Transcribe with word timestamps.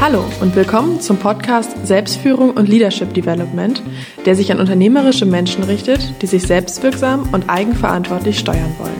Hallo 0.00 0.24
und 0.40 0.56
willkommen 0.56 1.02
zum 1.02 1.18
Podcast 1.18 1.86
Selbstführung 1.86 2.52
und 2.52 2.70
Leadership 2.70 3.12
Development, 3.12 3.82
der 4.24 4.34
sich 4.34 4.50
an 4.50 4.58
unternehmerische 4.58 5.26
Menschen 5.26 5.62
richtet, 5.62 6.22
die 6.22 6.26
sich 6.26 6.44
selbstwirksam 6.44 7.28
und 7.34 7.50
eigenverantwortlich 7.50 8.38
steuern 8.38 8.74
wollen. 8.78 8.98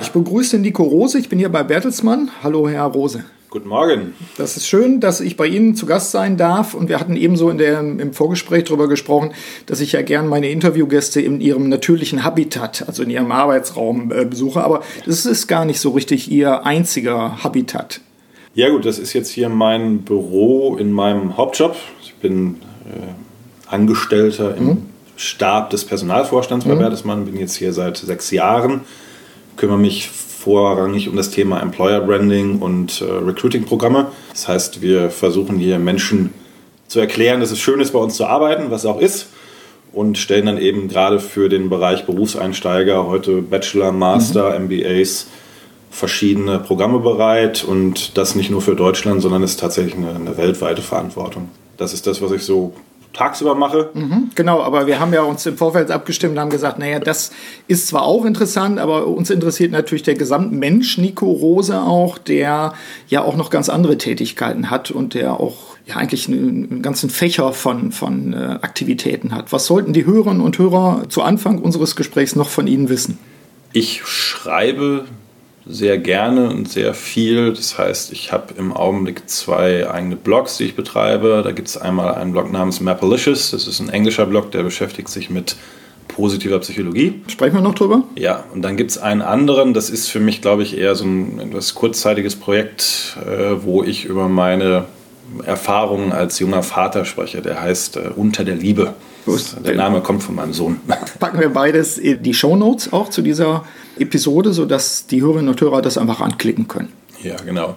Ich 0.00 0.10
begrüße 0.10 0.58
Nico 0.58 0.84
Rose, 0.84 1.18
ich 1.18 1.28
bin 1.28 1.38
hier 1.38 1.52
bei 1.52 1.62
Bertelsmann. 1.62 2.30
Hallo, 2.42 2.66
Herr 2.70 2.84
Rose. 2.84 3.26
Guten 3.56 3.70
Morgen. 3.70 4.12
Das 4.36 4.58
ist 4.58 4.68
schön, 4.68 5.00
dass 5.00 5.22
ich 5.22 5.38
bei 5.38 5.46
Ihnen 5.46 5.74
zu 5.74 5.86
Gast 5.86 6.10
sein 6.10 6.36
darf. 6.36 6.74
Und 6.74 6.90
wir 6.90 7.00
hatten 7.00 7.16
ebenso 7.16 7.48
in 7.48 7.56
der, 7.56 7.80
im 7.80 8.12
Vorgespräch 8.12 8.64
darüber 8.64 8.86
gesprochen, 8.86 9.32
dass 9.64 9.80
ich 9.80 9.92
ja 9.92 10.02
gern 10.02 10.28
meine 10.28 10.50
Interviewgäste 10.50 11.22
in 11.22 11.40
ihrem 11.40 11.70
natürlichen 11.70 12.22
Habitat, 12.22 12.84
also 12.86 13.02
in 13.02 13.08
ihrem 13.08 13.32
Arbeitsraum, 13.32 14.12
äh, 14.12 14.26
besuche. 14.26 14.62
Aber 14.62 14.82
das 15.06 15.24
ist 15.24 15.46
gar 15.46 15.64
nicht 15.64 15.80
so 15.80 15.92
richtig 15.92 16.30
Ihr 16.30 16.66
einziger 16.66 17.42
Habitat. 17.42 18.02
Ja 18.52 18.68
gut, 18.68 18.84
das 18.84 18.98
ist 18.98 19.14
jetzt 19.14 19.30
hier 19.30 19.48
mein 19.48 20.02
Büro 20.02 20.76
in 20.76 20.92
meinem 20.92 21.38
Hauptjob. 21.38 21.76
Ich 22.02 22.14
bin 22.16 22.56
äh, 22.84 23.70
Angestellter 23.72 24.54
im 24.54 24.66
mhm. 24.66 24.82
Stab 25.16 25.70
des 25.70 25.86
Personalvorstands 25.86 26.66
bei 26.66 26.74
mhm. 26.74 26.80
Bertelsmann, 26.80 27.24
bin 27.24 27.40
jetzt 27.40 27.56
hier 27.56 27.72
seit 27.72 27.96
sechs 27.96 28.30
Jahren, 28.30 28.82
kümmere 29.56 29.78
mich 29.78 30.10
vorrangig 30.46 31.08
um 31.08 31.16
das 31.16 31.30
Thema 31.30 31.60
Employer 31.60 32.00
Branding 32.00 32.60
und 32.60 33.00
äh, 33.00 33.04
Recruiting-Programme. 33.04 34.12
Das 34.30 34.46
heißt, 34.46 34.80
wir 34.80 35.10
versuchen 35.10 35.58
hier 35.58 35.80
Menschen 35.80 36.32
zu 36.86 37.00
erklären, 37.00 37.40
dass 37.40 37.50
es 37.50 37.58
schön 37.58 37.80
ist, 37.80 37.92
bei 37.92 37.98
uns 37.98 38.14
zu 38.14 38.26
arbeiten, 38.26 38.70
was 38.70 38.86
auch 38.86 39.00
ist. 39.00 39.26
Und 39.92 40.18
stellen 40.18 40.46
dann 40.46 40.58
eben 40.58 40.86
gerade 40.86 41.18
für 41.18 41.48
den 41.48 41.68
Bereich 41.68 42.06
Berufseinsteiger 42.06 43.08
heute 43.08 43.42
Bachelor, 43.42 43.90
Master, 43.90 44.56
mhm. 44.56 44.66
MBAs 44.66 45.26
verschiedene 45.90 46.60
Programme 46.60 47.00
bereit. 47.00 47.64
Und 47.64 48.16
das 48.16 48.36
nicht 48.36 48.50
nur 48.50 48.62
für 48.62 48.76
Deutschland, 48.76 49.22
sondern 49.22 49.42
ist 49.42 49.58
tatsächlich 49.58 49.96
eine, 49.96 50.14
eine 50.14 50.36
weltweite 50.36 50.80
Verantwortung. 50.80 51.48
Das 51.76 51.92
ist 51.92 52.06
das, 52.06 52.22
was 52.22 52.30
ich 52.30 52.42
so 52.42 52.72
tagsüber 53.16 53.54
mache. 53.54 53.90
Mhm, 53.94 54.30
genau, 54.34 54.62
aber 54.62 54.86
wir 54.86 55.00
haben 55.00 55.12
ja 55.12 55.22
uns 55.22 55.46
im 55.46 55.56
Vorfeld 55.56 55.90
abgestimmt 55.90 56.34
und 56.34 56.40
haben 56.40 56.50
gesagt, 56.50 56.78
naja, 56.78 56.98
das 56.98 57.32
ist 57.66 57.88
zwar 57.88 58.02
auch 58.02 58.24
interessant, 58.24 58.78
aber 58.78 59.06
uns 59.06 59.30
interessiert 59.30 59.72
natürlich 59.72 60.02
der 60.02 60.14
Gesamtmensch, 60.14 60.98
Nico 60.98 61.30
Rose 61.30 61.80
auch, 61.80 62.18
der 62.18 62.74
ja 63.08 63.22
auch 63.22 63.36
noch 63.36 63.50
ganz 63.50 63.68
andere 63.68 63.98
Tätigkeiten 63.98 64.70
hat 64.70 64.90
und 64.90 65.14
der 65.14 65.40
auch 65.40 65.76
ja 65.86 65.96
eigentlich 65.96 66.28
einen, 66.28 66.70
einen 66.70 66.82
ganzen 66.82 67.10
Fächer 67.10 67.52
von, 67.52 67.92
von 67.92 68.32
äh, 68.32 68.58
Aktivitäten 68.60 69.34
hat. 69.34 69.52
Was 69.52 69.66
sollten 69.66 69.92
die 69.92 70.04
Hörerinnen 70.04 70.42
und 70.42 70.58
Hörer 70.58 71.04
zu 71.08 71.22
Anfang 71.22 71.58
unseres 71.58 71.96
Gesprächs 71.96 72.36
noch 72.36 72.48
von 72.48 72.66
Ihnen 72.66 72.88
wissen? 72.88 73.18
Ich 73.72 74.04
schreibe 74.04 75.06
sehr 75.68 75.98
gerne 75.98 76.48
und 76.48 76.70
sehr 76.70 76.94
viel. 76.94 77.52
Das 77.52 77.76
heißt, 77.76 78.12
ich 78.12 78.32
habe 78.32 78.54
im 78.56 78.72
Augenblick 78.72 79.28
zwei 79.28 79.90
eigene 79.90 80.16
Blogs, 80.16 80.56
die 80.58 80.64
ich 80.64 80.76
betreibe. 80.76 81.42
Da 81.44 81.52
gibt 81.52 81.68
es 81.68 81.76
einmal 81.76 82.14
einen 82.14 82.32
Blog 82.32 82.52
namens 82.52 82.80
Mapalicious. 82.80 83.50
Das 83.50 83.66
ist 83.66 83.80
ein 83.80 83.88
englischer 83.88 84.26
Blog, 84.26 84.52
der 84.52 84.62
beschäftigt 84.62 85.08
sich 85.08 85.28
mit 85.28 85.56
positiver 86.08 86.60
Psychologie. 86.60 87.20
Sprechen 87.26 87.56
wir 87.56 87.62
noch 87.62 87.74
drüber? 87.74 88.04
Ja, 88.14 88.44
und 88.54 88.62
dann 88.62 88.76
gibt 88.76 88.92
es 88.92 88.98
einen 88.98 89.22
anderen, 89.22 89.74
das 89.74 89.90
ist 89.90 90.08
für 90.08 90.20
mich, 90.20 90.40
glaube 90.40 90.62
ich, 90.62 90.78
eher 90.78 90.94
so 90.94 91.04
ein 91.04 91.40
etwas 91.40 91.74
kurzzeitiges 91.74 92.36
Projekt, 92.36 93.16
äh, 93.26 93.56
wo 93.62 93.82
ich 93.82 94.04
über 94.04 94.28
meine 94.28 94.84
Erfahrungen 95.44 96.12
als 96.12 96.38
junger 96.38 96.62
Vater 96.62 97.04
spreche. 97.04 97.42
Der 97.42 97.60
heißt 97.60 97.96
äh, 97.96 98.10
Unter 98.14 98.44
der 98.44 98.54
Liebe. 98.54 98.94
Der 99.64 99.74
Name 99.74 100.00
kommt 100.02 100.22
von 100.22 100.36
meinem 100.36 100.52
Sohn. 100.52 100.80
Packen 101.18 101.40
wir 101.40 101.48
beides 101.48 101.98
in 101.98 102.22
die 102.22 102.32
Show 102.32 102.54
Notes 102.54 102.92
auch 102.92 103.10
zu 103.10 103.22
dieser 103.22 103.64
Episode, 103.98 104.52
sodass 104.52 105.06
die 105.06 105.22
Hörerinnen 105.22 105.48
und 105.48 105.60
Hörer 105.60 105.82
das 105.82 105.98
einfach 105.98 106.20
anklicken 106.20 106.68
können. 106.68 106.92
Ja, 107.22 107.36
genau. 107.36 107.76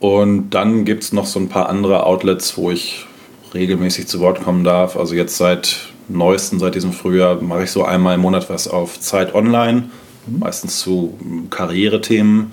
Und 0.00 0.50
dann 0.50 0.84
gibt 0.84 1.02
es 1.02 1.12
noch 1.12 1.26
so 1.26 1.40
ein 1.40 1.48
paar 1.48 1.68
andere 1.68 2.04
Outlets, 2.04 2.56
wo 2.56 2.70
ich 2.70 3.06
regelmäßig 3.54 4.06
zu 4.06 4.20
Wort 4.20 4.42
kommen 4.42 4.64
darf. 4.64 4.96
Also 4.96 5.14
jetzt 5.14 5.36
seit 5.36 5.88
neuesten, 6.08 6.58
seit 6.58 6.74
diesem 6.74 6.92
Frühjahr, 6.92 7.40
mache 7.40 7.64
ich 7.64 7.70
so 7.70 7.84
einmal 7.84 8.14
im 8.14 8.20
Monat 8.20 8.48
was 8.48 8.68
auf 8.68 9.00
Zeit 9.00 9.34
Online, 9.34 9.90
meistens 10.26 10.80
zu 10.80 11.18
Karrierethemen. 11.50 12.52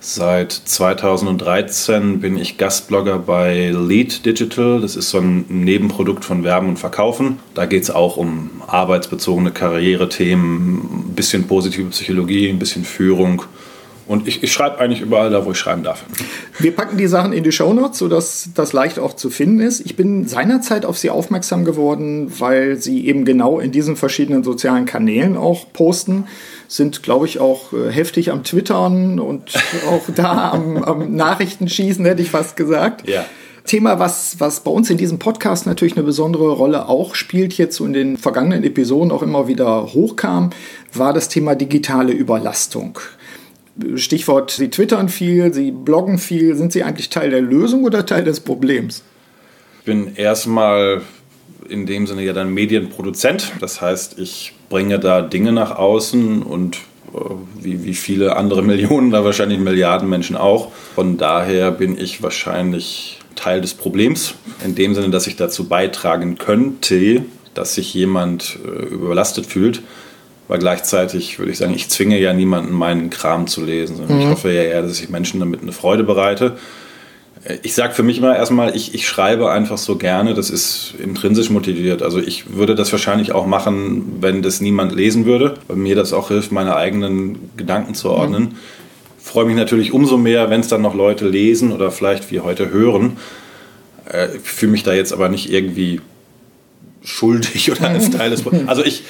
Seit 0.00 0.52
2013 0.52 2.20
bin 2.20 2.38
ich 2.38 2.56
Gastblogger 2.56 3.18
bei 3.18 3.70
Lead 3.70 4.24
Digital. 4.24 4.80
Das 4.80 4.94
ist 4.94 5.10
so 5.10 5.18
ein 5.18 5.44
Nebenprodukt 5.48 6.24
von 6.24 6.44
Werben 6.44 6.68
und 6.68 6.78
Verkaufen. 6.78 7.40
Da 7.54 7.66
geht 7.66 7.82
es 7.82 7.90
auch 7.90 8.16
um 8.16 8.62
arbeitsbezogene 8.68 9.50
Karrierethemen, 9.50 10.76
ein 10.76 11.14
bisschen 11.16 11.48
positive 11.48 11.90
Psychologie, 11.90 12.48
ein 12.48 12.60
bisschen 12.60 12.84
Führung. 12.84 13.42
Und 14.08 14.26
ich, 14.26 14.42
ich 14.42 14.52
schreibe 14.52 14.78
eigentlich 14.78 15.02
überall 15.02 15.30
da, 15.30 15.44
wo 15.44 15.52
ich 15.52 15.58
schreiben 15.58 15.82
darf. 15.82 16.04
Wir 16.58 16.74
packen 16.74 16.96
die 16.96 17.06
Sachen 17.06 17.34
in 17.34 17.44
die 17.44 17.52
Shownotes, 17.52 17.98
sodass 17.98 18.48
das 18.54 18.72
leicht 18.72 18.98
auch 18.98 19.14
zu 19.14 19.28
finden 19.28 19.60
ist. 19.60 19.80
Ich 19.80 19.96
bin 19.96 20.26
seinerzeit 20.26 20.86
auf 20.86 20.96
Sie 20.96 21.10
aufmerksam 21.10 21.66
geworden, 21.66 22.32
weil 22.38 22.76
Sie 22.76 23.06
eben 23.06 23.26
genau 23.26 23.60
in 23.60 23.70
diesen 23.70 23.96
verschiedenen 23.96 24.42
sozialen 24.44 24.86
Kanälen 24.86 25.36
auch 25.36 25.72
posten 25.74 26.24
sind, 26.68 27.02
glaube 27.02 27.26
ich, 27.26 27.38
auch 27.38 27.72
äh, 27.74 27.90
heftig 27.90 28.30
am 28.30 28.44
Twittern 28.44 29.20
und 29.20 29.52
auch 29.88 30.02
da 30.14 30.52
am, 30.52 30.82
am 30.82 31.14
Nachrichtenschießen, 31.14 32.04
hätte 32.04 32.22
ich 32.22 32.30
fast 32.30 32.56
gesagt. 32.56 33.08
Ja. 33.08 33.26
Thema, 33.68 33.98
was, 33.98 34.36
was 34.40 34.60
bei 34.60 34.70
uns 34.70 34.88
in 34.88 34.96
diesem 34.96 35.18
Podcast 35.18 35.66
natürlich 35.66 35.94
eine 35.94 36.04
besondere 36.04 36.52
Rolle 36.52 36.88
auch 36.88 37.14
spielt, 37.14 37.52
jetzt 37.58 37.76
so 37.76 37.84
in 37.84 37.92
den 37.92 38.16
vergangenen 38.16 38.64
Episoden 38.64 39.12
auch 39.12 39.22
immer 39.22 39.46
wieder 39.46 39.92
hochkam, 39.92 40.50
war 40.94 41.12
das 41.12 41.28
Thema 41.28 41.54
digitale 41.54 42.12
Überlastung. 42.12 42.98
Stichwort, 43.96 44.50
Sie 44.50 44.70
twittern 44.70 45.08
viel, 45.08 45.52
Sie 45.52 45.70
bloggen 45.70 46.18
viel. 46.18 46.56
Sind 46.56 46.72
Sie 46.72 46.82
eigentlich 46.82 47.10
Teil 47.10 47.30
der 47.30 47.40
Lösung 47.40 47.84
oder 47.84 48.04
Teil 48.06 48.24
des 48.24 48.40
Problems? 48.40 49.02
Ich 49.80 49.84
bin 49.84 50.16
erstmal 50.16 51.02
in 51.68 51.86
dem 51.86 52.06
Sinne 52.06 52.22
ja 52.22 52.32
dann 52.32 52.52
Medienproduzent. 52.52 53.52
Das 53.60 53.80
heißt, 53.80 54.18
ich 54.18 54.54
bringe 54.68 54.98
da 54.98 55.22
Dinge 55.22 55.52
nach 55.52 55.76
außen 55.76 56.42
und 56.42 56.76
äh, 57.14 57.18
wie, 57.60 57.84
wie 57.84 57.94
viele 57.94 58.36
andere 58.36 58.62
Millionen, 58.64 59.10
da 59.10 59.24
wahrscheinlich 59.24 59.58
Milliarden 59.58 60.08
Menschen 60.08 60.36
auch. 60.36 60.72
Von 60.94 61.16
daher 61.16 61.70
bin 61.70 61.98
ich 61.98 62.22
wahrscheinlich 62.22 63.18
Teil 63.34 63.60
des 63.60 63.74
Problems, 63.74 64.34
in 64.64 64.74
dem 64.74 64.94
Sinne, 64.94 65.10
dass 65.10 65.26
ich 65.26 65.36
dazu 65.36 65.68
beitragen 65.68 66.38
könnte, 66.38 67.24
dass 67.54 67.74
sich 67.74 67.94
jemand 67.94 68.58
äh, 68.64 68.86
überlastet 68.86 69.46
fühlt. 69.46 69.82
Weil 70.48 70.58
gleichzeitig 70.58 71.38
würde 71.38 71.52
ich 71.52 71.58
sagen, 71.58 71.74
ich 71.74 71.90
zwinge 71.90 72.18
ja 72.18 72.32
niemanden, 72.32 72.72
meinen 72.72 73.10
Kram 73.10 73.46
zu 73.46 73.64
lesen. 73.64 73.98
Mhm. 74.08 74.20
Ich 74.20 74.26
hoffe 74.26 74.50
ja 74.50 74.62
eher, 74.62 74.82
dass 74.82 75.00
ich 75.00 75.10
Menschen 75.10 75.40
damit 75.40 75.62
eine 75.62 75.72
Freude 75.72 76.04
bereite. 76.04 76.56
Ich 77.62 77.74
sage 77.74 77.94
für 77.94 78.02
mich 78.02 78.18
immer 78.18 78.34
erstmal, 78.34 78.74
ich, 78.74 78.94
ich 78.94 79.06
schreibe 79.06 79.50
einfach 79.50 79.78
so 79.78 79.96
gerne, 79.96 80.34
das 80.34 80.50
ist 80.50 80.94
intrinsisch 80.98 81.50
motiviert. 81.50 82.02
Also 82.02 82.18
ich 82.18 82.54
würde 82.54 82.74
das 82.74 82.90
wahrscheinlich 82.90 83.32
auch 83.32 83.46
machen, 83.46 84.16
wenn 84.20 84.42
das 84.42 84.60
niemand 84.60 84.94
lesen 84.94 85.24
würde, 85.24 85.54
weil 85.68 85.76
mir 85.76 85.94
das 85.94 86.12
auch 86.12 86.28
hilft, 86.28 86.50
meine 86.50 86.74
eigenen 86.74 87.50
Gedanken 87.56 87.94
zu 87.94 88.10
ordnen. 88.10 88.42
Mhm. 88.42 88.56
Freue 89.22 89.44
mich 89.44 89.56
natürlich 89.56 89.92
umso 89.92 90.16
mehr, 90.16 90.50
wenn 90.50 90.60
es 90.60 90.68
dann 90.68 90.82
noch 90.82 90.94
Leute 90.94 91.28
lesen 91.28 91.72
oder 91.72 91.90
vielleicht 91.90 92.30
wie 92.30 92.40
heute 92.40 92.70
hören. 92.70 93.18
Äh, 94.06 94.28
fühle 94.42 94.72
mich 94.72 94.82
da 94.82 94.94
jetzt 94.94 95.12
aber 95.12 95.28
nicht 95.28 95.52
irgendwie 95.52 96.00
schuldig 97.02 97.70
oder 97.70 97.88
als 97.88 98.10
Teil 98.10 98.30
des... 98.30 98.44
Also 98.66 98.82
ich, 98.82 99.04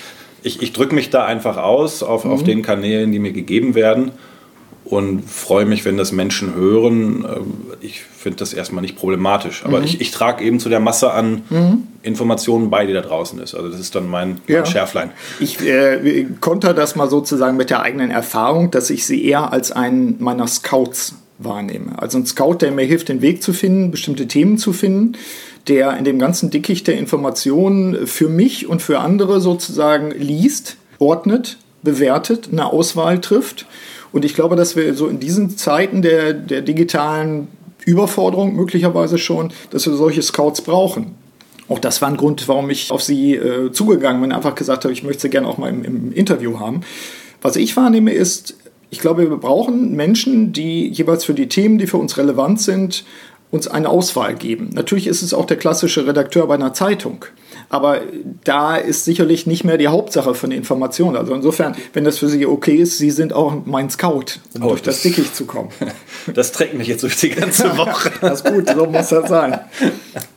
ich, 0.49 0.63
ich 0.63 0.73
drücke 0.73 0.95
mich 0.95 1.11
da 1.11 1.25
einfach 1.25 1.59
aus 1.59 2.03
auf, 2.03 2.25
mhm. 2.25 2.33
auf 2.33 2.43
den 2.43 2.63
Kanälen, 2.63 3.13
die 3.13 3.19
mir 3.19 3.33
gegeben 3.33 3.75
werden 3.75 4.13
und 4.85 5.23
freue 5.29 5.67
mich, 5.67 5.85
wenn 5.85 5.99
das 5.99 6.13
Menschen 6.13 6.55
hören. 6.55 7.25
Ähm, 7.25 7.55
ich 7.81 8.01
finde 8.01 8.39
das 8.39 8.55
erstmal 8.55 8.83
nicht 8.83 8.97
problematisch, 8.97 9.65
aber 9.65 9.79
mhm. 9.79 9.85
ich, 9.85 10.01
ich 10.01 10.11
trage 10.11 10.43
eben 10.43 10.59
zu 10.59 10.69
der 10.69 10.81
Masse 10.81 11.13
an 11.13 11.43
mhm. 11.51 11.87
Informationen 12.03 12.71
bei, 12.71 12.87
die 12.87 12.95
da 12.95 13.03
draußen 13.03 13.39
ist. 13.41 13.55
Also 13.55 13.69
das 13.69 13.79
ist 13.79 13.95
dann 13.95 14.09
mein, 14.09 14.41
ja. 14.47 14.65
Schärflein. 14.65 15.11
Ich 15.39 15.61
äh, 15.61 16.27
konter 16.41 16.73
das 16.73 16.97
mal 16.97 17.11
sozusagen 17.11 17.57
mit 17.57 17.71
der 17.71 17.83
eigenen 17.83 18.11
Erfahrung, 18.11 18.71
dass 18.71 18.91
ich 18.91 19.07
sie 19.07 19.25
eher 19.25 19.53
als 19.53 19.71
einen 19.71 20.17
meiner 20.19 20.47
Scouts 20.47 21.15
wahrnehme. 21.39 22.01
Also 22.01 22.19
ein 22.19 22.27
Scout, 22.27 22.57
der 22.63 22.73
mir 22.73 22.85
hilft, 22.85 23.09
den 23.09 23.23
Weg 23.23 23.43
zu 23.43 23.53
finden, 23.53 23.91
bestimmte 23.91 24.27
Themen 24.27 24.59
zu 24.59 24.73
finden, 24.73 25.17
der 25.69 25.97
in 25.97 26.05
dem 26.05 26.19
ganzen 26.19 26.51
Dickicht 26.51 26.87
der 26.87 26.99
Informationen 26.99 28.07
für 28.07 28.29
mich 28.29 28.69
und 28.69 28.83
für 28.83 28.99
andere 29.01 29.41
sozusagen 29.41 30.11
liest, 30.11 30.77
ordnet, 30.99 31.59
bewertet, 31.83 32.49
eine 32.51 32.73
Auswahl 32.73 33.21
trifft 33.21 33.67
und 34.13 34.25
ich 34.25 34.35
glaube, 34.35 34.57
dass 34.57 34.77
wir 34.77 34.95
so 34.95 35.07
in 35.07 35.21
diesen 35.21 35.57
Zeiten 35.57 36.03
der, 36.03 36.33
der 36.33 36.63
digitalen 36.63 37.49
Überforderung 37.85 38.55
möglicherweise 38.55 39.19
schon, 39.19 39.53
dass 39.71 39.87
wir 39.87 39.95
solche 39.95 40.23
Scouts 40.23 40.63
brauchen. 40.63 41.15
Auch 41.69 41.79
das 41.79 42.01
war 42.01 42.09
ein 42.09 42.17
Grund, 42.17 42.49
warum 42.49 42.71
ich 42.71 42.91
auf 42.91 43.03
sie 43.03 43.35
äh, 43.35 43.71
zugegangen 43.73 44.23
bin, 44.23 44.33
einfach 44.33 44.55
gesagt 44.55 44.85
habe, 44.85 44.93
ich 44.93 45.03
möchte 45.03 45.23
sie 45.23 45.31
gerne 45.31 45.47
auch 45.47 45.59
mal 45.59 45.69
im, 45.69 45.85
im 45.85 46.13
Interview 46.13 46.59
haben. 46.59 46.81
Was 47.43 47.57
ich 47.57 47.77
wahrnehme 47.77 48.13
ist, 48.13 48.57
ich 48.91 49.01
glaube, 49.01 49.29
wir 49.29 49.37
brauchen 49.37 49.95
Menschen, 49.95 50.55
die 50.55 50.89
jeweils 50.89 51.25
für 51.25 51.35
die 51.35 51.49
Themen, 51.49 51.77
die 51.77 51.87
für 51.87 51.99
uns 51.99 52.17
relevant 52.17 52.61
sind, 52.61 53.05
uns 53.51 53.69
eine 53.69 53.89
Auswahl 53.89 54.35
geben. 54.35 54.71
Natürlich 54.73 55.07
ist 55.07 55.23
es 55.23 55.35
auch 55.35 55.47
der 55.47 55.57
klassische 55.57 56.07
Redakteur 56.07 56.47
bei 56.47 56.55
einer 56.55 56.75
Zeitung. 56.75 57.25
Aber 57.71 58.01
da 58.45 58.77
ist 58.77 59.05
sicherlich 59.05 59.47
nicht 59.47 59.65
mehr 59.65 59.77
die 59.77 59.89
Hauptsache 59.89 60.35
von 60.35 60.51
Informationen. 60.53 61.17
Also 61.17 61.35
insofern, 61.35 61.77
wenn 61.93 62.05
das 62.05 62.19
für 62.19 62.29
Sie 62.29 62.47
okay 62.47 62.77
ist, 62.77 62.99
Sie 62.99 63.11
sind 63.11 63.33
auch 63.33 63.55
mein 63.67 63.91
Scout, 63.91 64.25
um 64.55 64.63
oh, 64.63 64.69
durch 64.69 64.83
das, 64.83 64.97
das 64.97 65.03
Dickicht 65.03 65.37
zu 65.37 65.45
kommen. 65.45 65.71
Das 66.35 66.53
trägt 66.53 66.75
mich 66.75 66.89
jetzt 66.89 67.03
durch 67.05 67.17
die 67.17 67.31
ganze 67.31 67.65
Woche. 67.79 68.11
das 68.21 68.43
ist 68.43 68.53
gut, 68.53 68.69
so 68.69 68.85
muss 68.85 69.09
das 69.09 69.31
sein. 69.31 69.59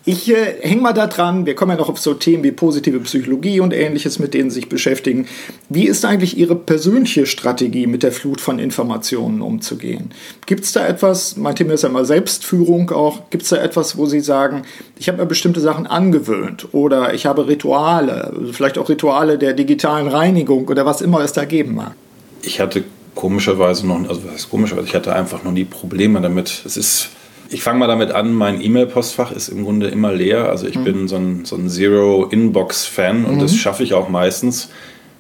Ich 0.06 0.32
äh, 0.32 0.56
hänge 0.62 0.82
mal 0.82 0.94
da 0.94 1.08
dran, 1.08 1.46
wir 1.46 1.54
kommen 1.54 1.72
ja 1.72 1.78
noch 1.78 1.90
auf 1.90 2.00
so 2.00 2.14
Themen 2.14 2.44
wie 2.44 2.52
positive 2.52 3.00
Psychologie 3.02 3.60
und 3.60 3.74
ähnliches, 3.74 4.18
mit 4.18 4.34
denen 4.34 4.50
Sie 4.50 4.56
sich 4.56 4.70
beschäftigen. 4.70 5.28
Wie 5.70 5.88
ist 5.88 6.06
eigentlich 6.06 6.38
Ihre 6.38 6.56
persönliche 6.56 7.26
Strategie, 7.26 7.88
mit 7.88 8.04
der 8.04 8.12
Flut 8.12 8.40
von 8.40 8.58
Informationen 8.58 9.42
umzugehen? 9.42 10.12
Gibt 10.46 10.64
es 10.64 10.72
da 10.72 10.88
etwas, 10.88 11.36
mein 11.36 11.56
Thema 11.56 11.74
ist 11.74 11.84
ja 11.84 11.90
immer 11.90 12.06
Selbstführung 12.06 12.90
auch, 12.92 13.30
gibt 13.30 13.44
es 13.44 13.50
da 13.50 13.58
etwas, 13.58 13.98
wo 13.98 14.06
Sie 14.06 14.22
sagen, 14.22 14.64
ich 15.02 15.08
habe 15.08 15.18
mir 15.18 15.26
bestimmte 15.26 15.60
Sachen 15.60 15.88
angewöhnt 15.88 16.68
oder 16.74 17.16
ich 17.16 17.26
habe 17.26 17.48
Rituale, 17.48 18.32
vielleicht 18.52 18.78
auch 18.78 18.88
Rituale 18.88 19.40
der 19.40 19.54
digitalen 19.54 20.08
Reinigung 20.08 20.68
oder 20.68 20.86
was 20.86 21.02
immer 21.02 21.22
es 21.22 21.34
da 21.34 21.44
geben 21.44 21.74
mag? 21.74 21.96
Ich 22.44 22.60
hatte 22.60 22.84
komischerweise 23.16 23.88
noch, 23.88 23.98
also 24.08 24.24
was 24.26 24.34
heißt 24.34 24.52
komischerweise, 24.52 24.86
ich 24.86 24.94
hatte 24.94 25.16
einfach 25.16 25.44
noch 25.44 25.54
nie 25.54 25.64
Probleme 25.64 26.22
damit. 26.22 26.62
Es 26.66 26.78
ist 26.78 27.10
ich 27.50 27.64
fange 27.64 27.80
mal 27.80 27.88
damit 27.88 28.12
an, 28.12 28.32
mein 28.32 28.62
E-Mail-Postfach 28.62 29.32
ist 29.32 29.50
im 29.50 29.64
Grunde 29.64 29.88
immer 29.88 30.14
leer. 30.14 30.50
Also 30.50 30.68
ich 30.68 30.78
mhm. 30.78 30.84
bin 30.84 31.08
so 31.08 31.16
ein, 31.16 31.46
so 31.46 31.56
ein 31.56 31.68
Zero-Inbox-Fan 31.68 33.26
und 33.26 33.36
mhm. 33.38 33.40
das 33.40 33.56
schaffe 33.56 33.82
ich 33.82 33.96
auch 33.96 34.08
meistens. 34.08 34.70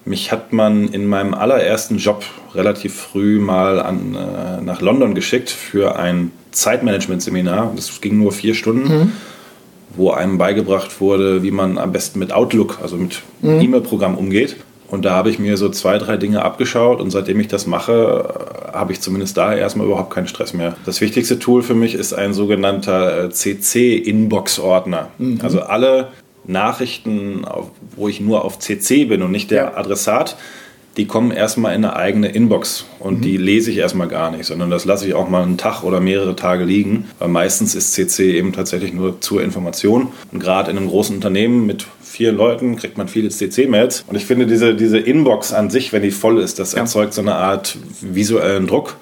Mich 0.05 0.31
hat 0.31 0.53
man 0.53 0.89
in 0.89 1.07
meinem 1.07 1.33
allerersten 1.33 1.97
Job 1.97 2.23
relativ 2.53 2.93
früh 2.93 3.39
mal 3.39 3.79
an, 3.79 4.15
äh, 4.15 4.61
nach 4.61 4.79
London 4.79 5.15
geschickt 5.15 5.49
für 5.49 5.97
ein 5.97 6.31
Zeitmanagement-Seminar. 6.51 7.73
Das 7.75 7.99
ging 7.99 8.19
nur 8.19 8.31
vier 8.31 8.53
Stunden, 8.53 8.87
mhm. 8.87 9.11
Wo 9.95 10.11
einem 10.11 10.37
beigebracht 10.37 11.01
wurde, 11.01 11.43
wie 11.43 11.51
man 11.51 11.77
am 11.77 11.91
besten 11.91 12.19
mit 12.19 12.31
Outlook, 12.31 12.79
also 12.81 12.95
mit 12.95 13.21
mhm. 13.41 13.61
E-Mail-Programm 13.61 14.17
umgeht. 14.17 14.57
Und 14.91 15.05
da 15.05 15.11
habe 15.11 15.29
ich 15.29 15.39
mir 15.39 15.55
so 15.55 15.69
zwei, 15.69 15.97
drei 15.97 16.17
Dinge 16.17 16.43
abgeschaut 16.43 16.99
und 16.99 17.11
seitdem 17.11 17.39
ich 17.39 17.47
das 17.47 17.65
mache, 17.65 18.69
habe 18.73 18.91
ich 18.91 18.99
zumindest 18.99 19.37
da 19.37 19.55
erstmal 19.55 19.87
überhaupt 19.87 20.13
keinen 20.13 20.27
Stress 20.27 20.53
mehr. 20.53 20.75
Das 20.85 20.99
wichtigste 20.99 21.39
Tool 21.39 21.63
für 21.63 21.75
mich 21.75 21.95
ist 21.95 22.13
ein 22.13 22.33
sogenannter 22.33 23.29
CC-Inbox-Ordner. 23.29 25.07
Mhm. 25.17 25.39
Also 25.41 25.61
alle 25.61 26.09
Nachrichten, 26.45 27.45
wo 27.95 28.09
ich 28.09 28.19
nur 28.19 28.43
auf 28.43 28.59
CC 28.59 29.05
bin 29.05 29.21
und 29.21 29.31
nicht 29.31 29.49
der 29.51 29.63
ja. 29.63 29.77
Adressat, 29.77 30.35
die 30.97 31.07
kommen 31.07 31.31
erstmal 31.31 31.73
in 31.73 31.85
eine 31.85 31.95
eigene 31.95 32.27
Inbox 32.27 32.85
und 32.99 33.19
mhm. 33.19 33.21
die 33.21 33.37
lese 33.37 33.71
ich 33.71 33.77
erstmal 33.77 34.07
gar 34.07 34.29
nicht, 34.31 34.45
sondern 34.45 34.69
das 34.69 34.83
lasse 34.85 35.07
ich 35.07 35.13
auch 35.13 35.29
mal 35.29 35.43
einen 35.43 35.57
Tag 35.57 35.83
oder 35.83 36.01
mehrere 36.01 36.35
Tage 36.35 36.65
liegen, 36.65 37.07
weil 37.19 37.29
meistens 37.29 37.75
ist 37.75 37.93
CC 37.93 38.37
eben 38.37 38.51
tatsächlich 38.51 38.93
nur 38.93 39.21
zur 39.21 39.41
Information. 39.41 40.09
Und 40.31 40.39
gerade 40.39 40.69
in 40.69 40.77
einem 40.77 40.89
großen 40.89 41.15
Unternehmen 41.15 41.65
mit 41.65 41.85
vier 42.03 42.33
Leuten 42.33 42.75
kriegt 42.75 42.97
man 42.97 43.07
viele 43.07 43.29
CC-Mails. 43.29 44.03
Und 44.07 44.17
ich 44.17 44.25
finde, 44.25 44.45
diese, 44.45 44.75
diese 44.75 44.97
Inbox 44.97 45.53
an 45.53 45.69
sich, 45.69 45.93
wenn 45.93 46.03
die 46.03 46.11
voll 46.11 46.39
ist, 46.39 46.59
das 46.59 46.73
ja. 46.73 46.79
erzeugt 46.79 47.13
so 47.13 47.21
eine 47.21 47.35
Art 47.35 47.77
visuellen 48.01 48.67
Druck. 48.67 48.97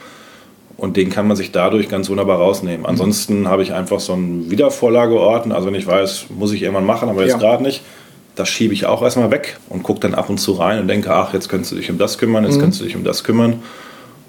Und 0.78 0.96
den 0.96 1.10
kann 1.10 1.28
man 1.28 1.36
sich 1.36 1.52
dadurch 1.52 1.90
ganz 1.90 2.10
wunderbar 2.10 2.38
rausnehmen. 2.38 2.82
Mhm. 2.82 2.86
Ansonsten 2.86 3.48
habe 3.50 3.64
ich 3.64 3.74
einfach 3.74 4.00
so 4.00 4.14
einen 4.14 4.50
Wiedervorlageordner. 4.50 5.56
Also 5.56 5.68
wenn 5.68 5.76
ich 5.76 5.88
weiß, 5.88 6.28
muss 6.30 6.54
ich 6.54 6.62
irgendwann 6.62 6.86
machen, 6.86 7.10
aber 7.10 7.24
jetzt 7.24 7.34
ja. 7.34 7.38
gerade 7.38 7.64
nicht. 7.64 7.82
Das 8.40 8.48
schiebe 8.48 8.74
ich 8.74 8.86
auch 8.86 9.02
erstmal 9.02 9.32
weg 9.32 9.58
und 9.68 9.84
gucke 9.84 10.00
dann 10.00 10.16
ab 10.16 10.30
und 10.30 10.38
zu 10.38 10.54
rein 10.54 10.80
und 10.80 10.88
denke, 10.88 11.14
ach, 11.14 11.34
jetzt 11.34 11.50
könntest 11.50 11.74
du 11.74 11.76
dich 11.76 11.92
um 11.92 11.98
das 11.98 12.18
kümmern, 12.18 12.46
jetzt 12.46 12.56
mhm. 12.56 12.62
könntest 12.62 12.80
du 12.80 12.86
dich 12.86 12.96
um 12.96 13.04
das 13.04 13.26
kümmern. 13.26 13.62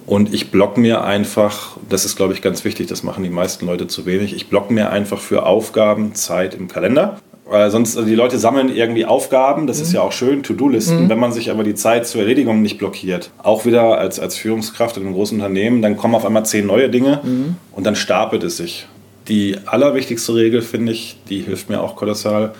Und 0.04 0.34
ich 0.34 0.50
block 0.50 0.76
mir 0.76 1.04
einfach, 1.04 1.76
das 1.88 2.04
ist 2.04 2.16
glaube 2.16 2.32
ich 2.32 2.42
ganz 2.42 2.64
wichtig, 2.64 2.88
das 2.88 3.04
machen 3.04 3.22
die 3.22 3.30
meisten 3.30 3.66
Leute 3.66 3.86
zu 3.86 4.06
wenig, 4.06 4.34
ich 4.34 4.48
block 4.48 4.72
mir 4.72 4.90
einfach 4.90 5.20
für 5.20 5.46
Aufgaben 5.46 6.16
Zeit 6.16 6.56
im 6.56 6.66
Kalender. 6.66 7.20
Weil 7.46 7.70
sonst, 7.70 7.96
also 7.96 8.08
die 8.08 8.16
Leute 8.16 8.38
sammeln 8.38 8.68
irgendwie 8.74 9.04
Aufgaben, 9.04 9.68
das 9.68 9.78
mhm. 9.78 9.82
ist 9.84 9.92
ja 9.92 10.00
auch 10.02 10.12
schön, 10.12 10.42
To-Do-Listen. 10.42 11.04
Mhm. 11.04 11.08
Wenn 11.08 11.18
man 11.20 11.30
sich 11.30 11.52
aber 11.52 11.62
die 11.62 11.76
Zeit 11.76 12.06
zur 12.06 12.20
Erledigung 12.20 12.62
nicht 12.62 12.78
blockiert, 12.78 13.30
auch 13.38 13.64
wieder 13.64 13.98
als, 13.98 14.18
als 14.18 14.36
Führungskraft 14.36 14.96
in 14.96 15.04
einem 15.04 15.14
großen 15.14 15.38
Unternehmen, 15.38 15.82
dann 15.82 15.96
kommen 15.96 16.16
auf 16.16 16.24
einmal 16.24 16.44
zehn 16.44 16.66
neue 16.66 16.90
Dinge 16.90 17.20
mhm. 17.22 17.56
und 17.70 17.84
dann 17.84 17.94
stapelt 17.94 18.42
es 18.42 18.56
sich. 18.56 18.86
Die 19.28 19.56
allerwichtigste 19.66 20.34
Regel, 20.34 20.62
finde 20.62 20.90
ich, 20.90 21.16
die 21.28 21.42
hilft 21.42 21.70
mir 21.70 21.80
auch 21.80 21.94
kolossal. 21.94 22.54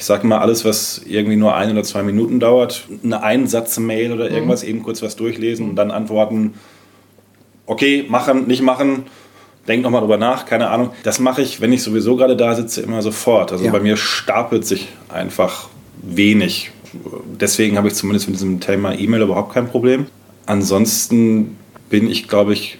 Ich 0.00 0.06
sage 0.06 0.26
mal, 0.26 0.38
alles, 0.38 0.64
was 0.64 1.02
irgendwie 1.06 1.36
nur 1.36 1.54
ein 1.54 1.72
oder 1.72 1.82
zwei 1.82 2.02
Minuten 2.02 2.40
dauert, 2.40 2.86
eine 3.04 3.22
Einsatz-Mail 3.22 4.12
oder 4.12 4.30
mhm. 4.30 4.34
irgendwas, 4.34 4.62
eben 4.62 4.82
kurz 4.82 5.02
was 5.02 5.14
durchlesen 5.14 5.68
und 5.68 5.76
dann 5.76 5.90
antworten, 5.90 6.54
okay, 7.66 8.06
machen, 8.08 8.46
nicht 8.46 8.62
machen, 8.62 9.02
denk 9.68 9.82
nochmal 9.82 10.00
drüber 10.00 10.16
nach, 10.16 10.46
keine 10.46 10.70
Ahnung. 10.70 10.92
Das 11.02 11.20
mache 11.20 11.42
ich, 11.42 11.60
wenn 11.60 11.70
ich 11.70 11.82
sowieso 11.82 12.16
gerade 12.16 12.34
da 12.34 12.54
sitze, 12.54 12.80
immer 12.80 13.02
sofort. 13.02 13.52
Also 13.52 13.66
ja. 13.66 13.72
bei 13.72 13.80
mir 13.80 13.98
stapelt 13.98 14.64
sich 14.64 14.88
einfach 15.10 15.68
wenig. 16.00 16.70
Deswegen 17.38 17.76
habe 17.76 17.88
ich 17.88 17.94
zumindest 17.94 18.26
mit 18.26 18.36
diesem 18.36 18.58
Thema 18.58 18.98
E-Mail 18.98 19.20
überhaupt 19.20 19.52
kein 19.52 19.68
Problem. 19.68 20.06
Ansonsten 20.46 21.58
bin 21.90 22.10
ich, 22.10 22.26
glaube 22.26 22.54
ich, 22.54 22.78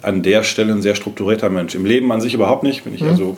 an 0.00 0.22
der 0.22 0.42
Stelle 0.42 0.72
ein 0.72 0.80
sehr 0.80 0.94
strukturierter 0.94 1.50
Mensch. 1.50 1.74
Im 1.74 1.84
Leben 1.84 2.10
an 2.12 2.22
sich 2.22 2.32
überhaupt 2.32 2.62
nicht. 2.62 2.84
Bin 2.84 2.94
ich 2.94 3.02
mhm. 3.02 3.08
also 3.08 3.36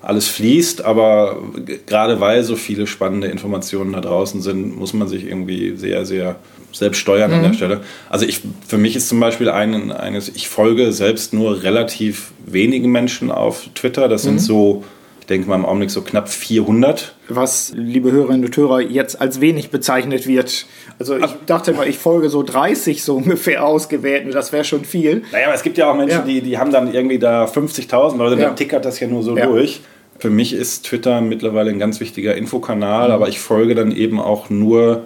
alles 0.00 0.28
fließt, 0.28 0.84
aber 0.84 1.42
gerade 1.86 2.20
weil 2.20 2.44
so 2.44 2.56
viele 2.56 2.86
spannende 2.86 3.28
Informationen 3.28 3.92
da 3.92 4.00
draußen 4.00 4.40
sind, 4.40 4.76
muss 4.78 4.92
man 4.92 5.08
sich 5.08 5.26
irgendwie 5.26 5.76
sehr, 5.76 6.06
sehr 6.06 6.36
selbst 6.72 6.98
steuern 6.98 7.30
mhm. 7.30 7.36
an 7.36 7.42
der 7.42 7.50
mhm. 7.50 7.56
Stelle. 7.56 7.80
Also 8.08 8.24
ich, 8.24 8.42
für 8.66 8.78
mich 8.78 8.94
ist 8.94 9.08
zum 9.08 9.18
Beispiel 9.18 9.48
ein, 9.50 9.90
eines, 9.90 10.28
ich 10.28 10.48
folge 10.48 10.92
selbst 10.92 11.32
nur 11.34 11.62
relativ 11.62 12.32
wenigen 12.46 12.92
Menschen 12.92 13.30
auf 13.30 13.68
Twitter. 13.74 14.08
Das 14.08 14.22
sind 14.22 14.34
mhm. 14.34 14.38
so, 14.38 14.84
ich 15.20 15.26
denke 15.26 15.48
mal 15.48 15.56
im 15.56 15.66
Augenblick 15.66 15.90
so 15.90 16.02
knapp 16.02 16.28
400. 16.28 17.14
Was, 17.28 17.72
liebe 17.76 18.10
Hörerinnen 18.10 18.44
und 18.44 18.56
Hörer, 18.56 18.80
jetzt 18.80 19.20
als 19.20 19.40
wenig 19.40 19.70
bezeichnet 19.70 20.26
wird. 20.26 20.66
Also 20.98 21.16
ich 21.16 21.30
dachte 21.46 21.72
mal, 21.72 21.86
ich 21.86 21.98
folge 21.98 22.30
so 22.30 22.42
30 22.42 23.02
so 23.02 23.16
ungefähr 23.16 23.64
ausgewählten, 23.64 24.30
das 24.30 24.52
wäre 24.52 24.64
schon 24.64 24.84
viel. 24.84 25.22
Naja, 25.32 25.46
aber 25.46 25.54
es 25.54 25.62
gibt 25.62 25.78
ja 25.78 25.90
auch 25.90 25.96
Menschen, 25.96 26.20
ja. 26.20 26.24
Die, 26.24 26.40
die 26.40 26.58
haben 26.58 26.72
dann 26.72 26.92
irgendwie 26.92 27.18
da 27.18 27.44
50.000 27.44 28.16
Leute, 28.16 28.40
ja. 28.40 28.46
dann 28.46 28.56
tickert 28.56 28.84
das 28.84 28.98
ja 29.00 29.06
nur 29.06 29.22
so 29.22 29.36
ja. 29.36 29.46
durch. 29.46 29.80
Für 30.18 30.30
mich 30.30 30.52
ist 30.52 30.86
Twitter 30.86 31.20
mittlerweile 31.20 31.70
ein 31.70 31.78
ganz 31.78 32.00
wichtiger 32.00 32.34
Infokanal, 32.34 33.08
mhm. 33.08 33.14
aber 33.14 33.28
ich 33.28 33.40
folge 33.40 33.74
dann 33.74 33.92
eben 33.92 34.18
auch 34.20 34.50
nur 34.50 35.04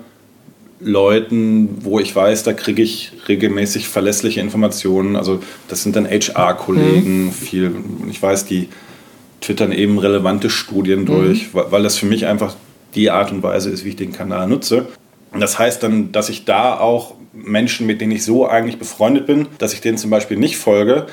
Leuten, 0.85 1.79
wo 1.83 2.01
ich 2.01 2.15
weiß, 2.15 2.43
da 2.43 2.53
kriege 2.53 2.83
ich 2.83 3.13
regelmäßig 3.29 3.89
verlässliche 3.89 4.41
Informationen. 4.41 5.17
Also 5.17 5.41
das 5.69 5.83
sind 5.83 5.97
dann 5.97 6.07
HR-Kollegen, 6.07 7.27
mhm. 7.27 7.33
viel, 7.33 7.73
ich 8.11 8.21
weiß, 8.21 8.47
die 8.47 8.69
twittern 9.43 9.73
eben 9.73 9.99
relevante 9.99 10.51
Studien 10.51 11.01
mhm. 11.01 11.07
durch, 11.07 11.49
weil 11.53 11.83
das 11.83 11.99
für 11.99 12.07
mich 12.07 12.27
einfach 12.27 12.55
die 12.95 13.11
Art 13.11 13.33
und 13.33 13.43
Weise 13.43 13.71
ist, 13.71 13.85
wie 13.85 13.91
ich 13.91 13.97
den 13.97 14.13
Kanal 14.13 14.49
nutze. 14.49 14.87
Und 15.33 15.41
das 15.41 15.59
heißt 15.59 15.83
dann, 15.83 16.13
dass 16.13 16.29
ich 16.29 16.45
da 16.45 16.79
auch 16.79 17.15
Menschen, 17.33 17.87
mit 17.87 18.01
denen 18.01 18.13
ich 18.13 18.25
so 18.25 18.47
eigentlich 18.47 18.79
befreundet 18.79 19.27
bin, 19.27 19.49
dass 19.59 19.73
ich 19.73 19.81
denen 19.81 19.97
zum 19.97 20.11
Beispiel 20.11 20.37
nicht 20.37 20.59
folge, 20.59 21.07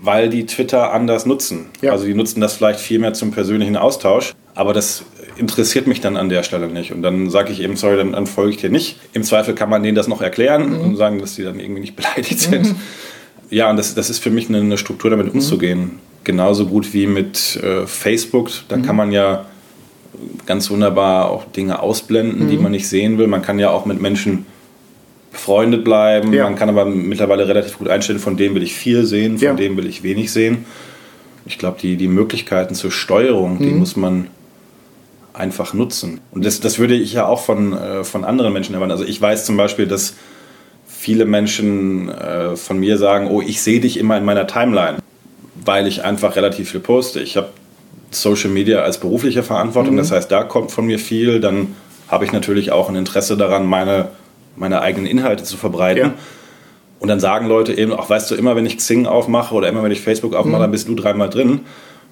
weil 0.00 0.28
die 0.28 0.46
Twitter 0.46 0.92
anders 0.92 1.26
nutzen. 1.26 1.66
Ja. 1.82 1.92
Also 1.92 2.06
die 2.06 2.14
nutzen 2.14 2.40
das 2.40 2.54
vielleicht 2.54 2.80
viel 2.80 2.98
mehr 2.98 3.12
zum 3.12 3.30
persönlichen 3.30 3.76
Austausch. 3.76 4.32
Aber 4.54 4.72
das 4.72 5.04
interessiert 5.36 5.86
mich 5.86 6.00
dann 6.00 6.16
an 6.16 6.30
der 6.30 6.42
Stelle 6.42 6.68
nicht. 6.68 6.92
Und 6.92 7.02
dann 7.02 7.28
sage 7.28 7.52
ich 7.52 7.60
eben, 7.60 7.76
sorry, 7.76 7.96
dann, 7.98 8.12
dann 8.12 8.26
folge 8.26 8.52
ich 8.52 8.56
dir 8.56 8.70
nicht. 8.70 8.98
Im 9.12 9.22
Zweifel 9.22 9.54
kann 9.54 9.68
man 9.68 9.82
denen 9.82 9.94
das 9.94 10.08
noch 10.08 10.22
erklären 10.22 10.70
mhm. 10.70 10.80
und 10.80 10.96
sagen, 10.96 11.18
dass 11.20 11.34
die 11.34 11.42
dann 11.42 11.60
irgendwie 11.60 11.80
nicht 11.80 11.96
beleidigt 11.96 12.40
sind. 12.40 12.68
Mhm. 12.68 12.76
Ja, 13.50 13.70
und 13.70 13.76
das, 13.76 13.94
das 13.94 14.10
ist 14.10 14.22
für 14.22 14.30
mich 14.30 14.48
eine, 14.48 14.58
eine 14.58 14.78
Struktur, 14.78 15.10
damit 15.10 15.26
mhm. 15.26 15.32
umzugehen. 15.32 15.98
Genauso 16.26 16.66
gut 16.66 16.92
wie 16.92 17.06
mit 17.06 17.54
äh, 17.62 17.86
Facebook. 17.86 18.50
Da 18.66 18.78
kann 18.78 18.96
mhm. 18.96 18.96
man 18.96 19.12
ja 19.12 19.46
ganz 20.44 20.68
wunderbar 20.70 21.30
auch 21.30 21.44
Dinge 21.44 21.80
ausblenden, 21.80 22.48
die 22.48 22.56
mhm. 22.56 22.64
man 22.64 22.72
nicht 22.72 22.88
sehen 22.88 23.16
will. 23.16 23.28
Man 23.28 23.42
kann 23.42 23.60
ja 23.60 23.70
auch 23.70 23.86
mit 23.86 24.02
Menschen 24.02 24.44
befreundet 25.30 25.84
bleiben. 25.84 26.32
Ja. 26.32 26.42
Man 26.42 26.56
kann 26.56 26.68
aber 26.68 26.84
mittlerweile 26.84 27.46
relativ 27.46 27.78
gut 27.78 27.88
einstellen, 27.88 28.18
von 28.18 28.36
dem 28.36 28.56
will 28.56 28.64
ich 28.64 28.74
viel 28.74 29.06
sehen, 29.06 29.38
von 29.38 29.46
ja. 29.46 29.54
dem 29.54 29.76
will 29.76 29.86
ich 29.86 30.02
wenig 30.02 30.32
sehen. 30.32 30.64
Ich 31.44 31.58
glaube, 31.58 31.78
die, 31.80 31.94
die 31.96 32.08
Möglichkeiten 32.08 32.74
zur 32.74 32.90
Steuerung, 32.90 33.60
die 33.60 33.70
muss 33.70 33.94
man 33.94 34.26
einfach 35.32 35.74
nutzen. 35.74 36.20
Und 36.32 36.44
das, 36.44 36.58
das 36.58 36.80
würde 36.80 36.96
ich 36.96 37.12
ja 37.12 37.28
auch 37.28 37.40
von, 37.40 37.72
äh, 37.72 38.02
von 38.02 38.24
anderen 38.24 38.52
Menschen 38.52 38.74
erwarten. 38.74 38.90
Also 38.90 39.04
ich 39.04 39.22
weiß 39.22 39.44
zum 39.44 39.56
Beispiel, 39.56 39.86
dass 39.86 40.16
viele 40.88 41.24
Menschen 41.24 42.08
äh, 42.08 42.56
von 42.56 42.80
mir 42.80 42.98
sagen, 42.98 43.28
oh, 43.30 43.40
ich 43.40 43.62
sehe 43.62 43.78
dich 43.78 43.96
immer 43.96 44.18
in 44.18 44.24
meiner 44.24 44.48
Timeline, 44.48 44.98
weil 45.66 45.86
ich 45.86 46.04
einfach 46.04 46.36
relativ 46.36 46.70
viel 46.70 46.80
poste. 46.80 47.20
Ich 47.20 47.36
habe 47.36 47.48
Social 48.10 48.50
Media 48.50 48.80
als 48.80 48.98
berufliche 48.98 49.42
Verantwortung, 49.42 49.94
mhm. 49.94 49.98
das 49.98 50.10
heißt, 50.10 50.30
da 50.30 50.44
kommt 50.44 50.70
von 50.70 50.86
mir 50.86 50.98
viel. 50.98 51.40
Dann 51.40 51.74
habe 52.08 52.24
ich 52.24 52.32
natürlich 52.32 52.72
auch 52.72 52.88
ein 52.88 52.96
Interesse 52.96 53.36
daran, 53.36 53.66
meine, 53.66 54.08
meine 54.56 54.80
eigenen 54.80 55.06
Inhalte 55.06 55.44
zu 55.44 55.56
verbreiten. 55.56 56.02
Ja. 56.02 56.14
Und 56.98 57.08
dann 57.08 57.20
sagen 57.20 57.46
Leute 57.46 57.74
eben, 57.74 57.92
auch 57.92 58.08
weißt 58.08 58.30
du, 58.30 58.36
immer 58.36 58.56
wenn 58.56 58.64
ich 58.64 58.78
Xing 58.78 59.06
aufmache 59.06 59.54
oder 59.54 59.68
immer 59.68 59.82
wenn 59.82 59.92
ich 59.92 60.00
Facebook 60.00 60.34
aufmache, 60.34 60.56
mhm. 60.56 60.62
dann 60.62 60.70
bist 60.70 60.88
du 60.88 60.94
dreimal 60.94 61.28
drin. 61.28 61.60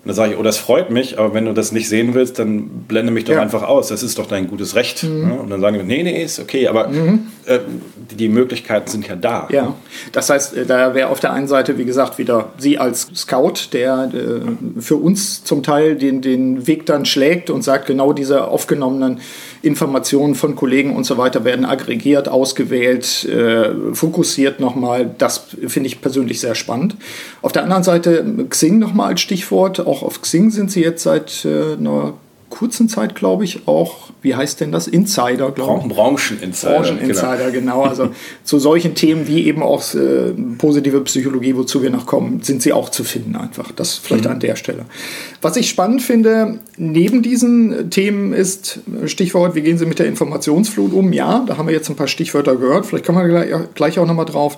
Und 0.05 0.09
dann 0.09 0.17
sage 0.17 0.33
ich, 0.35 0.39
oh, 0.39 0.43
das 0.43 0.59
freut 0.59 0.91
mich, 0.91 1.19
aber 1.19 1.33
wenn 1.33 1.47
du 1.47 1.55
das 1.55 1.73
nicht 1.73 1.89
sehen 1.89 2.13
willst, 2.13 2.39
dann 2.39 2.69
blende 2.87 3.11
mich 3.11 3.25
doch 3.25 3.33
Ja. 3.33 3.41
einfach 3.41 3.63
aus. 3.63 3.89
Das 3.89 4.03
ist 4.03 4.19
doch 4.19 4.27
dein 4.27 4.49
gutes 4.49 4.75
Recht. 4.75 5.03
Mhm. 5.03 5.29
Ne? 5.29 5.35
Und 5.35 5.49
dann 5.49 5.63
sagen 5.63 5.79
die, 5.79 5.83
nee, 5.83 6.03
nee, 6.03 6.23
ist 6.23 6.39
okay, 6.39 6.69
aber 6.69 6.91
äh, 7.47 7.61
die, 8.11 8.17
die 8.17 8.29
Möglichkeiten 8.29 8.87
sind 8.91 9.09
ja 9.09 9.17
da. 9.17 9.49
Ja, 9.51 9.75
das 10.13 10.29
heißt, 10.29 10.59
äh, 10.59 10.67
da 10.67 10.95
wäre 10.95 11.09
auf 11.09 11.21
der 11.21 11.33
einen 11.33 11.49
Seite, 11.49 11.79
wie 11.79 11.87
gesagt, 11.87 12.19
wieder 12.19 12.53
Sie 12.59 12.77
als 12.77 13.09
Scout, 13.15 13.71
der 13.73 14.11
äh, 14.13 14.81
für 14.81 14.97
uns 14.97 15.43
zum 15.43 15.63
Teil 15.63 15.97
den, 15.97 16.21
den 16.21 16.67
Weg 16.67 16.85
dann 16.85 17.07
schlägt 17.07 17.49
und 17.49 17.63
sagt, 17.65 17.87
genau 17.87 18.13
diese 18.13 18.49
aufgenommenen 18.49 19.21
Informationen 19.65 20.35
von 20.35 20.57
Kollegen 20.57 20.95
und 20.95 21.05
so 21.05 21.19
weiter 21.19 21.45
werden 21.45 21.65
aggregiert, 21.65 22.29
ausgewählt, 22.29 23.25
äh, 23.25 23.95
fokussiert 23.95 24.61
nochmal. 24.61 25.15
Das 25.19 25.47
finde 25.67 25.89
ich 25.89 26.01
persönlich 26.01 26.41
sehr 26.41 26.55
spannend. 26.55 26.97
Auf 27.43 27.53
der 27.53 27.65
anderen 27.65 27.83
Seite 27.83 28.47
Xing 28.49 28.79
nochmal 28.79 29.11
als 29.11 29.21
Stichwort. 29.21 29.81
Auch 29.81 30.03
auf 30.03 30.21
Xing 30.21 30.51
sind 30.51 30.71
Sie 30.71 30.83
jetzt 30.83 31.03
seit 31.03 31.45
äh, 31.45 31.75
einer 31.79 32.15
kurzen 32.51 32.89
Zeit, 32.89 33.15
glaube 33.15 33.45
ich, 33.45 33.67
auch, 33.67 34.11
wie 34.25 34.35
heißt 34.35 34.61
denn 34.61 34.73
das? 34.73 34.89
Insider, 34.89 35.53
glaube 35.53 35.83
ich. 35.83 35.95
Bran 35.95 36.15
Brancheninsider. 36.17 36.73
Brancheninsider, 36.81 37.51
genau. 37.53 37.83
Also 37.83 38.09
zu 38.45 38.59
solchen 38.59 38.95
Themen 38.95 39.29
wie 39.29 39.47
eben 39.47 39.63
auch 39.63 39.83
äh, 39.95 40.33
positive 40.59 41.01
Psychologie, 41.03 41.55
wozu 41.57 41.83
wir 41.83 41.91
noch 41.91 42.07
kommen, 42.07 42.43
sind 42.43 42.63
sie 42.63 42.73
auch 42.73 42.89
zu 42.89 43.05
finden 43.05 43.37
einfach. 43.37 43.71
Das 43.73 43.95
vielleicht 43.99 44.27
an 44.27 44.41
der 44.41 44.57
Stelle. 44.57 44.87
Was 45.43 45.57
ich 45.57 45.69
spannend 45.69 46.03
finde, 46.03 46.59
neben 46.77 47.23
diesen 47.23 47.91
Themen 47.91 48.33
ist 48.33 48.81
äh, 49.03 49.07
Stichwort, 49.09 49.55
wie 49.55 49.61
gehen 49.61 49.79
Sie 49.79 49.87
mit 49.87 49.99
der 49.99 50.07
Informationsflut 50.07 50.93
um? 50.93 51.13
Ja, 51.13 51.45
da 51.47 51.57
haben 51.59 51.69
wir 51.69 51.75
jetzt 51.75 51.91
ein 51.91 51.97
paar 51.97 52.09
Stichwörter 52.09 52.57
gehört. 52.57 52.87
Vielleicht 52.87 53.05
kommen 53.05 53.19
wir 53.19 53.29
gleich, 53.29 53.53
gleich 53.75 53.99
auch 53.99 54.07
nochmal 54.07 54.25
drauf. 54.27 54.57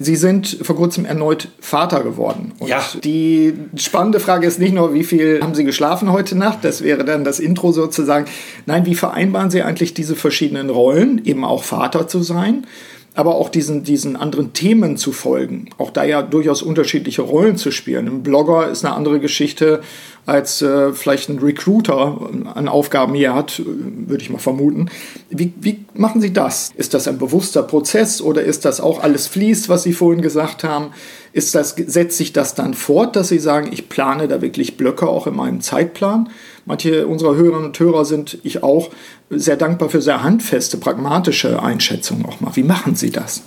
Sie 0.00 0.16
sind 0.16 0.58
vor 0.62 0.74
kurzem 0.74 1.04
erneut 1.04 1.48
Vater 1.60 2.02
geworden. 2.02 2.50
Und 2.58 2.68
Ja. 2.68 2.82
die 3.04 3.54
spannende 3.76 4.18
Frage 4.18 4.44
ist 4.44 4.58
nicht 4.58 4.74
nur, 4.74 4.92
wie 4.92 5.04
viel 5.04 5.40
haben 5.40 5.54
Sie 5.54 5.62
geschlafen 5.62 6.10
heute 6.10 6.36
Nacht? 6.36 6.58
Das 6.64 6.82
wäre 6.82 7.04
dann 7.04 7.22
das 7.22 7.38
Intro 7.38 7.70
sozusagen. 7.70 8.26
Nein, 8.66 8.86
wie 8.86 8.96
vereinbaren 9.04 9.50
Sie 9.50 9.60
eigentlich 9.60 9.92
diese 9.92 10.16
verschiedenen 10.16 10.70
Rollen, 10.70 11.22
eben 11.26 11.44
auch 11.44 11.62
Vater 11.62 12.08
zu 12.08 12.22
sein, 12.22 12.66
aber 13.12 13.34
auch 13.34 13.50
diesen, 13.50 13.84
diesen 13.84 14.16
anderen 14.16 14.54
Themen 14.54 14.96
zu 14.96 15.12
folgen? 15.12 15.68
Auch 15.76 15.90
da 15.90 16.04
ja 16.04 16.22
durchaus 16.22 16.62
unterschiedliche 16.62 17.20
Rollen 17.20 17.58
zu 17.58 17.70
spielen. 17.70 18.08
Ein 18.08 18.22
Blogger 18.22 18.70
ist 18.70 18.82
eine 18.82 18.94
andere 18.94 19.20
Geschichte 19.20 19.82
als 20.24 20.62
äh, 20.62 20.94
vielleicht 20.94 21.28
ein 21.28 21.38
Recruiter 21.38 22.18
an 22.54 22.66
Aufgaben 22.66 23.12
hier 23.12 23.34
hat, 23.34 23.60
würde 23.66 24.22
ich 24.22 24.30
mal 24.30 24.38
vermuten. 24.38 24.88
Wie, 25.28 25.52
wie 25.60 25.84
machen 25.92 26.22
Sie 26.22 26.32
das? 26.32 26.72
Ist 26.74 26.94
das 26.94 27.06
ein 27.06 27.18
bewusster 27.18 27.62
Prozess 27.62 28.22
oder 28.22 28.42
ist 28.42 28.64
das 28.64 28.80
auch 28.80 29.02
alles 29.02 29.26
fließt, 29.26 29.68
was 29.68 29.82
Sie 29.82 29.92
vorhin 29.92 30.22
gesagt 30.22 30.64
haben? 30.64 30.92
Ist 31.34 31.54
das, 31.54 31.74
setzt 31.76 32.16
sich 32.16 32.32
das 32.32 32.54
dann 32.54 32.72
fort, 32.72 33.16
dass 33.16 33.28
Sie 33.28 33.38
sagen, 33.38 33.68
ich 33.70 33.90
plane 33.90 34.28
da 34.28 34.40
wirklich 34.40 34.78
Blöcke 34.78 35.06
auch 35.06 35.26
in 35.26 35.36
meinem 35.36 35.60
Zeitplan? 35.60 36.30
Manche 36.66 37.06
unserer 37.06 37.34
Hörerinnen 37.36 37.66
und 37.66 37.78
Hörer 37.78 38.04
sind, 38.04 38.38
ich 38.42 38.62
auch, 38.62 38.90
sehr 39.30 39.56
dankbar 39.56 39.90
für 39.90 40.00
sehr 40.00 40.22
handfeste, 40.22 40.78
pragmatische 40.78 41.62
Einschätzungen 41.62 42.24
auch 42.26 42.40
mal. 42.40 42.54
Wie 42.54 42.62
machen 42.62 42.94
Sie 42.94 43.10
das? 43.10 43.42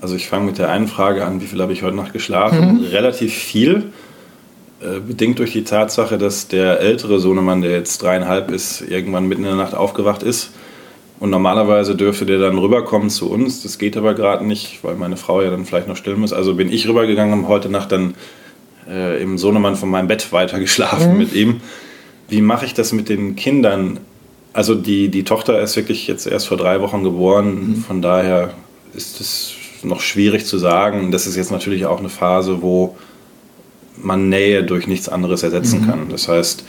Also 0.00 0.14
ich 0.14 0.28
fange 0.28 0.46
mit 0.46 0.58
der 0.58 0.70
einen 0.70 0.88
Frage 0.88 1.24
an, 1.24 1.40
wie 1.40 1.46
viel 1.46 1.60
habe 1.60 1.72
ich 1.72 1.82
heute 1.82 1.96
Nacht 1.96 2.12
geschlafen? 2.12 2.84
Relativ 2.90 3.34
viel. 3.34 3.92
Äh, 4.80 5.00
Bedingt 5.00 5.38
durch 5.38 5.52
die 5.52 5.64
Tatsache, 5.64 6.16
dass 6.16 6.48
der 6.48 6.80
ältere 6.80 7.20
Sohnemann, 7.20 7.60
der 7.60 7.72
jetzt 7.72 8.02
dreieinhalb 8.02 8.50
ist, 8.50 8.80
irgendwann 8.80 9.26
mitten 9.26 9.42
in 9.42 9.48
der 9.48 9.56
Nacht 9.56 9.74
aufgewacht 9.74 10.22
ist. 10.22 10.52
Und 11.18 11.28
normalerweise 11.28 11.96
dürfte 11.96 12.24
der 12.24 12.38
dann 12.38 12.56
rüberkommen 12.56 13.10
zu 13.10 13.30
uns. 13.30 13.62
Das 13.62 13.78
geht 13.78 13.96
aber 13.98 14.14
gerade 14.14 14.46
nicht, 14.46 14.82
weil 14.82 14.94
meine 14.94 15.18
Frau 15.18 15.42
ja 15.42 15.50
dann 15.50 15.66
vielleicht 15.66 15.86
noch 15.86 15.96
stillen 15.96 16.18
muss. 16.18 16.32
Also 16.32 16.54
bin 16.54 16.72
ich 16.72 16.88
rübergegangen 16.88 17.40
und 17.40 17.48
heute 17.48 17.68
Nacht 17.68 17.92
dann 17.92 18.14
äh, 18.88 19.22
im 19.22 19.36
Sohnemann 19.36 19.76
von 19.76 19.90
meinem 19.90 20.08
Bett 20.08 20.32
weiter 20.32 20.58
geschlafen 20.58 21.18
mit 21.18 21.34
ihm. 21.34 21.60
Wie 22.30 22.40
mache 22.40 22.64
ich 22.64 22.74
das 22.74 22.92
mit 22.92 23.08
den 23.08 23.36
Kindern? 23.36 24.00
Also 24.52 24.74
die, 24.74 25.08
die 25.08 25.24
Tochter 25.24 25.60
ist 25.60 25.76
wirklich 25.76 26.06
jetzt 26.06 26.26
erst 26.26 26.48
vor 26.48 26.56
drei 26.56 26.80
Wochen 26.80 27.04
geboren. 27.04 27.84
Von 27.86 28.00
daher 28.00 28.54
ist 28.94 29.20
es 29.20 29.54
noch 29.82 30.00
schwierig 30.00 30.46
zu 30.46 30.58
sagen. 30.58 31.10
Das 31.12 31.26
ist 31.26 31.36
jetzt 31.36 31.50
natürlich 31.50 31.86
auch 31.86 31.98
eine 31.98 32.08
Phase, 32.08 32.62
wo 32.62 32.96
man 33.96 34.28
Nähe 34.28 34.64
durch 34.64 34.86
nichts 34.86 35.08
anderes 35.08 35.42
ersetzen 35.42 35.80
kann. 35.86 36.08
Das 36.08 36.28
heißt, 36.28 36.64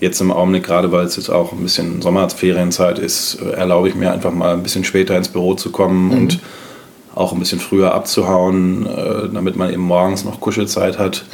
jetzt 0.00 0.20
im 0.20 0.30
Augenblick, 0.30 0.64
gerade 0.64 0.92
weil 0.92 1.06
es 1.06 1.16
jetzt 1.16 1.30
auch 1.30 1.52
ein 1.52 1.62
bisschen 1.62 2.02
Sommerferienzeit 2.02 2.98
ist, 2.98 3.40
erlaube 3.40 3.88
ich 3.88 3.94
mir 3.94 4.12
einfach 4.12 4.32
mal 4.32 4.52
ein 4.52 4.62
bisschen 4.62 4.84
später 4.84 5.16
ins 5.16 5.28
Büro 5.28 5.54
zu 5.54 5.70
kommen 5.70 6.10
und 6.12 6.40
auch 7.14 7.32
ein 7.32 7.38
bisschen 7.38 7.58
früher 7.58 7.94
abzuhauen, 7.94 8.86
äh, 8.86 9.28
damit 9.32 9.56
man 9.56 9.72
eben 9.72 9.82
morgens 9.82 10.24
noch 10.24 10.40
Kuschelzeit 10.40 10.98
hat. 10.98 11.24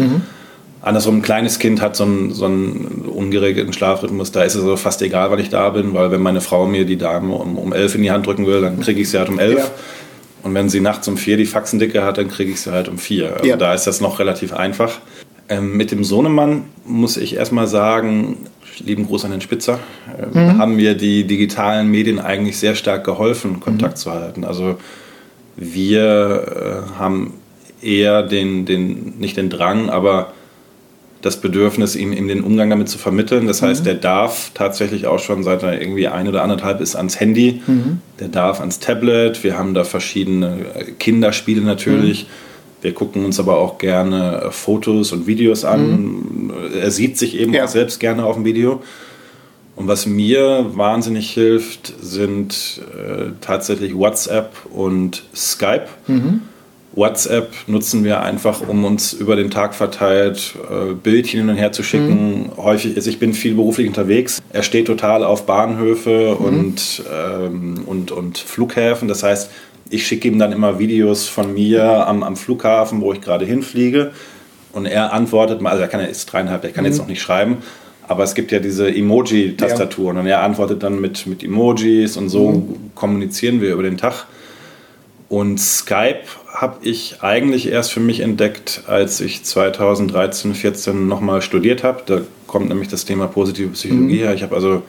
Andersrum, 0.84 1.16
ein 1.16 1.22
kleines 1.22 1.58
Kind 1.58 1.80
hat 1.80 1.96
so 1.96 2.04
einen, 2.04 2.30
so 2.32 2.44
einen 2.44 3.06
ungeregelten 3.06 3.72
Schlafrhythmus, 3.72 4.32
da 4.32 4.42
ist 4.42 4.54
es 4.54 4.60
also 4.60 4.76
fast 4.76 5.00
egal, 5.00 5.30
wann 5.30 5.38
ich 5.38 5.48
da 5.48 5.70
bin, 5.70 5.94
weil 5.94 6.10
wenn 6.10 6.20
meine 6.20 6.42
Frau 6.42 6.66
mir 6.66 6.84
die 6.84 6.98
Dame 6.98 7.34
um, 7.34 7.56
um 7.56 7.72
elf 7.72 7.94
in 7.94 8.02
die 8.02 8.10
Hand 8.10 8.26
drücken 8.26 8.46
will, 8.46 8.60
dann 8.60 8.80
kriege 8.80 9.00
ich 9.00 9.08
sie 9.08 9.18
halt 9.18 9.30
um 9.30 9.38
elf. 9.38 9.58
Ja. 9.58 9.70
Und 10.42 10.52
wenn 10.52 10.68
sie 10.68 10.80
nachts 10.80 11.08
um 11.08 11.16
vier 11.16 11.38
die 11.38 11.46
Faxendicke 11.46 12.04
hat, 12.04 12.18
dann 12.18 12.28
kriege 12.28 12.50
ich 12.50 12.60
sie 12.60 12.70
halt 12.70 12.88
um 12.88 12.98
vier. 12.98 13.32
Also 13.32 13.46
Ja. 13.46 13.56
da 13.56 13.72
ist 13.72 13.86
das 13.86 14.02
noch 14.02 14.18
relativ 14.18 14.52
einfach. 14.52 14.98
Ähm, 15.48 15.74
mit 15.74 15.90
dem 15.90 16.04
Sohnemann 16.04 16.64
muss 16.84 17.16
ich 17.16 17.36
erstmal 17.36 17.66
sagen, 17.66 18.36
lieben 18.78 19.06
Gruß 19.06 19.24
an 19.24 19.30
den 19.30 19.40
Spitzer, 19.40 19.78
ähm, 20.34 20.58
haben 20.58 20.76
mir 20.76 20.94
die 20.94 21.24
digitalen 21.24 21.90
Medien 21.90 22.18
eigentlich 22.18 22.58
sehr 22.58 22.74
stark 22.74 23.04
geholfen, 23.04 23.58
Kontakt 23.60 23.96
zu 23.96 24.12
halten. 24.12 24.44
Also 24.44 24.76
wir 25.56 26.84
äh, 26.94 26.98
haben 26.98 27.32
eher 27.80 28.22
den, 28.22 28.66
den, 28.66 29.14
nicht 29.18 29.38
den 29.38 29.48
Drang, 29.48 29.88
aber 29.88 30.32
das 31.24 31.38
Bedürfnis, 31.40 31.96
ihm, 31.96 32.12
ihm 32.12 32.28
den 32.28 32.42
Umgang 32.42 32.68
damit 32.68 32.88
zu 32.88 32.98
vermitteln. 32.98 33.46
Das 33.46 33.62
heißt, 33.62 33.86
der 33.86 33.94
darf 33.94 34.50
tatsächlich 34.52 35.06
auch 35.06 35.18
schon 35.18 35.42
seit 35.42 35.62
er 35.62 35.80
irgendwie 35.80 36.06
ein 36.08 36.28
oder 36.28 36.42
anderthalb 36.42 36.80
ist 36.80 36.96
ans 36.96 37.18
Handy, 37.18 37.62
der 38.20 38.28
darf 38.28 38.60
ans 38.60 38.78
Tablet. 38.78 39.42
Wir 39.42 39.56
haben 39.58 39.72
da 39.72 39.84
verschiedene 39.84 40.58
äh, 40.74 40.84
Kinderspiele 40.98 41.62
natürlich. 41.62 42.26
Wir 42.82 42.92
gucken 42.92 43.24
uns 43.24 43.40
aber 43.40 43.56
auch 43.56 43.78
gerne 43.78 44.42
äh, 44.42 44.50
Fotos 44.50 45.12
und 45.12 45.26
Videos 45.26 45.64
an. 45.64 46.52
Er 46.78 46.90
sieht 46.90 47.16
sich 47.16 47.38
eben 47.38 47.54
Ja. 47.54 47.64
auch 47.64 47.68
selbst 47.68 48.00
gerne 48.00 48.26
auf 48.26 48.34
dem 48.34 48.44
Video. 48.44 48.82
Und 49.76 49.88
was 49.88 50.06
mir 50.06 50.66
wahnsinnig 50.74 51.30
hilft, 51.30 51.94
sind 52.00 52.82
äh, 52.96 53.30
tatsächlich 53.40 53.96
WhatsApp 53.96 54.52
und 54.70 55.24
Skype. 55.34 55.86
WhatsApp 56.96 57.52
nutzen 57.66 58.04
wir 58.04 58.22
einfach, 58.22 58.66
um 58.66 58.84
uns 58.84 59.12
über 59.12 59.36
den 59.36 59.50
Tag 59.50 59.74
verteilt 59.74 60.54
äh, 60.70 60.94
Bildchen 60.94 61.40
hin 61.40 61.48
und 61.48 61.56
her 61.56 61.72
zu 61.72 61.82
schicken. 61.82 62.50
Häufig 62.56 62.96
ist, 62.96 63.06
ich 63.06 63.18
bin 63.18 63.34
viel 63.34 63.54
beruflich 63.54 63.88
unterwegs. 63.88 64.42
Er 64.50 64.62
steht 64.62 64.86
total 64.86 65.24
auf 65.24 65.46
Bahnhöfe 65.46 66.34
und, 66.36 67.02
ähm, 67.12 67.82
und, 67.86 68.12
und 68.12 68.38
Flughäfen. 68.38 69.08
Das 69.08 69.22
heißt, 69.22 69.50
ich 69.90 70.06
schicke 70.06 70.28
ihm 70.28 70.38
dann 70.38 70.52
immer 70.52 70.78
Videos 70.78 71.28
von 71.28 71.52
mir 71.52 72.06
am, 72.06 72.22
am 72.22 72.36
Flughafen, 72.36 73.00
wo 73.00 73.12
ich 73.12 73.20
gerade 73.20 73.44
hinfliege. 73.44 74.12
Und 74.72 74.86
er 74.86 75.12
antwortet 75.12 75.60
mal, 75.60 75.70
also 75.70 75.82
er 75.82 75.88
kann 75.88 76.00
er 76.00 76.08
ist 76.08 76.26
dreieinhalb, 76.26 76.64
er 76.64 76.70
kann 76.70 76.84
jetzt 76.84 76.98
noch 76.98 77.06
nicht 77.06 77.22
schreiben, 77.22 77.58
aber 78.08 78.24
es 78.24 78.34
gibt 78.34 78.50
ja 78.50 78.58
diese 78.58 78.92
Emoji-Tastaturen 78.92 80.16
und 80.16 80.26
er 80.26 80.42
antwortet 80.42 80.82
dann 80.82 81.00
mit, 81.00 81.26
mit 81.28 81.44
Emojis 81.44 82.16
und 82.16 82.28
so 82.28 82.76
kommunizieren 82.96 83.60
wir 83.60 83.72
über 83.72 83.84
den 83.84 83.96
Tag. 83.96 84.26
Und 85.34 85.58
Skype 85.58 86.22
habe 86.46 86.76
ich 86.86 87.16
eigentlich 87.22 87.66
erst 87.68 87.92
für 87.92 87.98
mich 87.98 88.20
entdeckt, 88.20 88.84
als 88.86 89.20
ich 89.20 89.42
2013, 89.42 90.54
14 90.54 91.08
nochmal 91.08 91.42
studiert 91.42 91.82
habe. 91.82 92.02
Da 92.06 92.20
kommt 92.46 92.68
nämlich 92.68 92.86
das 92.86 93.04
Thema 93.04 93.26
positive 93.26 93.70
Psychologie 93.70 94.18
her. 94.18 94.32
Ich 94.32 94.44
habe 94.44 94.54
also 94.54 94.82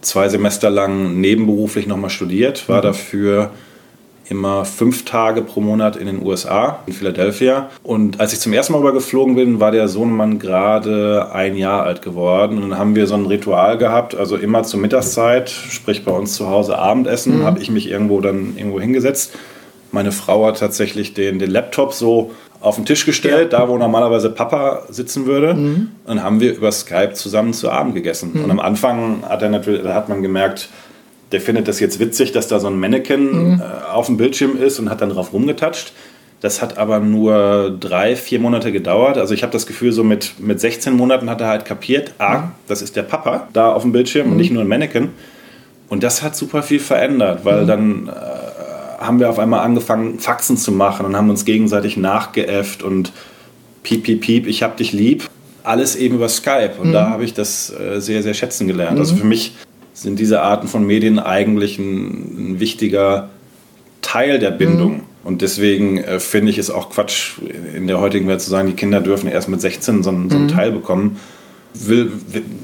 zwei 0.00 0.28
Semester 0.28 0.70
lang 0.70 1.20
nebenberuflich 1.20 1.88
nochmal 1.88 2.10
studiert, 2.10 2.68
war 2.68 2.82
dafür 2.82 3.50
immer 4.28 4.64
fünf 4.64 5.04
Tage 5.04 5.42
pro 5.42 5.60
Monat 5.60 5.96
in 5.96 6.06
den 6.06 6.24
USA, 6.24 6.84
in 6.86 6.92
Philadelphia. 6.92 7.68
Und 7.82 8.20
als 8.20 8.32
ich 8.32 8.38
zum 8.38 8.52
ersten 8.52 8.74
Mal 8.74 8.78
rüber 8.78 8.92
geflogen 8.92 9.34
bin, 9.34 9.58
war 9.58 9.72
der 9.72 9.88
Sohnemann 9.88 10.38
gerade 10.38 11.32
ein 11.32 11.56
Jahr 11.56 11.82
alt 11.82 12.00
geworden. 12.00 12.62
Und 12.62 12.70
dann 12.70 12.78
haben 12.78 12.94
wir 12.94 13.08
so 13.08 13.16
ein 13.16 13.26
Ritual 13.26 13.76
gehabt, 13.76 14.14
also 14.14 14.36
immer 14.36 14.62
zur 14.62 14.78
Mittagszeit, 14.78 15.50
sprich 15.50 16.04
bei 16.04 16.12
uns 16.12 16.34
zu 16.34 16.48
Hause 16.48 16.78
Abendessen, 16.78 17.42
habe 17.42 17.58
ich 17.58 17.72
mich 17.72 17.90
irgendwo 17.90 18.20
dann 18.20 18.56
irgendwo 18.56 18.80
hingesetzt. 18.80 19.32
Meine 19.92 20.12
Frau 20.12 20.46
hat 20.46 20.58
tatsächlich 20.58 21.14
den, 21.14 21.38
den 21.38 21.50
Laptop 21.50 21.92
so 21.92 22.32
auf 22.60 22.76
den 22.76 22.84
Tisch 22.84 23.06
gestellt, 23.06 23.52
da 23.52 23.68
wo 23.68 23.78
normalerweise 23.78 24.30
Papa 24.30 24.82
sitzen 24.90 25.26
würde. 25.26 25.52
Und 25.52 25.90
dann 26.06 26.22
haben 26.22 26.40
wir 26.40 26.54
über 26.54 26.70
Skype 26.70 27.14
zusammen 27.14 27.52
zu 27.54 27.70
Abend 27.70 27.94
gegessen. 27.94 28.32
Und 28.32 28.50
am 28.50 28.60
Anfang 28.60 29.22
hat 29.28 29.42
er 29.42 29.48
natürlich, 29.48 29.82
da 29.82 29.94
hat 29.94 30.08
man 30.08 30.22
gemerkt, 30.22 30.68
der 31.32 31.40
findet 31.40 31.68
das 31.68 31.80
jetzt 31.80 32.00
witzig, 32.00 32.32
dass 32.32 32.48
da 32.48 32.58
so 32.58 32.66
ein 32.66 32.78
Mannequin 32.78 33.60
äh, 33.60 33.92
auf 33.92 34.06
dem 34.06 34.16
Bildschirm 34.16 34.60
ist 34.60 34.78
und 34.78 34.90
hat 34.90 35.00
dann 35.00 35.10
drauf 35.10 35.32
rumgetatscht. 35.32 35.92
Das 36.40 36.62
hat 36.62 36.78
aber 36.78 37.00
nur 37.00 37.76
drei, 37.78 38.16
vier 38.16 38.40
Monate 38.40 38.72
gedauert. 38.72 39.18
Also 39.18 39.34
ich 39.34 39.42
habe 39.42 39.52
das 39.52 39.66
Gefühl, 39.66 39.92
so 39.92 40.02
mit, 40.02 40.40
mit 40.40 40.58
16 40.58 40.94
Monaten 40.94 41.28
hat 41.28 41.40
er 41.40 41.48
halt 41.48 41.64
kapiert, 41.66 42.14
ah, 42.18 42.48
das 42.66 42.80
ist 42.82 42.96
der 42.96 43.02
Papa 43.02 43.48
da 43.52 43.72
auf 43.72 43.82
dem 43.82 43.92
Bildschirm 43.92 44.32
und 44.32 44.38
nicht 44.38 44.50
nur 44.50 44.62
ein 44.62 44.68
Mannequin. 44.68 45.10
Und 45.88 46.02
das 46.02 46.22
hat 46.22 46.36
super 46.36 46.62
viel 46.62 46.80
verändert, 46.80 47.44
weil 47.44 47.66
dann 47.66 48.08
äh, 48.08 48.12
haben 49.00 49.18
wir 49.18 49.30
auf 49.30 49.38
einmal 49.38 49.60
angefangen, 49.60 50.18
Faxen 50.18 50.56
zu 50.56 50.70
machen 50.70 51.06
und 51.06 51.16
haben 51.16 51.30
uns 51.30 51.44
gegenseitig 51.44 51.96
nachgeäfft 51.96 52.82
und 52.82 53.12
piep, 53.82 54.04
piep, 54.04 54.20
piep, 54.20 54.46
ich 54.46 54.62
hab 54.62 54.76
dich 54.76 54.92
lieb. 54.92 55.28
alles 55.62 55.96
eben 55.96 56.16
über 56.16 56.28
Skype. 56.28 56.72
Und 56.78 56.88
mhm. 56.88 56.92
da 56.92 57.10
habe 57.10 57.24
ich 57.24 57.34
das 57.34 57.70
äh, 57.70 58.00
sehr, 58.00 58.22
sehr 58.22 58.34
schätzen 58.34 58.66
gelernt. 58.66 58.98
Also 58.98 59.12
mhm. 59.12 59.16
Also 59.16 59.16
für 59.16 59.26
mich 59.26 59.54
sind 59.92 60.18
diese 60.18 60.40
Arten 60.42 60.68
von 60.68 60.86
Medien 60.86 61.18
eigentlich 61.18 61.78
ein, 61.78 62.52
ein 62.52 62.60
wichtiger 62.60 63.28
Teil 64.02 64.38
der 64.38 64.50
Bindung. 64.50 64.92
Mhm. 64.92 65.00
Und 65.22 65.42
deswegen 65.42 65.98
äh, 65.98 66.20
finde 66.20 66.50
ich 66.50 66.58
es 66.58 66.70
auch 66.70 66.90
Quatsch, 66.90 67.32
in 67.74 67.86
der 67.86 68.00
heutigen 68.00 68.26
Welt 68.26 68.40
zu 68.40 68.50
sagen, 68.50 68.68
die 68.68 68.74
Kinder 68.74 69.00
dürfen 69.00 69.28
erst 69.28 69.48
mit 69.48 69.60
16 69.60 70.02
so, 70.02 70.10
einen, 70.10 70.30
so 70.30 70.36
einen 70.36 70.46
mhm. 70.46 70.48
Teil 70.48 70.72
bekommen. 70.72 71.18
Will, 71.74 72.10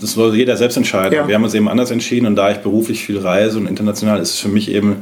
das 0.00 0.12
soll 0.12 0.35
jeder 0.35 0.57
selbst 0.57 0.76
entscheiden. 0.76 1.14
Ja. 1.14 1.28
Wir 1.28 1.35
haben 1.35 1.45
uns 1.45 1.55
eben 1.55 1.69
anders 1.69 1.90
entschieden 1.90 2.26
und 2.26 2.35
da 2.35 2.50
ich 2.50 2.59
beruflich 2.59 3.05
viel 3.05 3.19
reise 3.19 3.59
und 3.59 3.69
international 3.69 4.21
ist 4.21 4.31
es 4.31 4.40
für 4.40 4.49
mich 4.49 4.71
eben 4.71 4.97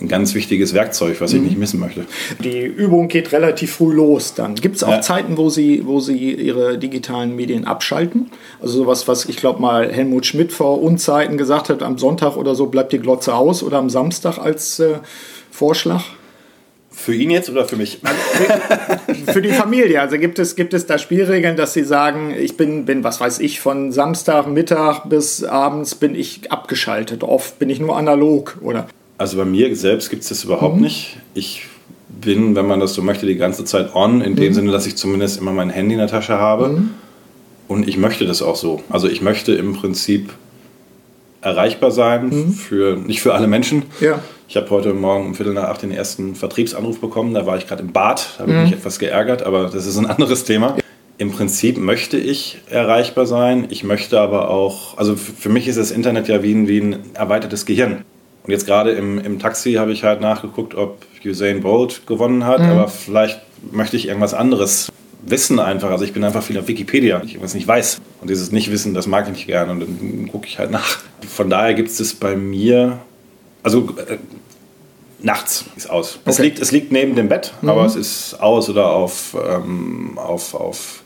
ein 0.00 0.08
ganz 0.08 0.34
wichtiges 0.34 0.74
Werkzeug, 0.74 1.20
was 1.20 1.32
ich 1.32 1.40
mhm. 1.40 1.46
nicht 1.46 1.58
missen 1.58 1.80
möchte. 1.80 2.04
Die 2.42 2.60
Übung 2.60 3.08
geht 3.08 3.32
relativ 3.32 3.72
früh 3.72 3.94
los 3.94 4.34
dann. 4.34 4.54
Gibt 4.54 4.76
es 4.76 4.84
auch 4.84 4.90
ja. 4.90 5.00
Zeiten, 5.00 5.36
wo 5.36 5.48
Sie, 5.48 5.86
wo 5.86 6.00
Sie 6.00 6.34
Ihre 6.34 6.78
digitalen 6.78 7.34
Medien 7.34 7.64
abschalten? 7.64 8.30
Also 8.60 8.78
sowas, 8.78 9.08
was 9.08 9.26
ich 9.26 9.36
glaube 9.36 9.60
mal 9.60 9.90
Helmut 9.90 10.26
Schmidt 10.26 10.52
vor 10.52 10.82
Unzeiten 10.82 11.36
gesagt 11.36 11.70
hat, 11.70 11.82
am 11.82 11.98
Sonntag 11.98 12.36
oder 12.36 12.54
so 12.54 12.66
bleibt 12.66 12.92
die 12.92 12.98
Glotze 12.98 13.34
aus 13.34 13.62
oder 13.62 13.78
am 13.78 13.90
Samstag 13.90 14.38
als 14.38 14.80
äh, 14.80 14.98
Vorschlag? 15.50 16.02
Für 16.90 17.14
ihn 17.14 17.30
jetzt 17.30 17.50
oder 17.50 17.66
für 17.66 17.76
mich? 17.76 18.00
für 19.26 19.42
die 19.42 19.50
Familie. 19.50 20.00
Also 20.00 20.16
gibt 20.18 20.38
es, 20.38 20.56
gibt 20.56 20.72
es 20.72 20.86
da 20.86 20.98
Spielregeln, 20.98 21.54
dass 21.54 21.74
Sie 21.74 21.84
sagen, 21.84 22.34
ich 22.36 22.56
bin, 22.56 22.86
bin, 22.86 23.04
was 23.04 23.20
weiß 23.20 23.38
ich, 23.40 23.60
von 23.60 23.92
Samstag, 23.92 24.46
Mittag 24.46 25.08
bis 25.08 25.44
abends 25.44 25.94
bin 25.94 26.14
ich 26.14 26.50
abgeschaltet. 26.50 27.22
Oft 27.22 27.58
bin 27.58 27.68
ich 27.68 27.80
nur 27.80 27.96
analog, 27.96 28.58
oder? 28.62 28.88
Also 29.18 29.36
bei 29.38 29.44
mir 29.44 29.74
selbst 29.76 30.10
gibt 30.10 30.22
es 30.22 30.28
das 30.28 30.44
überhaupt 30.44 30.76
mhm. 30.76 30.82
nicht. 30.82 31.16
Ich 31.34 31.66
bin, 32.08 32.54
wenn 32.54 32.66
man 32.66 32.80
das 32.80 32.94
so 32.94 33.02
möchte, 33.02 33.26
die 33.26 33.36
ganze 33.36 33.64
Zeit 33.64 33.94
on, 33.94 34.20
in 34.20 34.36
dem 34.36 34.48
mhm. 34.48 34.54
Sinne, 34.54 34.72
dass 34.72 34.86
ich 34.86 34.96
zumindest 34.96 35.40
immer 35.40 35.52
mein 35.52 35.70
Handy 35.70 35.94
in 35.94 35.98
der 35.98 36.08
Tasche 36.08 36.38
habe. 36.38 36.68
Mhm. 36.68 36.90
Und 37.68 37.88
ich 37.88 37.96
möchte 37.96 38.26
das 38.26 38.42
auch 38.42 38.56
so. 38.56 38.82
Also 38.88 39.08
ich 39.08 39.22
möchte 39.22 39.52
im 39.52 39.74
Prinzip 39.74 40.32
erreichbar 41.40 41.90
sein, 41.90 42.28
mhm. 42.28 42.52
für, 42.52 42.96
nicht 42.96 43.20
für 43.20 43.34
alle 43.34 43.46
Menschen. 43.46 43.84
Ja. 44.00 44.20
Ich 44.48 44.56
habe 44.56 44.70
heute 44.70 44.94
Morgen 44.94 45.26
um 45.26 45.34
Viertel 45.34 45.54
nach 45.54 45.64
acht 45.64 45.82
den 45.82 45.90
ersten 45.90 46.36
Vertriebsanruf 46.36 47.00
bekommen. 47.00 47.34
Da 47.34 47.46
war 47.46 47.56
ich 47.56 47.66
gerade 47.66 47.82
im 47.82 47.92
Bad, 47.92 48.34
da 48.36 48.42
habe 48.42 48.52
ich 48.52 48.56
mhm. 48.56 48.64
mich 48.64 48.72
etwas 48.72 48.98
geärgert, 48.98 49.42
aber 49.42 49.64
das 49.64 49.86
ist 49.86 49.96
ein 49.96 50.06
anderes 50.10 50.44
Thema. 50.44 50.76
Im 51.18 51.32
Prinzip 51.32 51.78
möchte 51.78 52.18
ich 52.18 52.58
erreichbar 52.68 53.26
sein. 53.26 53.66
Ich 53.70 53.82
möchte 53.82 54.20
aber 54.20 54.50
auch, 54.50 54.98
also 54.98 55.16
für 55.16 55.48
mich 55.48 55.66
ist 55.66 55.78
das 55.78 55.90
Internet 55.90 56.28
ja 56.28 56.42
wie 56.42 56.52
ein, 56.52 56.68
wie 56.68 56.78
ein 56.78 56.98
erweitertes 57.14 57.64
Gehirn. 57.64 58.04
Und 58.46 58.52
jetzt 58.52 58.66
gerade 58.66 58.92
im, 58.92 59.18
im 59.18 59.38
Taxi 59.38 59.74
habe 59.74 59.92
ich 59.92 60.04
halt 60.04 60.20
nachgeguckt, 60.20 60.74
ob 60.76 60.98
Usain 61.24 61.60
Bolt 61.60 62.06
gewonnen 62.06 62.44
hat, 62.44 62.60
mhm. 62.60 62.66
aber 62.66 62.88
vielleicht 62.88 63.40
möchte 63.72 63.96
ich 63.96 64.06
irgendwas 64.06 64.34
anderes 64.34 64.92
wissen 65.22 65.58
einfach. 65.58 65.90
Also 65.90 66.04
ich 66.04 66.12
bin 66.12 66.22
einfach 66.22 66.42
viel 66.42 66.56
auf 66.56 66.68
Wikipedia, 66.68 67.20
ich 67.24 67.40
was 67.42 67.54
nicht 67.54 67.66
weiß. 67.66 68.00
Und 68.20 68.30
dieses 68.30 68.52
Nicht-Wissen, 68.52 68.94
das 68.94 69.08
mag 69.08 69.26
ich 69.26 69.32
nicht 69.32 69.46
gerne 69.46 69.72
und 69.72 69.80
dann 69.80 70.28
gucke 70.30 70.46
ich 70.46 70.58
halt 70.60 70.70
nach. 70.70 70.98
Von 71.28 71.50
daher 71.50 71.74
gibt 71.74 71.88
es 71.88 71.96
das 71.96 72.14
bei 72.14 72.36
mir, 72.36 72.98
also 73.64 73.88
äh, 74.08 74.18
nachts 75.20 75.64
ist 75.76 75.90
aus. 75.90 76.20
Okay. 76.20 76.30
Es, 76.30 76.38
liegt, 76.38 76.58
es 76.60 76.70
liegt 76.70 76.92
neben 76.92 77.16
dem 77.16 77.28
Bett, 77.28 77.52
mhm. 77.60 77.70
aber 77.70 77.84
es 77.84 77.96
ist 77.96 78.34
aus 78.40 78.70
oder 78.70 78.90
auf, 78.90 79.36
ähm, 79.48 80.12
auf, 80.16 80.54
auf 80.54 81.02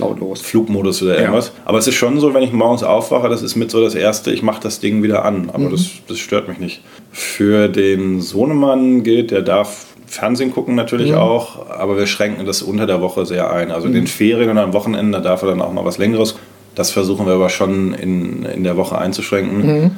lautlos. 0.00 0.40
Flugmodus 0.40 1.02
oder 1.02 1.18
irgendwas. 1.18 1.48
Ja. 1.48 1.62
Aber 1.64 1.78
es 1.78 1.86
ist 1.86 1.94
schon 1.94 2.18
so, 2.20 2.34
wenn 2.34 2.42
ich 2.42 2.52
morgens 2.52 2.82
aufwache, 2.82 3.28
das 3.28 3.42
ist 3.42 3.56
mit 3.56 3.70
so 3.70 3.82
das 3.82 3.94
Erste, 3.94 4.32
ich 4.32 4.42
mache 4.42 4.60
das 4.62 4.80
Ding 4.80 5.02
wieder 5.02 5.24
an. 5.24 5.50
Aber 5.50 5.64
mhm. 5.64 5.70
das, 5.70 5.88
das 6.08 6.18
stört 6.18 6.48
mich 6.48 6.58
nicht. 6.58 6.82
Für 7.12 7.68
den 7.68 8.20
Sohnemann 8.20 9.02
gilt, 9.02 9.30
der 9.30 9.42
darf 9.42 9.86
Fernsehen 10.06 10.52
gucken 10.52 10.74
natürlich 10.74 11.12
mhm. 11.12 11.18
auch, 11.18 11.70
aber 11.70 11.96
wir 11.96 12.06
schränken 12.06 12.44
das 12.44 12.62
unter 12.62 12.86
der 12.86 13.00
Woche 13.00 13.26
sehr 13.26 13.52
ein. 13.52 13.70
Also 13.70 13.86
mhm. 13.86 13.94
in 13.94 14.00
den 14.02 14.06
Ferien 14.08 14.50
und 14.50 14.58
am 14.58 14.72
Wochenende 14.72 15.20
darf 15.20 15.42
er 15.42 15.48
dann 15.48 15.62
auch 15.62 15.72
mal 15.72 15.84
was 15.84 15.98
Längeres. 15.98 16.36
Das 16.74 16.90
versuchen 16.90 17.26
wir 17.26 17.34
aber 17.34 17.48
schon 17.48 17.94
in, 17.94 18.44
in 18.44 18.64
der 18.64 18.76
Woche 18.76 18.98
einzuschränken. 18.98 19.96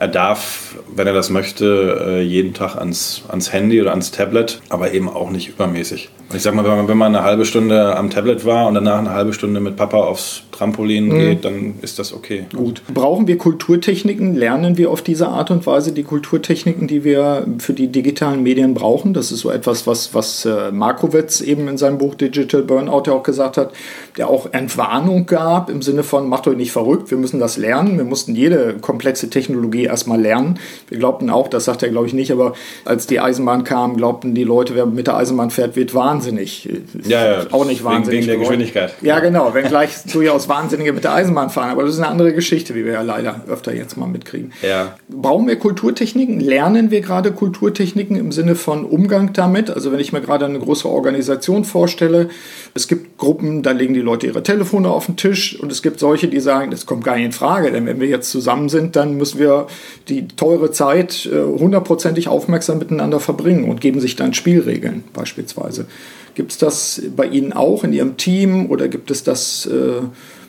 Er 0.00 0.06
darf, 0.06 0.76
wenn 0.94 1.08
er 1.08 1.12
das 1.12 1.28
möchte, 1.28 2.04
äh, 2.06 2.22
jeden 2.22 2.54
Tag 2.54 2.76
ans, 2.76 3.22
ans 3.28 3.52
Handy 3.52 3.80
oder 3.82 3.90
ans 3.90 4.12
Tablet, 4.12 4.60
aber 4.68 4.92
eben 4.92 5.08
auch 5.08 5.30
nicht 5.30 5.48
übermäßig. 5.48 6.08
Ich 6.34 6.42
sag 6.42 6.54
mal, 6.54 6.62
wenn 6.64 6.76
man, 6.76 6.88
wenn 6.88 6.98
man 6.98 7.16
eine 7.16 7.24
halbe 7.24 7.44
Stunde 7.46 7.96
am 7.96 8.10
Tablet 8.10 8.44
war 8.44 8.68
und 8.68 8.74
danach 8.74 8.98
eine 8.98 9.10
halbe 9.10 9.32
Stunde 9.32 9.60
mit 9.60 9.76
Papa 9.76 9.96
aufs 9.96 10.42
Trampolin 10.52 11.06
mhm. 11.06 11.18
geht, 11.18 11.44
dann 11.44 11.74
ist 11.80 11.98
das 11.98 12.12
okay. 12.12 12.46
Gut. 12.54 12.82
Brauchen 12.92 13.26
wir 13.26 13.38
Kulturtechniken? 13.38 14.36
Lernen 14.36 14.76
wir 14.76 14.90
auf 14.90 15.00
diese 15.00 15.28
Art 15.28 15.50
und 15.50 15.66
Weise 15.66 15.92
die 15.92 16.02
Kulturtechniken, 16.02 16.86
die 16.86 17.02
wir 17.02 17.46
für 17.58 17.72
die 17.72 17.86
digitalen 17.88 18.42
Medien 18.42 18.74
brauchen? 18.74 19.14
Das 19.14 19.32
ist 19.32 19.40
so 19.40 19.50
etwas, 19.50 19.86
was, 19.86 20.14
was 20.14 20.44
äh, 20.44 20.70
Markowitz 20.70 21.40
eben 21.40 21.66
in 21.66 21.78
seinem 21.78 21.96
Buch 21.96 22.14
Digital 22.14 22.62
Burnout 22.62 23.04
ja 23.06 23.14
auch 23.14 23.22
gesagt 23.22 23.56
hat, 23.56 23.72
der 24.18 24.28
auch 24.28 24.52
Entwarnung 24.52 25.24
gab 25.26 25.70
im 25.70 25.80
Sinne 25.80 26.02
von, 26.02 26.28
macht 26.28 26.46
euch 26.46 26.56
nicht 26.56 26.72
verrückt, 26.72 27.10
wir 27.10 27.18
müssen 27.18 27.40
das 27.40 27.56
lernen. 27.56 27.96
Wir 27.96 28.04
mussten 28.04 28.34
jede 28.34 28.74
komplexe 28.80 29.30
Technologie 29.30 29.87
erstmal 29.88 30.20
lernen. 30.20 30.58
Wir 30.88 30.98
glaubten 30.98 31.30
auch, 31.30 31.48
das 31.48 31.64
sagt 31.64 31.82
er 31.82 31.88
glaube 31.88 32.06
ich 32.06 32.14
nicht, 32.14 32.30
aber 32.32 32.54
als 32.84 33.06
die 33.06 33.20
Eisenbahn 33.20 33.64
kam, 33.64 33.96
glaubten 33.96 34.34
die 34.34 34.44
Leute, 34.44 34.74
wer 34.74 34.86
mit 34.86 35.06
der 35.06 35.16
Eisenbahn 35.16 35.50
fährt, 35.50 35.76
wird 35.76 35.94
wahnsinnig. 35.94 36.68
Ja, 37.06 37.26
ja. 37.26 37.46
Auch 37.50 37.66
nicht 37.66 37.84
wahnsinnig. 37.84 38.20
Wegen, 38.20 38.26
wegen 38.26 38.26
der 38.26 38.36
Geschwindigkeit. 38.38 38.94
Ja, 39.02 39.20
genau. 39.20 39.54
Wenn 39.54 39.64
gleich 39.68 39.90
durchaus 40.12 40.48
Wahnsinnige 40.48 40.92
mit 40.92 41.04
der 41.04 41.14
Eisenbahn 41.14 41.50
fahren. 41.50 41.70
Aber 41.70 41.82
das 41.82 41.94
ist 41.94 42.00
eine 42.00 42.08
andere 42.08 42.32
Geschichte, 42.32 42.74
wie 42.74 42.84
wir 42.84 42.92
ja 42.92 43.02
leider 43.02 43.42
öfter 43.48 43.74
jetzt 43.74 43.96
mal 43.96 44.06
mitkriegen. 44.06 44.52
Ja. 44.62 44.96
Brauchen 45.08 45.46
wir 45.46 45.56
Kulturtechniken? 45.56 46.40
Lernen 46.40 46.90
wir 46.90 47.00
gerade 47.00 47.32
Kulturtechniken 47.32 48.16
im 48.16 48.32
Sinne 48.32 48.54
von 48.54 48.84
Umgang 48.84 49.32
damit? 49.32 49.70
Also 49.70 49.92
wenn 49.92 50.00
ich 50.00 50.12
mir 50.12 50.20
gerade 50.20 50.44
eine 50.44 50.58
größere 50.58 50.90
Organisation 50.90 51.64
vorstelle, 51.64 52.28
es 52.74 52.88
gibt 52.88 53.18
Gruppen, 53.18 53.62
da 53.62 53.72
legen 53.72 53.94
die 53.94 54.00
Leute 54.00 54.26
ihre 54.26 54.42
Telefone 54.42 54.90
auf 54.90 55.06
den 55.06 55.16
Tisch 55.16 55.58
und 55.58 55.72
es 55.72 55.82
gibt 55.82 55.98
solche, 55.98 56.28
die 56.28 56.40
sagen, 56.40 56.70
das 56.70 56.86
kommt 56.86 57.04
gar 57.04 57.16
nicht 57.16 57.24
in 57.24 57.32
Frage, 57.32 57.72
denn 57.72 57.86
wenn 57.86 58.00
wir 58.00 58.08
jetzt 58.08 58.30
zusammen 58.30 58.68
sind, 58.68 58.96
dann 58.96 59.14
müssen 59.14 59.38
wir 59.38 59.66
die 60.08 60.28
teure 60.28 60.70
Zeit 60.70 61.26
äh, 61.26 61.42
hundertprozentig 61.42 62.28
aufmerksam 62.28 62.78
miteinander 62.78 63.20
verbringen 63.20 63.64
und 63.64 63.80
geben 63.80 64.00
sich 64.00 64.16
dann 64.16 64.34
Spielregeln 64.34 65.04
beispielsweise. 65.12 65.86
Gibt 66.34 66.52
es 66.52 66.58
das 66.58 67.02
bei 67.16 67.26
Ihnen 67.26 67.52
auch 67.52 67.84
in 67.84 67.92
Ihrem 67.92 68.16
Team 68.16 68.70
oder 68.70 68.88
gibt 68.88 69.10
es 69.10 69.24
das, 69.24 69.66
äh, 69.66 70.02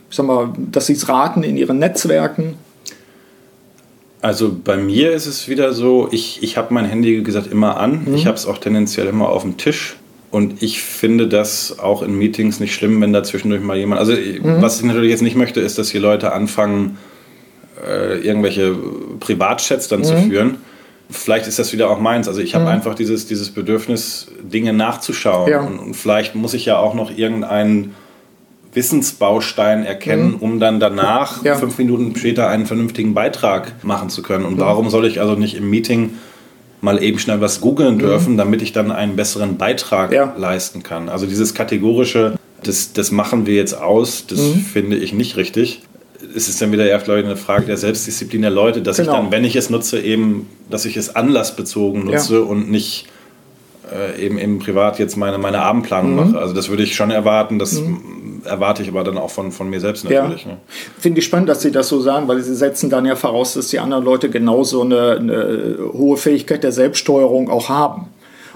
sag 0.10 0.26
mal, 0.26 0.54
dass 0.72 0.88
Sie 0.88 0.94
es 0.94 1.10
raten 1.10 1.44
in 1.44 1.58
Ihren 1.58 1.80
Netzwerken? 1.80 2.56
Also 4.22 4.56
bei 4.63 4.78
mir 4.78 5.13
ist 5.13 5.26
es 5.26 5.48
wieder 5.48 5.74
so, 5.74 6.10
ich, 6.12 6.44
ich 6.44 6.58
habe 6.58 6.74
mein 6.74 6.86
Handy, 6.86 7.18
wie 7.18 7.24
gesagt, 7.24 7.52
immer 7.52 7.78
an. 7.78 8.06
Mhm. 8.06 8.15
Ich 8.15 8.26
habe 8.26 8.36
es 8.36 8.46
auch 8.46 8.58
tendenziell 8.58 9.08
immer 9.08 9.30
auf 9.30 9.44
dem 9.44 9.58
Tisch. 9.58 9.96
Und 10.32 10.62
ich 10.62 10.84
finde 10.84 11.28
das 11.28 11.80
auch 11.80 12.04
in 12.04 12.15
Meetings 12.18 12.60
nicht 12.60 12.76
schlimm, 12.76 13.02
wenn 13.02 13.13
da 13.13 13.24
zwischendurch 13.24 13.62
mal 13.62 13.78
jemand. 13.78 14.00
Also, 14.00 14.13
mhm. 14.13 14.62
was 14.62 14.80
ich 14.80 14.86
natürlich 14.86 15.10
jetzt 15.10 15.24
nicht 15.24 15.36
möchte, 15.36 15.60
ist, 15.60 15.78
dass 15.80 15.89
hier 15.89 16.02
Leute 16.02 16.34
anfangen, 16.34 16.98
äh, 17.88 18.20
irgendwelche 18.20 18.76
Privatchats 19.20 19.88
dann 19.88 20.00
mhm. 20.00 20.06
zu 20.06 20.18
führen 20.18 20.58
vielleicht 21.10 21.48
ist 21.48 21.60
das 21.60 21.74
wieder 21.74 21.89
auch 21.89 22.00
meins. 22.00 22.28
Also 22.28 22.42
ich 22.42 22.56
habe 22.56 22.65
mhm. 22.65 22.72
einfach 22.72 22.96
dieses, 22.96 23.28
dieses 23.28 23.50
Bedürfnis, 23.50 24.28
Dinge 24.42 24.74
nachzuschauen. 24.74 25.50
Ja. 25.50 25.62
Und, 25.62 25.80
und, 25.80 25.94
vielleicht 25.96 26.36
muss 26.36 26.54
ich 26.54 26.65
ja 26.65 26.78
auch 26.78 26.94
noch 26.94 27.15
irgendeinen 27.15 27.96
Wissensbaustein 28.74 29.84
erkennen, 29.86 30.32
mhm. 30.32 30.38
um 30.38 30.60
dann 30.60 30.80
danach, 30.80 31.44
ja. 31.44 31.56
fünf 31.56 31.78
Minuten 31.78 32.15
später, 32.15 32.48
einen 32.48 32.68
vernünftigen 32.68 33.13
Beitrag 33.13 33.84
machen 33.84 34.10
zu 34.10 34.22
können. 34.22 34.46
Und 34.46 34.56
mhm. 34.56 34.60
warum 34.60 34.89
soll 34.89 35.06
ich 35.06 35.20
also 35.20 35.36
nicht 35.36 35.56
im 35.56 35.70
Meeting 35.70 36.12
mal 36.82 37.02
eben 37.02 37.20
schnell 37.20 37.42
was 37.42 37.60
googeln 37.60 37.96
mhm. 37.96 38.00
dürfen, 38.00 38.38
damit 38.38 38.62
ich 38.62 38.72
dann 38.72 38.92
einen 38.92 39.15
besseren 39.15 39.58
Beitrag 39.58 40.13
ja. 40.13 40.34
leisten 40.38 40.84
kann? 40.84 41.10
Also 41.10 41.26
dieses 41.26 41.56
kategorische, 41.56 42.36
das, 42.63 42.94
das 42.94 43.12
machen 43.12 43.48
wir 43.48 43.56
jetzt 43.56 43.74
aus, 43.74 44.28
das 44.28 44.39
mhm. 44.39 44.60
finde 44.60 44.98
ich 44.98 45.13
nicht 45.13 45.36
richtig 45.36 45.82
es 46.36 46.48
ist 46.48 46.62
dann 46.62 46.72
wieder 46.72 46.86
eher, 46.86 46.98
glaube 47.00 47.20
ich, 47.20 47.26
eine 47.26 47.36
Frage 47.36 47.65
der 47.65 47.78
Selbstdisziplin 47.78 48.42
der 48.42 48.52
Leute, 48.52 48.82
dass 48.82 48.98
genau. 48.98 49.12
ich 49.12 49.18
dann, 49.18 49.32
wenn 49.32 49.44
ich 49.44 49.56
es 49.56 49.70
nutze, 49.70 50.00
eben, 50.00 50.48
dass 50.70 50.86
ich 50.86 50.98
es 50.98 51.15
anlassbezogen 51.15 52.06
nutze 52.06 52.36
ja. 52.36 52.42
und 52.42 52.70
nicht 52.70 53.08
äh, 53.92 54.24
eben, 54.24 54.38
eben 54.38 54.60
privat 54.60 55.00
jetzt 55.00 55.15
meine, 55.18 55.38
meine 55.38 55.62
Abendplanung 55.62 56.12
mhm. 56.12 56.18
mache. 56.18 56.39
Also 56.39 56.54
das 56.54 56.70
würde 56.70 56.84
ich 56.84 56.96
schon 56.96 57.12
erwarten, 57.12 57.60
das 57.60 57.74
mhm. 57.74 58.42
erwarte 58.46 58.84
ich 58.84 58.89
aber 58.89 59.04
dann 59.04 59.18
auch 59.18 59.32
von, 59.32 59.52
von 59.52 59.70
mir 59.70 59.80
selbst 59.80 60.04
natürlich. 60.04 60.46
Ja. 60.46 60.52
Ne? 60.52 60.58
Finde 60.98 61.20
ich 61.20 61.26
spannend, 61.26 61.50
dass 61.50 61.62
Sie 61.62 61.72
das 61.72 61.88
so 61.88 62.00
sagen, 62.00 62.28
weil 62.28 62.42
Sie 62.42 62.56
setzen 62.56 62.89
dann 62.89 63.06
ja 63.06 63.15
voraus, 63.15 63.54
dass 63.54 63.70
die 63.70 63.80
anderen 63.80 64.04
Leute 64.04 64.30
genauso 64.30 64.82
eine, 64.82 65.18
eine 65.18 65.78
hohe 65.94 66.18
Fähigkeit 66.18 66.63
der 66.63 66.72
Selbststeuerung 66.72 67.50
auch 67.50 67.70
haben. 67.70 68.08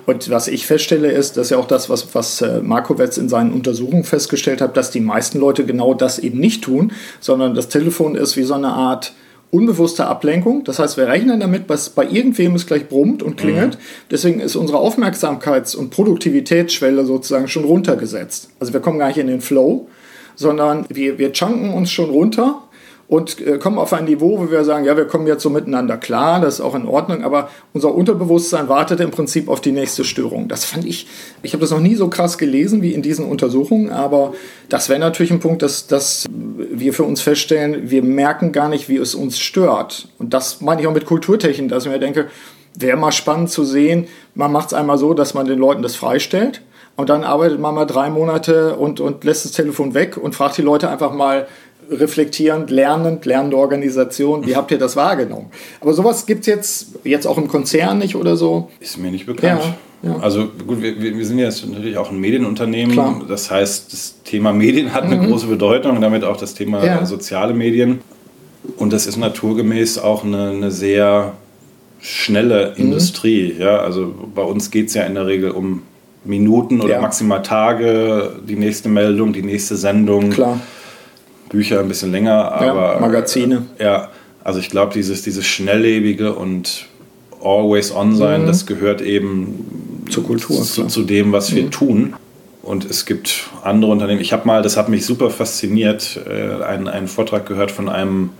Und 0.06 0.30
was 0.30 0.48
ich 0.48 0.66
feststelle, 0.66 1.12
ist, 1.12 1.38
dass 1.38 1.50
ja 1.50 1.58
auch 1.58 1.68
das, 1.68 1.90
was, 1.90 2.14
was 2.14 2.42
äh, 2.42 2.62
Markowitz 2.62 3.18
in 3.18 3.30
seinen 3.30 3.54
Untersuchungen 3.54 4.04
festgestellt 4.04 4.62
hat, 4.62 4.76
dass 4.78 4.92
die 4.92 5.00
meisten 5.00 5.40
Leute 5.40 5.66
genau 5.66 5.94
das 5.94 6.20
eben 6.20 6.40
nicht 6.40 6.64
tun, 6.64 6.92
sondern 7.20 7.54
das 7.54 7.70
Telefon 7.70 8.16
ist 8.16 8.36
wie 8.36 8.44
so 8.44 8.54
eine 8.54 8.70
Art 8.70 9.14
unbewusste 9.54 10.08
Ablenkung. 10.08 10.64
Das 10.64 10.80
heißt, 10.80 10.98
wir 10.98 11.08
rechnen 11.08 11.40
damit, 11.40 11.70
dass 11.70 11.90
bei 11.90 12.08
irgendwem 12.08 12.56
es 12.56 12.66
gleich 12.66 12.90
brummt 12.90 13.22
und 13.22 13.38
klingelt. 13.38 13.76
Mhm. 13.76 13.80
Deswegen 14.10 14.40
ist 14.40 14.56
unsere 14.56 14.80
Aufmerksamkeits- 14.80 15.76
und 15.76 15.92
Produktivitätsschwelle 15.92 17.06
sozusagen 17.06 17.48
schon 17.48 17.64
runtergesetzt. 17.64 18.50
Also 18.60 18.74
wir 18.74 18.80
kommen 18.80 18.98
gar 18.98 19.10
nicht 19.10 19.20
in 19.20 19.28
den 19.28 19.42
Flow, 19.42 19.88
sondern 20.36 20.86
wir, 20.90 21.20
wir 21.20 21.32
chunken 21.34 21.72
uns 21.72 21.92
schon 21.92 22.10
runter 22.10 22.64
und 23.08 23.40
äh, 23.46 23.58
kommen 23.58 23.78
auf 23.78 23.94
ein 23.94 24.06
Niveau, 24.06 24.40
wo 24.40 24.50
wir 24.50 24.64
sagen, 24.64 24.86
ja, 24.86 24.96
wir 24.96 25.06
kommen 25.06 25.28
jetzt 25.28 25.44
so 25.44 25.50
miteinander 25.50 25.98
klar, 25.98 26.40
das 26.40 26.56
ist 26.56 26.62
auch 26.62 26.74
in 26.74 26.88
Ordnung, 26.88 27.24
aber 27.24 27.50
unser 27.74 27.94
Unterbewusstsein 27.94 28.70
wartet 28.70 29.02
im 29.02 29.12
Prinzip 29.12 29.50
auf 29.50 29.62
die 29.62 29.72
nächste 29.72 30.04
Störung. 30.04 30.48
Das 30.48 30.66
fand 30.66 30.86
ich, 30.86 31.08
ich 31.42 31.54
habe 31.54 31.62
das 31.62 31.72
noch 31.72 31.80
nie 31.80 31.96
so 31.96 32.08
krass 32.08 32.38
gelesen 32.38 32.82
wie 32.82 32.94
in 32.94 33.02
diesen 33.02 33.26
Untersuchungen, 33.26 33.90
aber 33.90 34.34
das 34.70 34.90
wäre 34.90 35.00
natürlich 35.00 35.32
ein 35.32 35.42
Punkt, 35.42 35.62
dass, 35.62 35.88
dass 35.88 36.26
wir 36.30 36.94
für 36.94 37.04
uns 37.04 37.22
feststellen, 37.22 37.90
wir 37.90 38.04
merken 38.04 38.52
gar 38.52 38.70
nicht, 38.70 38.90
wie 38.90 38.98
es 38.98 39.16
uns 39.16 39.38
stört. 39.38 40.08
Und 40.18 40.34
das 40.34 40.62
meine 40.62 40.82
ich 40.82 40.88
auch 40.88 40.94
mit 40.94 41.06
Kulturtechnik, 41.06 41.70
dass 41.70 41.86
ich 41.86 41.92
mir 41.92 42.00
denke, 42.00 42.28
wäre 42.76 42.98
mal 42.98 43.12
spannend 43.12 43.50
zu 43.50 43.64
sehen, 43.64 44.08
man 44.34 44.52
macht 44.52 44.68
es 44.68 44.74
einmal 44.74 44.98
so, 44.98 45.14
dass 45.14 45.34
man 45.34 45.46
den 45.46 45.60
Leuten 45.60 45.84
das 45.84 45.96
freistellt. 45.96 46.62
Und 46.96 47.10
dann 47.10 47.24
arbeitet 47.24 47.60
man 47.60 47.74
mal 47.74 47.86
drei 47.86 48.10
Monate 48.10 48.76
und, 48.76 49.00
und 49.00 49.24
lässt 49.24 49.46
das 49.46 49.52
Telefon 49.52 49.96
weg 49.96 50.16
und 50.16 50.36
fragt 50.36 50.58
die 50.58 50.62
Leute 50.62 50.90
einfach 50.90 51.12
mal, 51.12 51.48
reflektierend, 51.90 52.70
lernend, 52.70 53.26
lernende 53.26 53.58
Organisation. 53.58 54.46
Wie 54.46 54.56
habt 54.56 54.72
ihr 54.72 54.78
das 54.78 54.96
wahrgenommen? 54.96 55.48
Aber 55.82 55.94
sowas 55.94 56.26
gibt 56.26 56.42
es 56.42 56.48
jetzt, 56.48 56.88
jetzt 57.04 57.26
auch 57.26 57.38
im 57.38 57.48
Konzern 57.48 58.00
nicht 58.00 58.16
oder 58.16 58.36
so? 58.36 58.70
Ist 58.80 58.98
mir 58.98 59.12
nicht 59.12 59.26
bekannt. 59.26 59.62
Ja, 60.02 60.10
ja. 60.10 60.20
Also 60.20 60.50
gut, 60.68 60.82
wir, 60.82 61.00
wir 61.00 61.26
sind 61.26 61.40
jetzt 61.40 61.66
natürlich 61.68 61.98
auch 61.98 62.12
ein 62.12 62.20
Medienunternehmen. 62.20 62.94
Klar. 62.94 63.22
Das 63.28 63.50
heißt, 63.50 63.94
das 63.94 64.16
Thema 64.24 64.52
Medien 64.52 64.94
hat 64.94 65.04
eine 65.04 65.16
mhm. 65.16 65.28
große 65.28 65.48
Bedeutung, 65.48 66.02
damit 66.02 66.24
auch 66.24 66.38
das 66.38 66.54
Thema 66.54 66.84
ja. 66.86 67.06
soziale 67.06 67.54
Medien. 67.54 68.02
Und 68.78 68.94
das 68.94 69.08
ist 69.08 69.18
naturgemäß 69.18 69.98
auch 69.98 70.24
eine, 70.24 70.50
eine 70.50 70.72
sehr 70.72 71.34
schnelle 72.02 72.74
mhm. 72.76 72.86
Industrie. 72.86 73.56
Ja? 73.58 73.80
Also 73.80 74.14
bei 74.36 74.44
uns 74.44 74.72
geht 74.72 74.88
es 74.88 74.94
ja 74.94 75.04
in 75.04 75.16
der 75.16 75.28
Regel 75.28 75.52
um 75.52 75.84
Minuten 76.26 76.82
oder 76.82 77.02
maximal 77.02 77.42
Tage, 77.42 78.38
die 78.48 78.56
nächste 78.56 78.88
Meldung, 78.88 79.34
die 79.34 79.42
nächste 79.42 79.76
Sendung. 79.76 80.30
Klar 80.30 80.60
Bücher 81.54 81.80
ein 81.80 81.88
bisschen 81.88 82.12
länger, 82.12 82.52
aber. 82.52 82.96
Ja, 82.96 83.00
Magazine. 83.00 83.68
Äh, 83.78 83.86
ja, 83.86 84.10
also 84.44 84.60
ich 84.60 84.70
glaube, 84.70 84.92
dieses, 84.94 85.22
dieses 85.22 85.46
schnelllebige 85.46 86.34
und 86.34 86.88
always 87.42 87.96
on 87.96 88.16
sein, 88.16 88.42
mhm. 88.42 88.48
das 88.48 88.66
gehört 88.66 89.02
eben 89.02 90.04
zur 90.10 90.26
Kultur. 90.26 90.62
Zu, 90.64 90.88
zu 90.88 91.04
dem, 91.04 91.32
was 91.32 91.56
wir 91.56 91.64
mhm. 91.64 91.72
tun. 91.72 92.14
Und 92.64 92.90
es 92.90 93.06
gibt 93.06 93.50
andere 93.64 93.92
Unternehmen. 93.92 94.20
Ich 94.20 94.34
habe 94.34 94.48
mal, 94.48 94.62
das 94.62 94.78
hat 94.78 94.90
mich 94.90 95.06
super 95.06 95.30
fasziniert, 95.30 96.20
äh, 96.28 96.64
einen, 96.64 96.88
einen 96.88 97.08
Vortrag 97.08 97.46
gehört 97.46 97.72
von 97.72 97.88
einem 97.88 98.32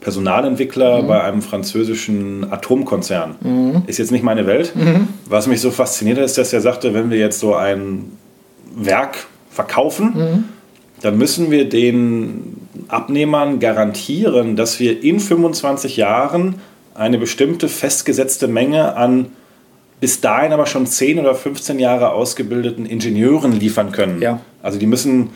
Personalentwickler 0.00 1.02
mhm. 1.02 1.06
bei 1.06 1.22
einem 1.22 1.42
französischen 1.42 2.50
Atomkonzern. 2.50 3.36
Mhm. 3.40 3.82
Ist 3.86 3.98
jetzt 3.98 4.10
nicht 4.10 4.24
meine 4.24 4.46
Welt. 4.46 4.74
Mhm. 4.74 5.08
Was 5.26 5.46
mich 5.46 5.60
so 5.60 5.70
fasziniert 5.70 6.18
ist, 6.18 6.38
dass 6.38 6.52
er 6.52 6.60
sagte, 6.60 6.92
wenn 6.92 7.10
wir 7.10 7.18
jetzt 7.18 7.38
so 7.38 7.54
ein 7.54 8.12
Werk 8.74 9.26
verkaufen, 9.50 10.12
mhm 10.14 10.44
dann 11.00 11.18
müssen 11.18 11.50
wir 11.50 11.68
den 11.68 12.66
Abnehmern 12.88 13.60
garantieren, 13.60 14.56
dass 14.56 14.80
wir 14.80 15.02
in 15.02 15.20
25 15.20 15.96
Jahren 15.96 16.56
eine 16.94 17.18
bestimmte 17.18 17.68
festgesetzte 17.68 18.48
Menge 18.48 18.96
an 18.96 19.26
bis 20.00 20.20
dahin 20.20 20.52
aber 20.52 20.66
schon 20.66 20.86
10 20.86 21.18
oder 21.18 21.34
15 21.34 21.78
Jahre 21.78 22.12
ausgebildeten 22.12 22.86
Ingenieuren 22.86 23.52
liefern 23.52 23.92
können. 23.92 24.22
Ja. 24.22 24.40
Also 24.62 24.78
die 24.78 24.86
müssen 24.86 25.30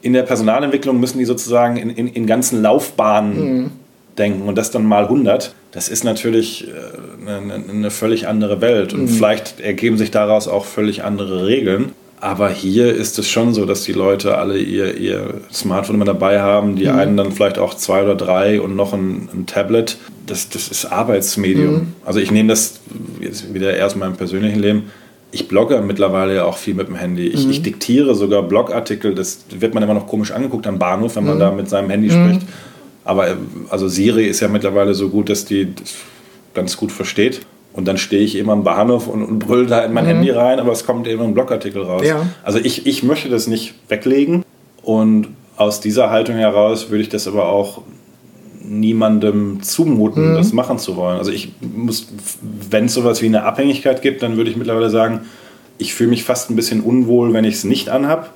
in 0.00 0.12
der 0.12 0.22
Personalentwicklung 0.22 1.00
müssen 1.00 1.18
die 1.18 1.24
sozusagen 1.24 1.76
in, 1.76 1.90
in, 1.90 2.08
in 2.08 2.26
ganzen 2.26 2.62
Laufbahnen 2.62 3.62
mhm. 3.62 3.70
denken 4.16 4.48
und 4.48 4.56
das 4.56 4.70
dann 4.70 4.84
mal 4.84 5.04
100. 5.04 5.54
Das 5.72 5.88
ist 5.88 6.04
natürlich 6.04 6.68
äh, 6.68 7.28
eine, 7.28 7.54
eine 7.68 7.90
völlig 7.90 8.26
andere 8.28 8.60
Welt 8.60 8.94
und 8.94 9.02
mhm. 9.02 9.08
vielleicht 9.08 9.60
ergeben 9.60 9.98
sich 9.98 10.10
daraus 10.10 10.48
auch 10.48 10.64
völlig 10.64 11.04
andere 11.04 11.46
Regeln. 11.46 11.92
Aber 12.20 12.48
hier 12.48 12.92
ist 12.92 13.18
es 13.18 13.28
schon 13.28 13.54
so, 13.54 13.64
dass 13.64 13.84
die 13.84 13.92
Leute 13.92 14.38
alle 14.38 14.58
ihr, 14.58 14.96
ihr 14.96 15.34
Smartphone 15.52 15.96
immer 15.96 16.04
dabei 16.04 16.40
haben. 16.40 16.76
Die 16.76 16.86
mhm. 16.86 16.98
einen 16.98 17.16
dann 17.16 17.32
vielleicht 17.32 17.58
auch 17.58 17.74
zwei 17.74 18.02
oder 18.02 18.16
drei 18.16 18.60
und 18.60 18.74
noch 18.74 18.92
ein, 18.92 19.28
ein 19.32 19.46
Tablet. 19.46 19.98
Das, 20.26 20.48
das 20.48 20.68
ist 20.68 20.86
Arbeitsmedium. 20.86 21.74
Mhm. 21.74 21.92
Also 22.04 22.18
ich 22.18 22.30
nehme 22.30 22.48
das 22.48 22.80
jetzt 23.20 23.54
wieder 23.54 23.76
erst 23.76 23.94
in 23.94 24.00
meinem 24.00 24.16
persönlichen 24.16 24.58
Leben. 24.58 24.90
Ich 25.30 25.46
blogge 25.46 25.80
mittlerweile 25.80 26.34
ja 26.34 26.44
auch 26.44 26.56
viel 26.56 26.74
mit 26.74 26.88
dem 26.88 26.96
Handy. 26.96 27.28
Ich, 27.28 27.44
mhm. 27.44 27.50
ich, 27.52 27.62
diktiere 27.62 28.14
sogar 28.14 28.42
Blogartikel. 28.42 29.14
Das 29.14 29.44
wird 29.50 29.74
man 29.74 29.82
immer 29.82 29.94
noch 29.94 30.06
komisch 30.06 30.32
angeguckt 30.32 30.66
am 30.66 30.78
Bahnhof, 30.78 31.16
wenn 31.16 31.24
man 31.24 31.36
mhm. 31.36 31.40
da 31.40 31.50
mit 31.52 31.68
seinem 31.68 31.90
Handy 31.90 32.08
mhm. 32.08 32.30
spricht. 32.30 32.46
Aber 33.04 33.36
also 33.70 33.88
Siri 33.88 34.26
ist 34.26 34.40
ja 34.40 34.48
mittlerweile 34.48 34.94
so 34.94 35.08
gut, 35.08 35.30
dass 35.30 35.44
die 35.44 35.74
das 35.74 35.94
ganz 36.52 36.76
gut 36.76 36.90
versteht. 36.90 37.42
Und 37.78 37.84
dann 37.84 37.96
stehe 37.96 38.24
ich 38.24 38.36
eben 38.36 38.50
am 38.50 38.64
Bahnhof 38.64 39.06
und, 39.06 39.22
und 39.22 39.38
brülle 39.38 39.66
da 39.66 39.84
in 39.84 39.92
mein 39.92 40.02
mhm. 40.02 40.08
Handy 40.08 40.30
rein, 40.30 40.58
aber 40.58 40.72
es 40.72 40.84
kommt 40.84 41.06
eben 41.06 41.22
ein 41.22 41.32
Blogartikel 41.32 41.80
raus. 41.82 42.02
Ja. 42.04 42.26
Also 42.42 42.58
ich, 42.58 42.88
ich 42.88 43.04
möchte 43.04 43.28
das 43.28 43.46
nicht 43.46 43.74
weglegen 43.86 44.44
und 44.82 45.28
aus 45.56 45.78
dieser 45.78 46.10
Haltung 46.10 46.34
heraus 46.34 46.90
würde 46.90 47.02
ich 47.02 47.08
das 47.08 47.28
aber 47.28 47.46
auch 47.46 47.82
niemandem 48.60 49.62
zumuten, 49.62 50.32
mhm. 50.32 50.34
das 50.34 50.52
machen 50.52 50.80
zu 50.80 50.96
wollen. 50.96 51.18
Also 51.18 51.30
ich 51.30 51.52
muss, 51.60 52.08
wenn 52.68 52.86
es 52.86 52.94
sowas 52.94 53.22
wie 53.22 53.26
eine 53.26 53.44
Abhängigkeit 53.44 54.02
gibt, 54.02 54.24
dann 54.24 54.36
würde 54.36 54.50
ich 54.50 54.56
mittlerweile 54.56 54.90
sagen, 54.90 55.20
ich 55.78 55.94
fühle 55.94 56.10
mich 56.10 56.24
fast 56.24 56.50
ein 56.50 56.56
bisschen 56.56 56.80
unwohl, 56.80 57.32
wenn 57.32 57.44
ich 57.44 57.54
es 57.54 57.64
nicht 57.64 57.90
anhab, 57.90 58.34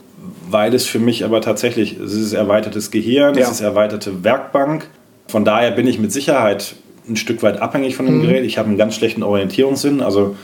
weil 0.50 0.72
es 0.72 0.86
für 0.86 1.00
mich 1.00 1.24
aber 1.24 1.40
tatsächlich, 1.40 1.98
es 1.98 2.12
ist 2.12 2.32
erweitertes 2.32 2.92
Gehirn, 2.92 3.34
ja. 3.34 3.40
es 3.40 3.50
ist 3.50 3.60
erweiterte 3.60 4.22
Werkbank. 4.22 4.88
Von 5.26 5.44
daher 5.44 5.72
bin 5.72 5.88
ich 5.88 5.98
mit 5.98 6.12
Sicherheit 6.12 6.76
ein 7.08 7.16
Stück 7.16 7.42
weit 7.42 7.60
abhängig 7.60 7.96
von 7.96 8.06
dem 8.06 8.18
mhm. 8.18 8.22
Gerät. 8.22 8.44
Ich 8.44 8.58
habe 8.58 8.68
einen 8.68 8.78
ganz 8.78 8.94
schlechten 8.94 9.22
Orientierungssinn. 9.22 10.00
Also 10.00 10.36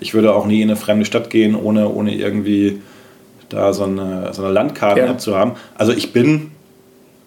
ich 0.00 0.14
würde 0.14 0.34
auch 0.34 0.46
nie 0.46 0.62
in 0.62 0.70
eine 0.70 0.76
fremde 0.76 1.04
Stadt 1.04 1.30
gehen, 1.30 1.54
ohne, 1.54 1.88
ohne 1.88 2.14
irgendwie 2.14 2.80
da 3.48 3.72
so 3.72 3.84
eine, 3.84 4.32
so 4.32 4.42
eine 4.42 4.52
Landkarte 4.52 5.00
ja. 5.00 5.18
zu 5.18 5.36
haben. 5.36 5.52
Also 5.76 5.92
ich 5.92 6.12
bin 6.12 6.50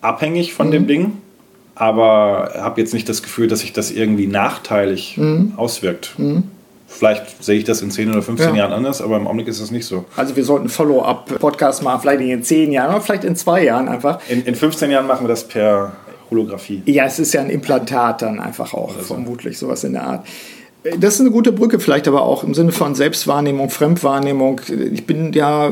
abhängig 0.02 0.54
von 0.54 0.68
mhm. 0.68 0.72
dem 0.72 0.88
Ding, 0.88 1.12
aber 1.76 2.54
habe 2.58 2.82
jetzt 2.82 2.94
nicht 2.94 3.08
das 3.08 3.24
Gefühl, 3.24 3.48
dass 3.48 3.60
sich 3.60 3.74
das 3.74 3.92
irgendwie 3.92 4.28
nachteilig 4.28 5.18
mhm. 5.18 5.54
auswirkt. 5.58 6.16
Mhm. 6.18 6.44
Vielleicht 6.88 7.44
sehe 7.44 7.58
ich 7.58 7.64
das 7.64 7.82
in 7.82 7.90
10 7.90 8.12
oder 8.12 8.22
15 8.22 8.50
ja. 8.50 8.56
Jahren 8.56 8.74
anders, 8.74 9.02
aber 9.02 9.18
im 9.18 9.26
Augenblick 9.26 9.48
ist 9.48 9.60
das 9.60 9.72
nicht 9.72 9.86
so. 9.86 10.06
Also 10.16 10.36
wir 10.36 10.44
sollten 10.44 10.70
Follow-up-Podcast 10.70 11.82
machen, 11.82 12.02
vielleicht 12.02 12.22
in 12.22 12.44
10 12.44 12.72
Jahren 12.72 12.92
oder 12.92 13.02
vielleicht 13.02 13.24
in 13.24 13.36
zwei 13.36 13.64
Jahren 13.64 13.90
einfach. 13.90 14.20
In, 14.30 14.46
in 14.46 14.54
15 14.54 14.92
Jahren 14.92 15.08
machen 15.08 15.24
wir 15.24 15.30
das 15.30 15.48
per 15.48 15.94
Holographie. 16.34 16.82
Ja, 16.86 17.06
es 17.06 17.20
ist 17.20 17.34
ja 17.34 17.42
ein 17.42 17.50
Implantat 17.50 18.22
dann 18.22 18.40
einfach 18.40 18.74
auch, 18.74 18.96
also. 18.96 19.14
vermutlich 19.14 19.58
sowas 19.58 19.84
in 19.84 19.94
der 19.94 20.04
Art. 20.04 20.28
Das 21.00 21.16
ist 21.16 21.22
eine 21.22 21.32
gute 21.32 21.54
Brücke, 21.54 21.80
vielleicht 21.80 22.10
aber 22.10 22.24
auch 22.24 22.44
im 22.44 22.54
Sinne 22.54 22.74
von 22.74 22.94
Selbstwahrnehmung, 22.94 23.70
Fremdwahrnehmung. 23.70 24.60
Ich 24.92 25.06
bin 25.06 25.32
ja 25.32 25.72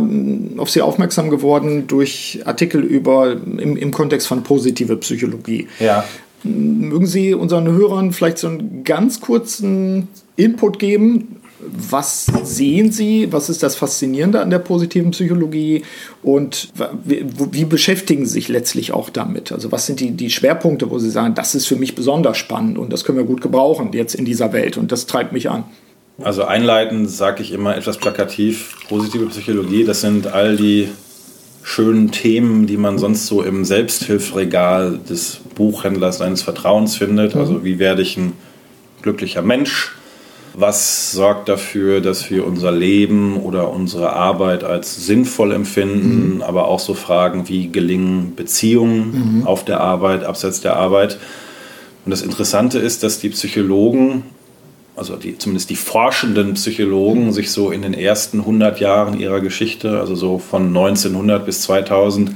auf 0.56 0.69
Sie 0.69 0.82
aufmerksam 0.82 1.30
geworden 1.30 1.86
durch 1.88 2.39
Artikel 2.45 2.82
über 2.82 3.34
im, 3.34 3.76
im 3.76 3.91
Kontext 3.91 4.28
von 4.28 4.43
positive 4.43 4.95
Psychologie. 4.97 5.67
Ja. 5.80 6.06
Mögen 6.43 7.08
Sie 7.08 7.34
unseren 7.34 7.67
Hörern 7.67 8.13
vielleicht 8.13 8.38
so 8.38 8.47
einen 8.47 8.86
ganz 8.86 9.19
kurzen 9.19 10.08
Input 10.38 10.80
geben, 10.80 11.40
was 11.65 12.26
sehen 12.43 12.91
Sie? 12.91 13.32
Was 13.32 13.50
ist 13.50 13.63
das 13.63 13.76
Faszinierende 13.76 14.41
an 14.41 14.50
der 14.50 14.60
positiven 14.60 15.12
Psychologie? 15.12 15.84
Und 16.24 16.69
wie, 17.04 17.26
wie, 17.52 17.65
beschäftigen 17.65 18.26
Sie 18.26 18.34
sich 18.34 18.50
letztlich 18.50 18.93
auch 18.93 19.10
damit? 19.10 19.52
Also 19.52 19.71
was 19.71 19.86
sind 19.86 20.00
die, 20.00 20.12
die 20.12 20.30
Schwerpunkte, 20.30 20.89
wo 20.89 21.00
Sie 21.00 21.10
sagen, 21.10 21.36
das 21.36 21.56
ist 21.56 21.67
für 21.67 21.76
mich 21.76 21.95
besonders 21.95 22.38
spannend 22.38 22.78
und 22.78 22.91
das 22.91 23.04
können 23.04 23.17
wir 23.17 23.26
gut 23.26 23.41
gebrauchen 23.41 23.91
jetzt 23.93 24.15
in 24.15 24.26
dieser 24.26 24.54
Welt 24.54 24.78
und 24.78 24.91
das 24.91 25.06
treibt 25.06 25.34
mich 25.34 25.50
an? 25.50 25.63
Also 26.24 26.43
einleitend 26.43 27.10
sage 27.10 27.41
ich 27.41 27.52
immer 27.52 27.76
etwas 27.76 27.97
plakativ, 27.97 28.76
positive 28.88 29.26
Psychologie, 29.28 29.84
das 29.84 30.02
sind 30.02 30.28
all 30.28 30.56
die 30.56 30.89
schönen 31.63 32.12
Themen, 32.12 32.67
die 32.67 32.78
man 32.78 32.97
sonst 32.97 33.28
so 33.28 33.43
im 33.43 33.65
Selbsthilfregal 33.65 35.00
des 35.10 35.41
Buchhändlers 35.56 36.17
seines 36.17 36.41
Vertrauens 36.41 36.95
findet. 36.95 37.36
Also 37.36 37.54
mhm. 37.54 37.63
wie 37.63 37.80
werde 37.80 38.02
ich 38.02 38.17
ein 38.17 38.34
glücklicher 39.02 39.41
Mensch? 39.41 39.93
Was 40.62 41.12
sorgt 41.12 41.50
dafür, 41.50 42.02
dass 42.02 42.30
wir 42.30 42.45
unser 42.45 42.71
Leben 42.71 43.38
oder 43.38 43.71
unsere 43.71 44.13
Arbeit 44.13 44.63
als 44.63 45.08
sinnvoll 45.08 45.54
empfinden, 45.54 46.36
mhm. 46.36 46.41
aber 46.43 46.67
auch 46.67 46.80
so 46.80 46.93
Fragen 46.93 47.50
wie 47.50 47.69
gelingen 47.71 48.36
Beziehungen 48.36 49.39
mhm. 49.39 49.47
auf 49.47 49.65
der 49.65 49.82
Arbeit, 49.82 50.24
abseits 50.24 50.62
der 50.62 50.76
Arbeit. 50.76 51.17
Und 52.06 52.12
das 52.12 52.21
Interessante 52.21 52.78
ist, 52.78 53.02
dass 53.02 53.19
die 53.19 53.30
Psychologen, 53.30 54.21
also 54.95 55.15
die, 55.15 55.36
zumindest 55.36 55.71
die 55.71 55.76
forschenden 55.76 56.54
Psychologen, 56.54 57.26
mhm. 57.26 57.32
sich 57.32 57.50
so 57.50 57.71
in 57.71 57.82
den 57.82 57.95
ersten 57.95 58.41
100 58.41 58.80
Jahren 58.80 59.19
ihrer 59.19 59.41
Geschichte, 59.41 60.00
also 60.00 60.13
so 60.13 60.38
von 60.38 60.67
1900 60.67 61.43
bis 61.43 61.63
2000, 61.63 62.36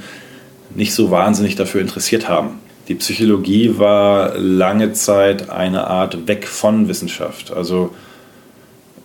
nicht 0.74 0.94
so 0.94 1.12
wahnsinnig 1.12 1.54
dafür 1.54 1.80
interessiert 1.80 2.28
haben. 2.28 2.58
Die 2.88 2.96
Psychologie 2.96 3.78
war 3.78 4.36
lange 4.36 4.94
Zeit 4.94 5.48
eine 5.48 5.86
Art 5.86 6.26
Weg 6.26 6.48
von 6.48 6.88
Wissenschaft. 6.88 7.52
Also 7.52 7.94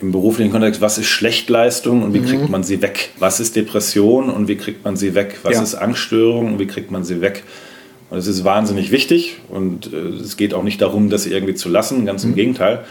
im 0.01 0.11
beruflichen 0.11 0.51
Kontext, 0.51 0.81
was 0.81 0.97
ist 0.97 1.07
Schlechtleistung 1.07 2.03
und 2.03 2.13
wie 2.13 2.19
mhm. 2.19 2.25
kriegt 2.25 2.49
man 2.49 2.63
sie 2.63 2.81
weg? 2.81 3.11
Was 3.19 3.39
ist 3.39 3.55
Depression 3.55 4.29
und 4.29 4.47
wie 4.47 4.55
kriegt 4.55 4.83
man 4.83 4.95
sie 4.95 5.15
weg? 5.15 5.39
Was 5.43 5.55
ja. 5.55 5.63
ist 5.63 5.75
Angststörung 5.75 6.53
und 6.53 6.59
wie 6.59 6.67
kriegt 6.67 6.91
man 6.91 7.03
sie 7.03 7.21
weg? 7.21 7.43
Und 8.09 8.17
es 8.17 8.27
ist 8.27 8.43
wahnsinnig 8.43 8.91
wichtig 8.91 9.37
und 9.49 9.93
äh, 9.93 9.97
es 9.97 10.37
geht 10.37 10.53
auch 10.53 10.63
nicht 10.63 10.81
darum, 10.81 11.09
das 11.09 11.25
irgendwie 11.25 11.55
zu 11.55 11.69
lassen, 11.69 12.05
ganz 12.05 12.23
im 12.23 12.31
mhm. 12.31 12.35
Gegenteil. 12.35 12.83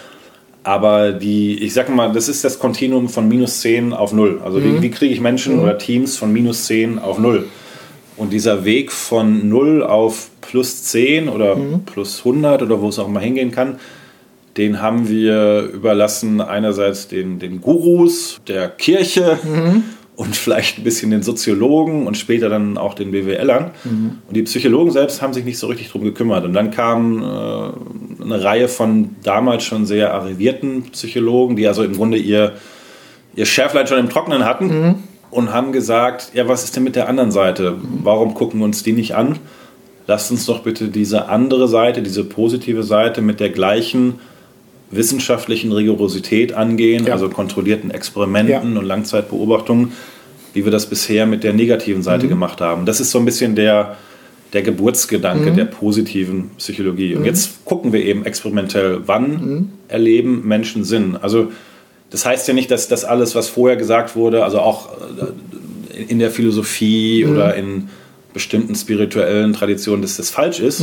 Aber 0.63 1.13
die, 1.13 1.63
ich 1.63 1.73
sag 1.73 1.89
mal, 1.89 2.13
das 2.13 2.29
ist 2.29 2.45
das 2.45 2.59
Kontinuum 2.59 3.09
von 3.09 3.29
minus 3.29 3.61
10 3.61 3.93
auf 3.93 4.13
0. 4.13 4.41
Also 4.45 4.59
mhm. 4.59 4.77
wie, 4.77 4.83
wie 4.83 4.91
kriege 4.91 5.13
ich 5.13 5.21
Menschen 5.21 5.57
mhm. 5.57 5.63
oder 5.63 5.79
Teams 5.79 6.17
von 6.17 6.33
minus 6.33 6.67
10 6.67 6.99
auf 6.99 7.19
0? 7.19 7.47
Und 8.17 8.33
dieser 8.33 8.65
Weg 8.67 8.93
von 8.93 9.49
0 9.49 9.83
auf 9.83 10.31
plus 10.43 10.85
10 10.85 11.29
oder 11.29 11.57
mhm. 11.57 11.85
plus 11.85 12.19
100 12.19 12.63
oder 12.63 12.81
wo 12.81 12.89
es 12.89 12.99
auch 12.99 13.09
immer 13.09 13.21
hingehen 13.21 13.51
kann, 13.51 13.79
den 14.61 14.83
haben 14.83 15.09
wir 15.09 15.71
überlassen 15.73 16.43
einerseits 16.43 17.09
den, 17.09 17.39
den 17.39 17.63
Gurus 17.63 18.43
der 18.47 18.69
Kirche 18.69 19.39
mhm. 19.43 19.85
und 20.17 20.37
vielleicht 20.37 20.77
ein 20.77 20.85
bisschen 20.85 21.11
den 21.11 21.23
Soziologen 21.23 22.07
und 22.07 22.19
später 22.19 22.51
dann 22.51 22.77
auch 22.77 22.93
den 22.93 23.11
BWLern. 23.11 23.71
Mhm. 23.85 24.19
Und 24.29 24.37
die 24.37 24.43
Psychologen 24.43 24.91
selbst 24.91 25.23
haben 25.23 25.33
sich 25.33 25.47
nicht 25.47 25.59
so 25.59 25.67
richtig 25.67 25.91
drum 25.91 26.05
gekümmert. 26.05 26.45
Und 26.45 26.53
dann 26.53 26.71
kam 26.71 27.23
äh, 27.23 28.23
eine 28.23 28.45
Reihe 28.45 28.69
von 28.69 29.17
damals 29.23 29.65
schon 29.65 29.87
sehr 29.87 30.13
arrivierten 30.13 30.83
Psychologen, 30.91 31.57
die 31.57 31.67
also 31.67 31.83
im 31.83 31.95
Grunde 31.95 32.19
ihr, 32.19 32.53
ihr 33.35 33.47
Schärflein 33.47 33.87
schon 33.87 33.99
im 33.99 34.11
Trockenen 34.11 34.45
hatten 34.45 34.67
mhm. 34.67 34.95
und 35.31 35.55
haben 35.55 35.73
gesagt, 35.73 36.33
ja, 36.35 36.49
was 36.49 36.65
ist 36.65 36.77
denn 36.77 36.85
mit 36.85 36.97
der 36.97 37.09
anderen 37.09 37.31
Seite? 37.31 37.79
Warum 38.03 38.35
gucken 38.35 38.61
wir 38.61 38.67
uns 38.67 38.83
die 38.83 38.93
nicht 38.93 39.15
an? 39.15 39.39
Lasst 40.07 40.31
uns 40.31 40.45
doch 40.45 40.63
bitte 40.63 40.89
diese 40.89 41.31
andere 41.31 41.67
Seite, 41.67 42.03
diese 42.03 42.25
positive 42.25 42.83
Seite 42.83 43.23
mit 43.23 43.41
der 43.41 43.49
gleichen 43.49 44.19
wissenschaftlichen 44.91 45.73
Rigorosität 45.73 46.53
angehen, 46.53 47.07
ja. 47.07 47.13
also 47.13 47.29
kontrollierten 47.29 47.91
Experimenten 47.91 48.73
ja. 48.75 48.79
und 48.81 48.85
Langzeitbeobachtungen, 48.85 49.93
wie 50.53 50.65
wir 50.65 50.73
das 50.73 50.87
bisher 50.87 51.27
mit 51.27 51.45
der 51.45 51.53
negativen 51.53 52.03
Seite 52.03 52.27
mhm. 52.27 52.31
gemacht 52.31 52.61
haben. 52.61 52.87
Das 52.87 53.01
ist 53.01 53.11
so 53.11 53.19
ein 53.19 53.25
bisschen 53.25 53.55
der, 53.55 53.97
der 54.53 54.63
Geburtsgedanke 54.63 55.53
mhm. 55.53 55.57
der 55.57 55.65
positiven 55.67 56.51
Psychologie. 56.59 57.15
Und 57.15 57.21
mhm. 57.21 57.27
jetzt 57.27 57.65
gucken 57.65 57.93
wir 57.93 58.05
eben 58.05 58.25
experimentell, 58.25 59.03
wann 59.07 59.31
mhm. 59.31 59.69
erleben 59.89 60.47
Menschen 60.47 60.85
Sinn. 60.85 61.17
Also 61.21 61.53
das 62.11 62.27
heißt 62.27 62.49
ja 62.49 62.55
nicht, 62.55 62.71
dass 62.73 62.89
das 62.89 63.05
alles, 63.05 63.37
was 63.37 63.49
vorher 63.49 63.77
gesagt 63.77 64.17
wurde, 64.17 64.45
also 64.45 64.59
auch 64.59 64.89
äh, 64.93 66.03
in 66.03 66.19
der 66.19 66.33
Philosophie 66.33 67.25
mhm. 67.25 67.33
oder 67.33 67.55
in 67.55 67.89
bestimmten 68.33 68.75
spirituellen 68.75 69.53
Traditionen, 69.53 70.03
dass 70.03 70.17
das 70.17 70.31
falsch 70.31 70.61
ist. 70.61 70.81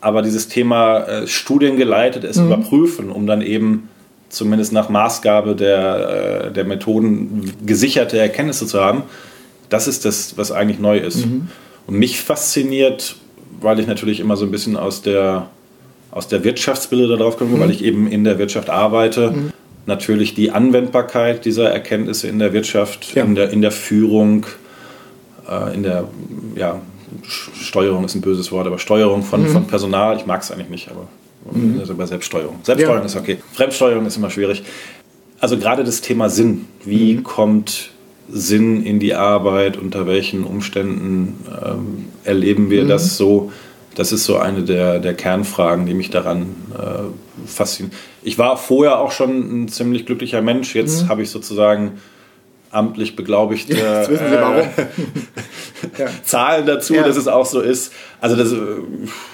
Aber 0.00 0.22
dieses 0.22 0.48
Thema 0.48 0.98
äh, 1.00 1.26
studiengeleitet 1.26 2.24
es 2.24 2.36
mhm. 2.36 2.46
überprüfen, 2.46 3.10
um 3.10 3.26
dann 3.26 3.42
eben 3.42 3.88
zumindest 4.28 4.72
nach 4.72 4.88
Maßgabe 4.88 5.56
der, 5.56 6.44
äh, 6.48 6.52
der 6.52 6.64
Methoden 6.64 7.52
gesicherte 7.64 8.18
Erkenntnisse 8.18 8.66
zu 8.66 8.80
haben, 8.80 9.02
das 9.68 9.88
ist 9.88 10.04
das, 10.04 10.36
was 10.36 10.52
eigentlich 10.52 10.78
neu 10.78 10.98
ist. 10.98 11.26
Mhm. 11.26 11.48
Und 11.86 11.98
mich 11.98 12.20
fasziniert, 12.20 13.16
weil 13.60 13.80
ich 13.80 13.86
natürlich 13.86 14.20
immer 14.20 14.36
so 14.36 14.44
ein 14.44 14.50
bisschen 14.50 14.76
aus 14.76 15.02
der, 15.02 15.48
aus 16.10 16.28
der 16.28 16.44
Wirtschaftsbilder 16.44 17.16
darauf 17.16 17.36
komme, 17.36 17.56
mhm. 17.56 17.60
weil 17.60 17.70
ich 17.70 17.82
eben 17.82 18.10
in 18.10 18.24
der 18.24 18.38
Wirtschaft 18.38 18.70
arbeite, 18.70 19.30
mhm. 19.30 19.52
natürlich 19.86 20.34
die 20.34 20.50
Anwendbarkeit 20.50 21.44
dieser 21.44 21.70
Erkenntnisse 21.70 22.28
in 22.28 22.38
der 22.38 22.52
Wirtschaft, 22.52 23.14
ja. 23.14 23.24
in, 23.24 23.34
der, 23.34 23.50
in 23.50 23.62
der 23.62 23.72
Führung, 23.72 24.46
äh, 25.48 25.74
in 25.74 25.82
der 25.82 26.04
ja, 26.54 26.80
Steuerung 27.22 28.04
ist 28.04 28.14
ein 28.14 28.20
böses 28.20 28.52
Wort, 28.52 28.66
aber 28.66 28.78
Steuerung 28.78 29.22
von, 29.22 29.42
mhm. 29.42 29.48
von 29.48 29.66
Personal, 29.66 30.16
ich 30.16 30.26
mag 30.26 30.42
es 30.42 30.50
eigentlich 30.50 30.68
nicht, 30.68 30.90
aber 30.90 31.08
mhm. 31.52 31.80
also 31.80 31.94
bei 31.94 32.06
Selbststeuerung. 32.06 32.56
Selbststeuerung 32.62 33.00
ja. 33.00 33.06
ist 33.06 33.16
okay. 33.16 33.38
Fremdsteuerung 33.52 34.06
ist 34.06 34.16
immer 34.16 34.30
schwierig. 34.30 34.62
Also 35.40 35.56
gerade 35.56 35.84
das 35.84 36.00
Thema 36.00 36.30
Sinn. 36.30 36.66
Wie 36.84 37.14
mhm. 37.14 37.22
kommt 37.22 37.90
Sinn 38.30 38.84
in 38.84 38.98
die 38.98 39.14
Arbeit? 39.14 39.76
Unter 39.76 40.06
welchen 40.06 40.44
Umständen 40.44 41.44
ähm, 41.64 42.06
erleben 42.24 42.70
wir 42.70 42.84
mhm. 42.84 42.88
das 42.88 43.16
so? 43.16 43.52
Das 43.94 44.12
ist 44.12 44.24
so 44.24 44.36
eine 44.36 44.62
der, 44.62 45.00
der 45.00 45.14
Kernfragen, 45.14 45.86
die 45.86 45.94
mich 45.94 46.10
daran 46.10 46.54
äh, 46.72 47.48
faszinieren. 47.48 47.96
Ich 48.22 48.38
war 48.38 48.56
vorher 48.56 49.00
auch 49.00 49.10
schon 49.10 49.64
ein 49.64 49.68
ziemlich 49.68 50.06
glücklicher 50.06 50.40
Mensch. 50.40 50.74
Jetzt 50.74 51.04
mhm. 51.04 51.08
habe 51.08 51.22
ich 51.22 51.30
sozusagen 51.30 51.98
amtlich 52.70 53.16
beglaubigte 53.16 53.74
ja, 53.76 54.02
äh, 54.02 54.62
ja. 55.98 56.06
Zahlen 56.24 56.66
dazu, 56.66 56.94
ja. 56.94 57.02
dass 57.02 57.16
es 57.16 57.28
auch 57.28 57.46
so 57.46 57.60
ist. 57.60 57.92
Also 58.20 58.36
das 58.36 58.52
äh, 58.52 58.56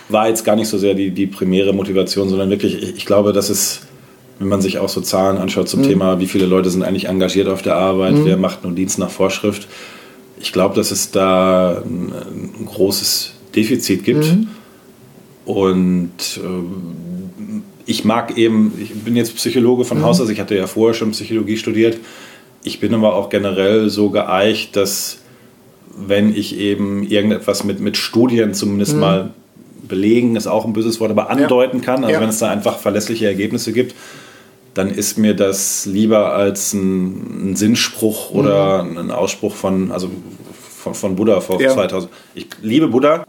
war 0.09 0.29
jetzt 0.29 0.45
gar 0.45 0.57
nicht 0.57 0.69
so 0.69 0.79
sehr 0.79 0.95
die, 0.95 1.11
die 1.11 1.27
primäre 1.27 1.73
Motivation, 1.73 2.29
sondern 2.29 2.51
wirklich, 2.51 2.81
ich, 2.83 2.97
ich 2.97 3.07
glaube, 3.07 3.33
dass 3.33 3.51
es, 3.51 3.83
wenn 4.39 4.49
man 4.49 4.61
sich 4.61 4.79
auch 4.79 4.89
so 4.89 5.01
Zahlen 5.01 5.39
anschaut 5.39 5.69
zum 5.69 5.81
mhm. 5.81 5.89
Thema, 5.89 6.21
wie 6.21 6.27
viele 6.27 6.47
Leute 6.47 6.71
sind 6.71 6.83
eigentlich 6.83 7.07
engagiert 7.07 7.49
auf 7.49 7.63
der 7.63 7.77
Arbeit, 7.77 8.15
mhm. 8.15 8.25
wer 8.25 8.37
macht 8.37 8.63
nur 8.63 8.73
Dienst 8.73 8.99
nach 8.99 9.11
Vorschrift, 9.11 9.67
ich 10.41 10.53
glaube, 10.53 10.75
dass 10.75 10.91
es 10.91 11.11
da 11.11 11.83
ein, 11.85 12.13
ein 12.61 12.67
großes 12.67 13.33
Defizit 13.55 14.05
gibt. 14.05 14.25
Mhm. 14.25 14.49
Und 15.45 16.11
äh, 16.37 17.51
ich 17.87 18.05
mag 18.05 18.39
eben, 18.39 18.73
ich 18.81 18.95
bin 18.95 19.17
jetzt 19.17 19.37
Psychologe 19.37 19.85
von 19.85 19.99
mhm. 19.99 20.05
Haus 20.05 20.21
aus, 20.21 20.29
ich 20.29 20.41
hatte 20.41 20.57
ja 20.57 20.67
vorher 20.67 20.95
schon 20.95 21.11
Psychologie 21.11 21.57
studiert 21.57 21.99
ich 22.65 22.81
bin 22.81 22.93
aber 22.95 23.15
auch 23.15 23.29
generell 23.29 23.89
so 23.91 24.11
geeicht, 24.11 24.75
dass 24.75 25.19
wenn 25.97 26.35
ich 26.35 26.59
eben 26.59 27.05
irgendetwas 27.05 27.63
mit, 27.63 27.79
mit 27.79 27.97
Studien 27.97 28.55
zumindest 28.55 28.95
mhm. 28.95 29.01
mal 29.01 29.31
belegen, 29.87 30.35
ist 30.35 30.47
auch 30.47 30.65
ein 30.65 30.73
böses 30.73 30.99
Wort, 30.99 31.11
aber 31.11 31.31
andeuten 31.31 31.79
ja. 31.79 31.85
kann, 31.85 32.05
also 32.05 32.15
ja. 32.15 32.21
wenn 32.21 32.31
es 32.31 32.39
da 32.39 32.51
einfach 32.51 32.79
verlässliche 32.79 33.27
Ergebnisse 33.27 33.73
gibt, 33.73 33.95
dann 34.73 34.91
ist 34.91 35.19
mir 35.19 35.35
das 35.35 35.87
lieber 35.87 36.33
als 36.33 36.73
ein, 36.73 37.51
ein 37.51 37.57
Sinnspruch 37.57 38.33
mhm. 38.33 38.41
oder 38.41 38.83
ein 38.83 39.11
Ausspruch 39.11 39.55
von, 39.55 39.93
also 39.93 40.11
von, 40.77 40.95
von 40.95 41.17
Buddha 41.17 41.41
vor 41.41 41.61
ja. 41.61 41.71
2000. 41.71 42.11
Ich 42.35 42.49
liebe 42.63 42.89
Buddha. 42.89 43.27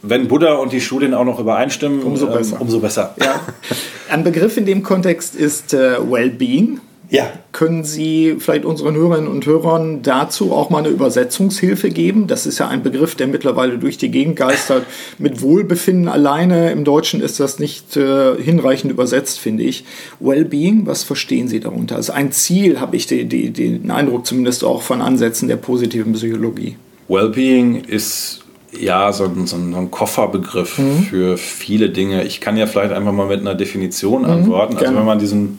Wenn 0.00 0.28
Buddha 0.28 0.54
und 0.54 0.72
die 0.72 0.80
Studien 0.80 1.12
auch 1.12 1.24
noch 1.24 1.38
übereinstimmen, 1.38 2.02
umso 2.02 2.28
besser. 2.28 2.56
Ähm, 2.56 2.62
umso 2.62 2.80
besser. 2.80 3.14
Ja. 3.20 3.40
Ein 4.10 4.24
Begriff 4.24 4.56
in 4.56 4.64
dem 4.64 4.82
Kontext 4.82 5.34
ist 5.34 5.74
äh, 5.74 5.98
Wellbeing. 6.10 6.80
Ja. 7.10 7.32
Können 7.52 7.84
Sie 7.84 8.36
vielleicht 8.38 8.64
unseren 8.64 8.94
Hörerinnen 8.94 9.28
und 9.28 9.46
Hörern 9.46 10.02
dazu 10.02 10.52
auch 10.52 10.68
mal 10.68 10.78
eine 10.78 10.88
Übersetzungshilfe 10.88 11.90
geben? 11.90 12.26
Das 12.26 12.46
ist 12.46 12.58
ja 12.58 12.68
ein 12.68 12.82
Begriff, 12.82 13.14
der 13.14 13.26
mittlerweile 13.26 13.78
durch 13.78 13.96
die 13.96 14.10
Gegend 14.10 14.36
geistert. 14.36 14.84
Mit 15.18 15.40
Wohlbefinden 15.40 16.08
alleine 16.08 16.70
im 16.70 16.84
Deutschen 16.84 17.20
ist 17.20 17.40
das 17.40 17.58
nicht 17.58 17.96
äh, 17.96 18.36
hinreichend 18.36 18.92
übersetzt, 18.92 19.40
finde 19.40 19.62
ich. 19.62 19.84
Wellbeing, 20.20 20.86
was 20.86 21.02
verstehen 21.02 21.48
Sie 21.48 21.60
darunter? 21.60 21.96
Also 21.96 22.12
ein 22.12 22.30
Ziel, 22.32 22.80
habe 22.80 22.96
ich 22.96 23.06
die, 23.06 23.24
die, 23.24 23.50
den 23.50 23.90
Eindruck 23.90 24.26
zumindest 24.26 24.62
auch 24.62 24.82
von 24.82 25.00
Ansätzen 25.00 25.48
der 25.48 25.56
positiven 25.56 26.12
Psychologie. 26.12 26.76
Wellbeing 27.08 27.84
ist 27.84 28.40
ja, 28.78 29.12
so 29.14 29.24
ein, 29.24 29.46
so 29.46 29.56
ein 29.56 29.90
Kofferbegriff 29.90 30.78
mhm. 30.78 31.02
für 31.04 31.38
viele 31.38 31.88
Dinge. 31.88 32.24
Ich 32.24 32.42
kann 32.42 32.58
ja 32.58 32.66
vielleicht 32.66 32.92
einfach 32.92 33.12
mal 33.12 33.26
mit 33.26 33.40
einer 33.40 33.54
Definition 33.54 34.22
mhm, 34.22 34.30
antworten. 34.30 34.76
Also 34.76 34.94
wenn 34.94 35.06
man 35.06 35.18
diesen 35.18 35.58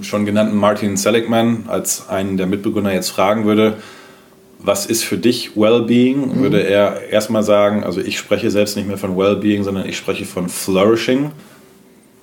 schon 0.00 0.24
genannten 0.24 0.56
Martin 0.56 0.96
Seligman 0.96 1.64
als 1.68 2.08
einen 2.08 2.36
der 2.36 2.46
Mitbegründer 2.46 2.92
jetzt 2.92 3.10
fragen 3.10 3.44
würde, 3.44 3.76
was 4.58 4.86
ist 4.86 5.04
für 5.04 5.18
dich 5.18 5.56
Wellbeing, 5.56 6.36
mhm. 6.36 6.40
würde 6.40 6.62
er 6.62 7.10
erstmal 7.10 7.42
sagen, 7.42 7.84
also 7.84 8.00
ich 8.00 8.18
spreche 8.18 8.50
selbst 8.50 8.76
nicht 8.76 8.86
mehr 8.86 8.98
von 8.98 9.16
Wellbeing, 9.16 9.64
sondern 9.64 9.88
ich 9.88 9.96
spreche 9.96 10.24
von 10.24 10.48
Flourishing. 10.48 11.32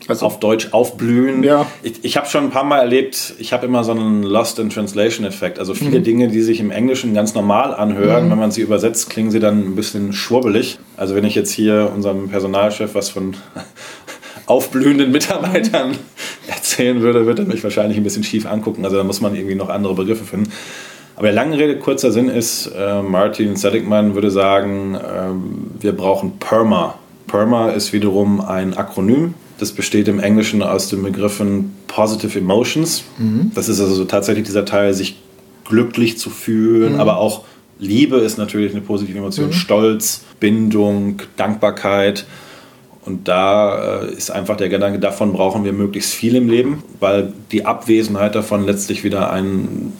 Also 0.08 0.26
auf 0.26 0.40
Deutsch 0.40 0.70
aufblühen. 0.72 1.44
Ja. 1.44 1.68
Ich, 1.84 2.04
ich 2.04 2.18
habe 2.18 2.26
schon 2.26 2.46
ein 2.46 2.50
paar 2.50 2.64
Mal 2.64 2.80
erlebt, 2.80 3.36
ich 3.38 3.54
habe 3.54 3.68
immer 3.68 3.84
so 3.84 3.92
einen 3.92 4.24
Lost 4.24 4.58
in 4.58 4.70
Translation 4.72 5.26
Effekt. 5.26 5.60
Also 5.60 5.76
viele 5.76 6.00
mhm. 6.00 6.04
Dinge, 6.04 6.28
die 6.30 6.42
sich 6.42 6.60
im 6.60 6.72
Englischen 6.72 7.14
ganz 7.14 7.36
normal 7.36 7.76
anhören, 7.76 8.26
mhm. 8.26 8.32
wenn 8.32 8.40
man 8.40 8.52
sie 8.52 8.62
übersetzt, 8.62 9.10
klingen 9.10 9.30
sie 9.30 9.40
dann 9.40 9.60
ein 9.60 9.76
bisschen 9.76 10.14
schwurbelig. 10.14 10.80
Also 10.98 11.16
wenn 11.16 11.26
ich 11.26 11.36
jetzt 11.36 11.52
hier 11.52 11.92
unserem 11.94 12.30
Personalchef 12.30 12.96
was 12.96 13.10
von 13.10 13.36
aufblühenden 14.48 15.12
Mitarbeitern 15.12 15.96
erzählen 16.50 17.02
würde, 17.02 17.26
würde 17.26 17.44
er 17.44 17.48
mich 17.48 17.64
wahrscheinlich 17.64 17.98
ein 17.98 18.04
bisschen 18.04 18.24
schief 18.24 18.46
angucken. 18.46 18.86
Also 18.86 18.98
da 18.98 19.04
muss 19.04 19.22
man 19.22 19.36
irgendwie 19.36 19.56
noch 19.56 19.70
andere 19.70 19.96
Begriffe 19.96 20.26
finden. 20.26 20.52
Aber 21.16 21.28
der 21.28 21.36
lange 21.36 21.58
Rede, 21.58 21.78
kurzer 21.78 22.12
Sinn 22.12 22.30
ist, 22.30 22.68
äh, 22.68 23.02
Martin 23.02 23.56
Seligman 23.58 24.16
würde 24.16 24.32
sagen, 24.32 24.96
äh, 24.96 25.82
wir 25.82 25.92
brauchen 25.92 26.40
PERMA. 26.40 26.96
PERMA 27.28 27.72
ist 27.72 27.92
wiederum 27.92 28.40
ein 28.40 28.74
Akronym. 28.76 29.34
Das 29.60 29.74
besteht 29.74 30.08
im 30.08 30.20
Englischen 30.22 30.64
aus 30.64 30.88
den 30.88 31.04
Begriffen 31.04 31.76
Positive 31.88 32.40
Emotions. 32.40 33.04
Mhm. 33.18 33.52
Das 33.54 33.68
ist 33.68 33.82
also 33.82 34.06
tatsächlich 34.06 34.46
dieser 34.46 34.64
Teil, 34.64 34.94
sich 34.94 35.18
glücklich 35.66 36.18
zu 36.18 36.30
fühlen, 36.30 36.94
mhm. 36.94 37.00
aber 37.00 37.18
auch 37.18 37.44
Liebe 37.80 38.18
ist 38.18 38.38
natürlich 38.38 38.72
eine 38.74 38.82
positive 38.82 39.18
Emotion, 39.18 39.48
mhm. 39.48 39.54
Stolz, 39.54 40.24
Bindung, 40.40 41.22
Dankbarkeit. 41.38 42.26
Und 43.10 43.28
da 43.28 44.02
äh, 44.04 44.14
ist 44.14 44.30
einfach 44.30 44.56
der 44.56 44.70
Gedanke, 44.70 45.00
davon 45.00 45.34
brauchen 45.34 45.64
wir 45.64 45.74
möglichst 45.74 46.14
viel 46.14 46.36
im 46.36 46.48
Leben, 46.48 46.84
weil 47.00 47.34
die 47.52 47.66
Abwesenheit 47.66 48.36
davon 48.36 48.66
letztlich 48.68 49.04
wieder 49.04 49.32
ein 49.32 49.94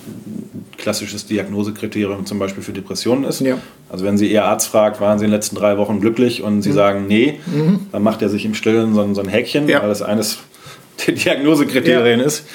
klassisches 0.78 1.26
Diagnosekriterium 1.26 2.28
zum 2.28 2.38
Beispiel 2.38 2.62
für 2.62 2.72
Depressionen 2.72 3.24
ist. 3.24 3.42
Ja. 3.42 3.58
Also 3.90 4.06
wenn 4.06 4.20
Sie 4.20 4.32
Ihr 4.32 4.46
Arzt 4.46 4.68
fragt, 4.68 5.02
waren 5.02 5.18
Sie 5.18 5.26
in 5.26 5.32
den 5.32 5.36
letzten 5.36 5.56
drei 5.56 5.78
Wochen 5.78 6.00
glücklich 6.00 6.44
und 6.44 6.62
Sie 6.62 6.70
mhm. 6.70 6.74
sagen 6.76 7.06
nee, 7.08 7.40
mhm. 7.48 7.88
dann 7.92 8.04
macht 8.04 8.22
er 8.22 8.30
sich 8.30 8.46
im 8.46 8.54
Stillen 8.54 8.94
so 8.94 9.02
ein, 9.02 9.16
so 9.16 9.22
ein 9.22 9.28
Häkchen, 9.28 9.68
ja. 9.68 9.82
weil 9.82 9.90
das 9.90 10.04
eines 10.04 10.38
der 11.08 11.16
Diagnosekriterien 11.16 12.20
ja. 12.20 12.26
ist. 12.28 12.46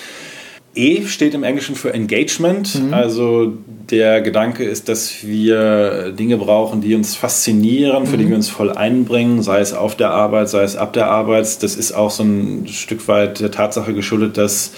E 0.75 1.07
steht 1.07 1.35
im 1.35 1.45
Englischen 1.45 1.75
für 1.75 1.95
Engagement. 1.95 2.83
Mhm. 2.83 2.95
Also 2.95 3.53
der 3.91 4.21
Gedanke 4.21 4.65
ist, 4.65 4.89
dass 4.89 5.25
wir 5.25 6.13
Dinge 6.13 6.37
brauchen, 6.37 6.81
die 6.81 6.95
uns 6.95 7.15
faszinieren, 7.17 8.07
für 8.07 8.17
mhm. 8.17 8.21
die 8.21 8.29
wir 8.29 8.37
uns 8.37 8.49
voll 8.49 8.73
einbringen, 8.73 9.43
sei 9.43 9.61
es 9.61 9.73
auf 9.73 9.97
der 9.97 10.11
Arbeit, 10.11 10.49
sei 10.49 10.63
es 10.63 10.77
ab 10.77 10.93
der 10.93 11.09
Arbeit. 11.09 11.63
Das 11.63 11.77
ist 11.77 11.93
auch 11.93 12.11
so 12.11 12.25
ein 12.25 12.67
Stück 12.67 13.07
weit 13.09 13.41
der 13.41 13.51
Tatsache 13.51 13.95
geschuldet, 13.95 14.37
dass 14.37 14.73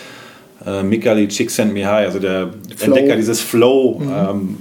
äh, 0.66 0.82
Mikhail 0.82 1.28
Csikszentmihalyi, 1.28 2.06
also 2.06 2.18
der 2.18 2.50
Flow. 2.76 2.94
Entdecker 2.94 3.16
dieses 3.16 3.40
Flow, 3.40 3.98
mhm. 3.98 4.12
ähm, 4.12 4.56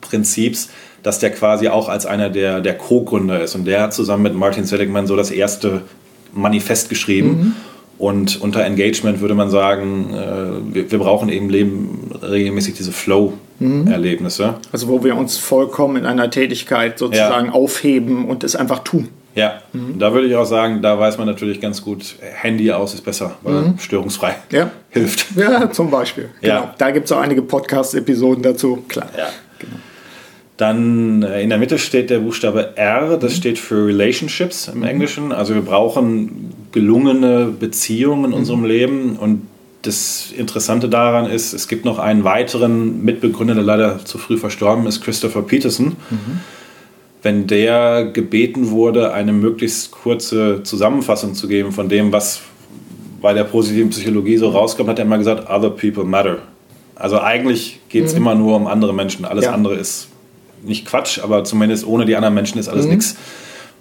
Prinzips, 0.00 0.70
dass 1.02 1.18
der 1.18 1.30
quasi 1.30 1.68
auch 1.68 1.88
als 1.88 2.06
einer 2.06 2.30
der, 2.30 2.60
der 2.60 2.76
Co-Gründer 2.76 3.42
ist. 3.42 3.54
Und 3.54 3.64
der 3.66 3.82
hat 3.82 3.94
zusammen 3.94 4.22
mit 4.22 4.34
Martin 4.34 4.64
Seligman 4.64 5.06
so 5.06 5.16
das 5.16 5.30
erste 5.30 5.82
Manifest 6.32 6.88
geschrieben. 6.88 7.56
Und 8.00 8.40
unter 8.40 8.64
Engagement 8.64 9.20
würde 9.20 9.34
man 9.34 9.50
sagen, 9.50 10.14
äh, 10.14 10.74
wir, 10.74 10.90
wir, 10.90 10.98
brauchen 10.98 11.28
eben 11.28 11.50
Leben, 11.50 12.10
regelmäßig 12.22 12.72
diese 12.72 12.92
Flow-Erlebnisse. 12.92 14.46
Mhm. 14.46 14.54
Also 14.72 14.88
wo 14.88 15.04
wir 15.04 15.14
uns 15.18 15.36
vollkommen 15.36 15.96
in 15.96 16.06
einer 16.06 16.30
Tätigkeit 16.30 16.98
sozusagen 16.98 17.48
ja. 17.48 17.52
aufheben 17.52 18.24
und 18.26 18.42
es 18.42 18.56
einfach 18.56 18.78
tun. 18.78 19.08
Ja, 19.34 19.60
mhm. 19.74 19.98
da 19.98 20.14
würde 20.14 20.28
ich 20.28 20.34
auch 20.34 20.46
sagen, 20.46 20.80
da 20.80 20.98
weiß 20.98 21.18
man 21.18 21.26
natürlich 21.26 21.60
ganz 21.60 21.82
gut, 21.82 22.16
Handy 22.20 22.72
aus 22.72 22.94
ist 22.94 23.04
besser, 23.04 23.36
weil 23.42 23.54
mhm. 23.54 23.78
störungsfrei 23.78 24.34
ja. 24.50 24.70
hilft. 24.88 25.36
Ja, 25.36 25.70
zum 25.70 25.90
Beispiel. 25.90 26.30
Genau. 26.40 26.54
Ja. 26.54 26.74
Da 26.78 26.92
gibt 26.92 27.04
es 27.04 27.12
auch 27.12 27.20
einige 27.20 27.42
Podcast-Episoden 27.42 28.42
dazu, 28.42 28.82
klar. 28.88 29.10
Ja. 29.14 29.28
Genau. 29.58 29.76
Dann 30.60 31.22
äh, 31.22 31.40
in 31.40 31.48
der 31.48 31.56
Mitte 31.56 31.78
steht 31.78 32.10
der 32.10 32.18
Buchstabe 32.18 32.76
R, 32.76 33.16
das 33.16 33.32
mhm. 33.32 33.36
steht 33.36 33.58
für 33.58 33.86
Relationships 33.86 34.68
im 34.68 34.80
mhm. 34.80 34.84
Englischen. 34.84 35.32
Also 35.32 35.54
wir 35.54 35.62
brauchen 35.62 36.52
gelungene 36.70 37.46
Beziehungen 37.46 38.24
in 38.24 38.30
mhm. 38.32 38.36
unserem 38.36 38.64
Leben 38.66 39.16
und 39.16 39.46
das 39.80 40.30
Interessante 40.36 40.90
daran 40.90 41.24
ist, 41.24 41.54
es 41.54 41.66
gibt 41.66 41.86
noch 41.86 41.98
einen 41.98 42.24
weiteren 42.24 43.02
Mitbegründer, 43.02 43.54
der 43.54 43.62
leider 43.62 44.04
zu 44.04 44.18
früh 44.18 44.36
verstorben 44.36 44.86
ist, 44.86 45.00
Christopher 45.00 45.40
Peterson. 45.40 45.96
Mhm. 46.10 46.40
Wenn 47.22 47.46
der 47.46 48.10
gebeten 48.12 48.68
wurde, 48.68 49.14
eine 49.14 49.32
möglichst 49.32 49.92
kurze 49.92 50.62
Zusammenfassung 50.62 51.32
zu 51.32 51.48
geben 51.48 51.72
von 51.72 51.88
dem, 51.88 52.12
was 52.12 52.42
bei 53.22 53.32
der 53.32 53.44
positiven 53.44 53.88
Psychologie 53.88 54.36
so 54.36 54.50
rauskommt, 54.50 54.90
hat 54.90 54.98
er 54.98 55.06
immer 55.06 55.16
gesagt, 55.16 55.48
other 55.48 55.70
people 55.70 56.04
matter. 56.04 56.40
Also 56.96 57.18
eigentlich 57.18 57.80
geht 57.88 58.04
es 58.04 58.12
mhm. 58.12 58.18
immer 58.18 58.34
nur 58.34 58.56
um 58.56 58.66
andere 58.66 58.92
Menschen. 58.92 59.24
Alles 59.24 59.46
ja. 59.46 59.52
andere 59.52 59.76
ist 59.76 60.09
nicht 60.62 60.86
Quatsch, 60.86 61.18
aber 61.22 61.44
zumindest 61.44 61.86
ohne 61.86 62.06
die 62.06 62.16
anderen 62.16 62.34
Menschen 62.34 62.58
ist 62.58 62.68
alles 62.68 62.84
mhm. 62.84 62.92
nichts. 62.92 63.16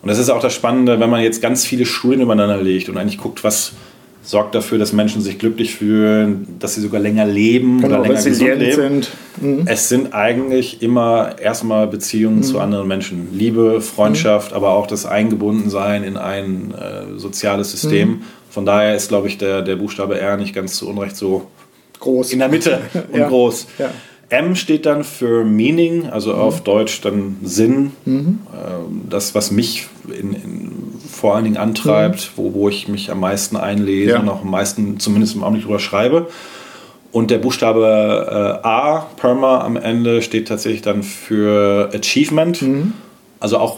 Und 0.01 0.07
das 0.07 0.17
ist 0.17 0.29
auch 0.29 0.41
das 0.41 0.53
Spannende, 0.53 0.99
wenn 0.99 1.09
man 1.09 1.21
jetzt 1.21 1.41
ganz 1.41 1.65
viele 1.65 1.85
Studien 1.85 2.21
übereinander 2.21 2.61
legt 2.61 2.89
und 2.89 2.97
eigentlich 2.97 3.17
guckt, 3.17 3.43
was 3.43 3.73
sorgt 4.21 4.53
dafür, 4.53 4.77
dass 4.77 4.93
Menschen 4.93 5.21
sich 5.21 5.39
glücklich 5.39 5.75
fühlen, 5.75 6.47
dass 6.59 6.75
sie 6.75 6.81
sogar 6.81 6.99
länger 6.99 7.25
leben 7.25 7.81
genau, 7.81 7.99
oder 7.99 8.09
länger 8.09 8.23
gesund 8.23 8.59
leben. 8.59 8.75
Sind. 8.75 9.09
Mhm. 9.41 9.63
Es 9.65 9.89
sind 9.89 10.13
eigentlich 10.13 10.81
immer 10.81 11.35
erstmal 11.41 11.87
Beziehungen 11.87 12.37
mhm. 12.37 12.43
zu 12.43 12.59
anderen 12.59 12.87
Menschen. 12.87 13.29
Liebe, 13.33 13.81
Freundschaft, 13.81 14.51
mhm. 14.51 14.57
aber 14.57 14.71
auch 14.71 14.87
das 14.87 15.05
Eingebundensein 15.05 16.03
in 16.03 16.17
ein 16.17 16.73
äh, 16.73 17.17
soziales 17.17 17.71
System. 17.71 18.09
Mhm. 18.09 18.21
Von 18.49 18.65
daher 18.65 18.95
ist, 18.95 19.09
glaube 19.09 19.27
ich, 19.27 19.37
der, 19.37 19.61
der 19.61 19.77
Buchstabe 19.77 20.19
R 20.19 20.37
nicht 20.37 20.53
ganz 20.53 20.75
zu 20.75 20.89
Unrecht 20.89 21.15
so 21.15 21.47
groß. 21.99 22.33
In 22.33 22.39
der 22.39 22.49
Mitte 22.49 22.79
und 23.11 23.19
ja. 23.19 23.27
groß. 23.27 23.67
Ja. 23.77 23.89
M 24.29 24.55
steht 24.55 24.85
dann 24.85 25.03
für 25.03 25.43
Meaning, 25.43 26.07
also 26.07 26.33
mhm. 26.33 26.39
auf 26.39 26.61
Deutsch 26.61 27.01
dann 27.01 27.37
Sinn. 27.43 27.91
Mhm. 28.05 28.39
Ähm, 28.53 29.01
das, 29.09 29.33
was 29.33 29.51
mich 29.51 29.87
in, 30.07 30.33
in, 30.33 30.71
vor 31.11 31.35
allen 31.35 31.45
Dingen 31.45 31.57
antreibt, 31.57 32.31
mhm. 32.31 32.41
wo, 32.41 32.53
wo 32.53 32.69
ich 32.69 32.87
mich 32.87 33.11
am 33.11 33.19
meisten 33.19 33.57
einlese 33.57 34.11
ja. 34.11 34.19
und 34.19 34.29
auch 34.29 34.41
am 34.41 34.51
meisten, 34.51 34.99
zumindest 34.99 35.35
im 35.35 35.43
Augenblick 35.43 35.65
drüber 35.65 35.79
schreibe. 35.79 36.27
Und 37.11 37.31
der 37.31 37.39
Buchstabe 37.39 38.61
äh, 38.63 38.67
A, 38.67 39.07
Perma, 39.17 39.61
am 39.61 39.77
Ende 39.77 40.21
steht 40.21 40.47
tatsächlich 40.47 40.83
dann 40.83 41.01
für 41.01 41.89
Achievement, 41.93 42.61
mhm. 42.61 42.93
also 43.39 43.57
auch 43.57 43.77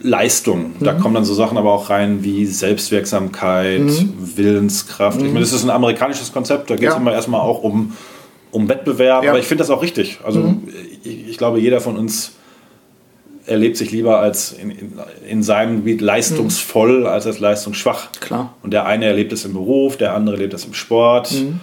Leistung. 0.00 0.72
Da 0.80 0.92
mhm. 0.92 1.00
kommen 1.00 1.14
dann 1.14 1.24
so 1.24 1.32
Sachen 1.34 1.56
aber 1.56 1.72
auch 1.72 1.88
rein 1.88 2.22
wie 2.22 2.44
Selbstwirksamkeit, 2.44 3.80
mhm. 3.80 4.12
Willenskraft. 4.36 5.18
Ich 5.18 5.28
meine, 5.28 5.40
das 5.40 5.52
ist 5.52 5.64
ein 5.64 5.70
amerikanisches 5.70 6.32
Konzept, 6.32 6.68
da 6.68 6.76
geht 6.76 6.88
es 6.88 6.94
ja. 6.94 7.00
immer 7.00 7.12
erstmal 7.12 7.40
auch 7.40 7.62
um 7.62 7.94
um 8.50 8.68
Wettbewerb, 8.68 9.24
ja. 9.24 9.30
aber 9.30 9.38
ich 9.38 9.46
finde 9.46 9.62
das 9.62 9.70
auch 9.70 9.82
richtig. 9.82 10.18
Also 10.24 10.40
mhm. 10.40 10.68
ich, 11.04 11.28
ich, 11.28 11.38
glaube, 11.38 11.60
jeder 11.60 11.80
von 11.80 11.96
uns 11.96 12.32
erlebt 13.46 13.76
sich 13.76 13.90
lieber 13.90 14.20
als 14.20 14.52
in, 14.52 14.70
in, 14.70 14.92
in 15.28 15.42
seinem 15.42 15.76
Gebiet 15.76 16.00
leistungsvoll 16.00 17.00
mhm. 17.00 17.06
als 17.06 17.26
als 17.26 17.38
leistungsschwach. 17.38 18.12
Klar. 18.20 18.54
Und 18.62 18.72
der 18.72 18.86
eine 18.86 19.06
erlebt 19.06 19.32
es 19.32 19.44
im 19.44 19.54
Beruf, 19.54 19.96
der 19.96 20.14
andere 20.14 20.36
erlebt 20.36 20.54
es 20.54 20.64
im 20.64 20.74
Sport. 20.74 21.32
Mhm. 21.32 21.60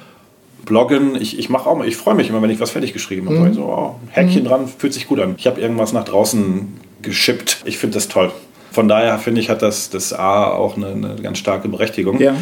Bloggen, 0.65 1.15
ich, 1.15 1.37
ich 1.37 1.49
mache 1.49 1.69
auch 1.69 1.83
ich 1.83 1.95
freue 1.95 2.15
mich 2.15 2.29
immer, 2.29 2.41
wenn 2.41 2.49
ich 2.49 2.59
was 2.59 2.71
fertig 2.71 2.91
geschrieben 2.91 3.27
habe. 3.27 3.49
Mhm. 3.49 3.53
So, 3.53 3.63
oh, 3.63 3.95
Häkchen 4.09 4.43
mhm. 4.43 4.47
dran, 4.47 4.67
fühlt 4.67 4.93
sich 4.93 5.07
gut 5.07 5.19
an. 5.19 5.35
Ich 5.37 5.47
habe 5.47 5.61
irgendwas 5.61 5.93
nach 5.93 6.05
draußen 6.05 6.73
geschippt. 7.01 7.61
Ich 7.65 7.77
finde 7.77 7.95
das 7.95 8.07
toll. 8.07 8.31
Von 8.71 8.87
daher 8.87 9.17
finde 9.19 9.39
ich, 9.39 9.49
hat 9.49 9.61
das, 9.61 9.89
das 9.89 10.11
A 10.11 10.51
auch 10.51 10.75
eine, 10.75 10.87
eine 10.87 11.15
ganz 11.21 11.37
starke 11.37 11.69
Berechtigung. 11.69 12.19
Ja. 12.19 12.35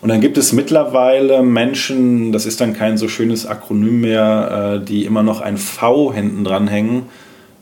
Und 0.00 0.08
dann 0.08 0.20
gibt 0.20 0.38
es 0.38 0.52
mittlerweile 0.52 1.42
Menschen, 1.42 2.32
das 2.32 2.46
ist 2.46 2.60
dann 2.60 2.72
kein 2.72 2.96
so 2.96 3.08
schönes 3.08 3.46
Akronym 3.46 4.00
mehr, 4.00 4.78
äh, 4.80 4.84
die 4.84 5.04
immer 5.04 5.22
noch 5.22 5.40
ein 5.40 5.58
V 5.58 6.12
hinten 6.12 6.44
dran 6.44 6.68
hängen 6.68 7.04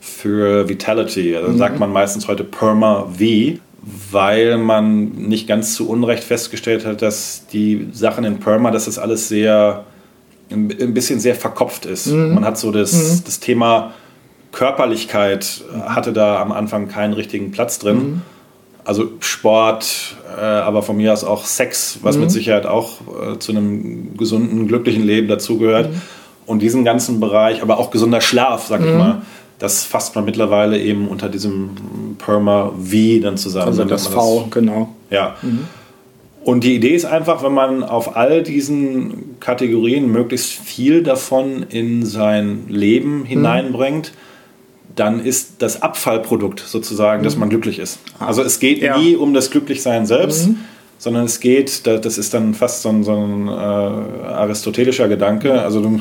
für 0.00 0.68
Vitality. 0.68 1.34
Also 1.36 1.50
mhm. 1.50 1.58
sagt 1.58 1.80
man 1.80 1.92
meistens 1.92 2.28
heute 2.28 2.44
Perma-V, 2.44 3.58
weil 4.12 4.58
man 4.58 5.08
nicht 5.10 5.48
ganz 5.48 5.74
zu 5.74 5.88
Unrecht 5.88 6.22
festgestellt 6.22 6.86
hat, 6.86 7.02
dass 7.02 7.46
die 7.52 7.88
Sachen 7.92 8.24
in 8.24 8.38
Perma, 8.38 8.70
dass 8.70 8.84
das 8.84 8.98
alles 8.98 9.28
sehr, 9.28 9.84
ein 10.50 10.94
bisschen 10.94 11.18
sehr 11.18 11.34
verkopft 11.34 11.86
ist. 11.86 12.06
Mhm. 12.06 12.34
Man 12.34 12.44
hat 12.44 12.56
so 12.56 12.70
das, 12.70 12.92
mhm. 12.92 13.22
das 13.24 13.40
Thema 13.40 13.94
Körperlichkeit, 14.52 15.64
hatte 15.86 16.12
da 16.12 16.40
am 16.40 16.52
Anfang 16.52 16.88
keinen 16.88 17.14
richtigen 17.14 17.50
Platz 17.50 17.78
drin. 17.80 18.22
Also 18.88 19.10
Sport, 19.20 20.16
äh, 20.34 20.40
aber 20.40 20.82
von 20.82 20.96
mir 20.96 21.12
aus 21.12 21.22
auch 21.22 21.44
Sex, 21.44 21.98
was 22.00 22.16
mhm. 22.16 22.22
mit 22.22 22.30
Sicherheit 22.30 22.64
auch 22.64 23.00
äh, 23.34 23.38
zu 23.38 23.52
einem 23.52 24.16
gesunden, 24.16 24.66
glücklichen 24.66 25.04
Leben 25.04 25.28
dazugehört. 25.28 25.90
Mhm. 25.90 26.00
Und 26.46 26.62
diesen 26.62 26.86
ganzen 26.86 27.20
Bereich, 27.20 27.60
aber 27.60 27.76
auch 27.76 27.90
gesunder 27.90 28.22
Schlaf, 28.22 28.66
sag 28.66 28.80
ich 28.80 28.90
mhm. 28.90 28.96
mal, 28.96 29.22
das 29.58 29.84
fasst 29.84 30.14
man 30.14 30.24
mittlerweile 30.24 30.80
eben 30.80 31.06
unter 31.06 31.28
diesem 31.28 32.16
Perma-V 32.16 33.20
dann 33.20 33.36
zusammen. 33.36 33.66
Also 33.66 33.84
das 33.84 34.06
V, 34.06 34.44
das, 34.44 34.50
genau. 34.52 34.94
Ja. 35.10 35.36
Mhm. 35.42 35.66
Und 36.42 36.64
die 36.64 36.74
Idee 36.74 36.94
ist 36.94 37.04
einfach, 37.04 37.42
wenn 37.42 37.52
man 37.52 37.84
auf 37.84 38.16
all 38.16 38.42
diesen 38.42 39.38
Kategorien 39.38 40.10
möglichst 40.10 40.50
viel 40.52 41.02
davon 41.02 41.62
in 41.68 42.06
sein 42.06 42.64
Leben 42.68 43.18
mhm. 43.18 43.24
hineinbringt, 43.26 44.12
dann 44.98 45.24
ist 45.24 45.54
das 45.58 45.80
Abfallprodukt 45.80 46.60
sozusagen, 46.60 47.20
mhm. 47.20 47.24
dass 47.24 47.36
man 47.36 47.48
glücklich 47.48 47.78
ist. 47.78 48.00
Also 48.18 48.42
es 48.42 48.58
geht 48.58 48.82
ja. 48.82 48.98
nie 48.98 49.14
um 49.14 49.32
das 49.32 49.50
Glücklichsein 49.50 50.06
selbst, 50.06 50.48
mhm. 50.48 50.56
sondern 50.98 51.24
es 51.24 51.38
geht, 51.40 51.86
das 51.86 52.18
ist 52.18 52.34
dann 52.34 52.54
fast 52.54 52.82
so 52.82 52.88
ein, 52.88 53.04
so 53.04 53.12
ein 53.12 53.46
äh, 53.46 53.50
aristotelischer 53.50 55.08
Gedanke. 55.08 55.62
Also 55.62 55.80
du 55.80 56.00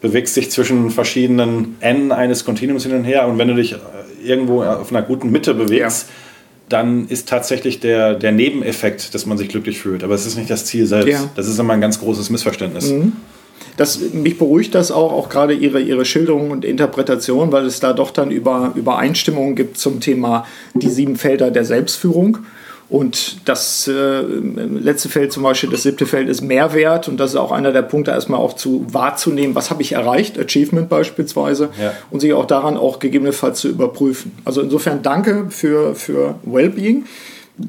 bewegst 0.00 0.36
dich 0.36 0.50
zwischen 0.50 0.90
verschiedenen 0.90 1.76
Enden 1.80 2.12
eines 2.12 2.44
Kontinuums 2.44 2.84
hin 2.84 2.94
und 2.94 3.04
her 3.04 3.26
und 3.26 3.38
wenn 3.38 3.48
du 3.48 3.54
dich 3.54 3.72
äh, 3.72 3.78
irgendwo 4.24 4.62
auf 4.62 4.90
einer 4.92 5.02
guten 5.02 5.32
Mitte 5.32 5.54
bewegst, 5.54 6.06
ja. 6.08 6.14
dann 6.68 7.08
ist 7.08 7.28
tatsächlich 7.28 7.80
der, 7.80 8.14
der 8.14 8.30
Nebeneffekt, 8.30 9.12
dass 9.14 9.26
man 9.26 9.38
sich 9.38 9.48
glücklich 9.48 9.78
fühlt. 9.78 10.04
Aber 10.04 10.14
es 10.14 10.24
ist 10.24 10.36
nicht 10.36 10.50
das 10.50 10.66
Ziel 10.66 10.86
selbst. 10.86 11.08
Ja. 11.08 11.30
Das 11.34 11.48
ist 11.48 11.58
immer 11.58 11.72
ein 11.72 11.80
ganz 11.80 11.98
großes 11.98 12.30
Missverständnis. 12.30 12.90
Mhm 12.90 13.12
das, 13.76 14.00
mich 14.12 14.38
beruhigt 14.38 14.74
das 14.74 14.90
auch, 14.90 15.12
auch 15.12 15.28
gerade 15.28 15.54
ihre, 15.54 15.80
ihre 15.80 16.04
Schilderung 16.04 16.50
und 16.50 16.64
Interpretation, 16.64 17.52
weil 17.52 17.66
es 17.66 17.80
da 17.80 17.92
doch 17.92 18.10
dann 18.10 18.30
über 18.30 18.72
Übereinstimmungen 18.74 19.54
gibt 19.54 19.78
zum 19.78 20.00
Thema 20.00 20.46
die 20.74 20.88
sieben 20.88 21.16
Felder 21.16 21.50
der 21.50 21.64
Selbstführung. 21.64 22.38
Und 22.88 23.48
das 23.48 23.88
äh, 23.88 24.20
letzte 24.20 25.08
Feld 25.08 25.32
zum 25.32 25.42
Beispiel, 25.42 25.70
das 25.70 25.82
siebte 25.82 26.06
Feld 26.06 26.28
ist 26.28 26.40
Mehrwert 26.40 27.08
und 27.08 27.18
das 27.18 27.30
ist 27.30 27.36
auch 27.36 27.50
einer 27.50 27.72
der 27.72 27.82
Punkte, 27.82 28.12
erstmal 28.12 28.38
auch 28.38 28.52
zu 28.52 28.86
wahrzunehmen, 28.88 29.56
was 29.56 29.70
habe 29.70 29.82
ich 29.82 29.92
erreicht, 29.92 30.38
Achievement 30.38 30.88
beispielsweise, 30.88 31.70
ja. 31.80 31.92
und 32.10 32.20
sich 32.20 32.32
auch 32.32 32.46
daran 32.46 32.76
auch 32.76 33.00
gegebenenfalls 33.00 33.58
zu 33.58 33.68
überprüfen. 33.68 34.38
Also 34.44 34.60
insofern 34.60 35.02
danke 35.02 35.46
für, 35.50 35.96
für 35.96 36.36
Wellbeing. 36.44 37.06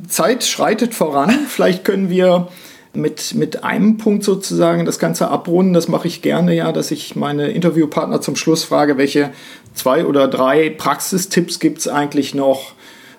Zeit 0.08 0.43
schreitet 0.43 0.93
voran. 0.93 1.32
Vielleicht 1.47 1.84
können 1.84 2.12
wir 2.12 2.50
mit, 2.93 3.36
mit 3.36 3.63
einem 3.63 3.97
Punkt 3.97 4.23
sozusagen 4.23 4.86
das 4.86 5.00
Ganze 5.00 5.30
abrunden. 5.30 5.73
Das 5.73 5.88
mache 5.88 6.08
ich 6.08 6.21
gerne 6.21 6.54
ja, 6.56 6.71
dass 6.71 6.91
ich 6.91 7.15
meine 7.15 7.50
Interviewpartner 7.50 8.21
zum 8.21 8.36
Schluss 8.36 8.63
frage, 8.63 8.97
welche 8.97 9.32
zwei 9.73 10.06
oder 10.06 10.28
drei 10.28 10.69
Praxistipps 10.69 11.60
gibt 11.60 11.80
es 11.80 11.88
eigentlich 11.88 12.34
noch 12.34 12.73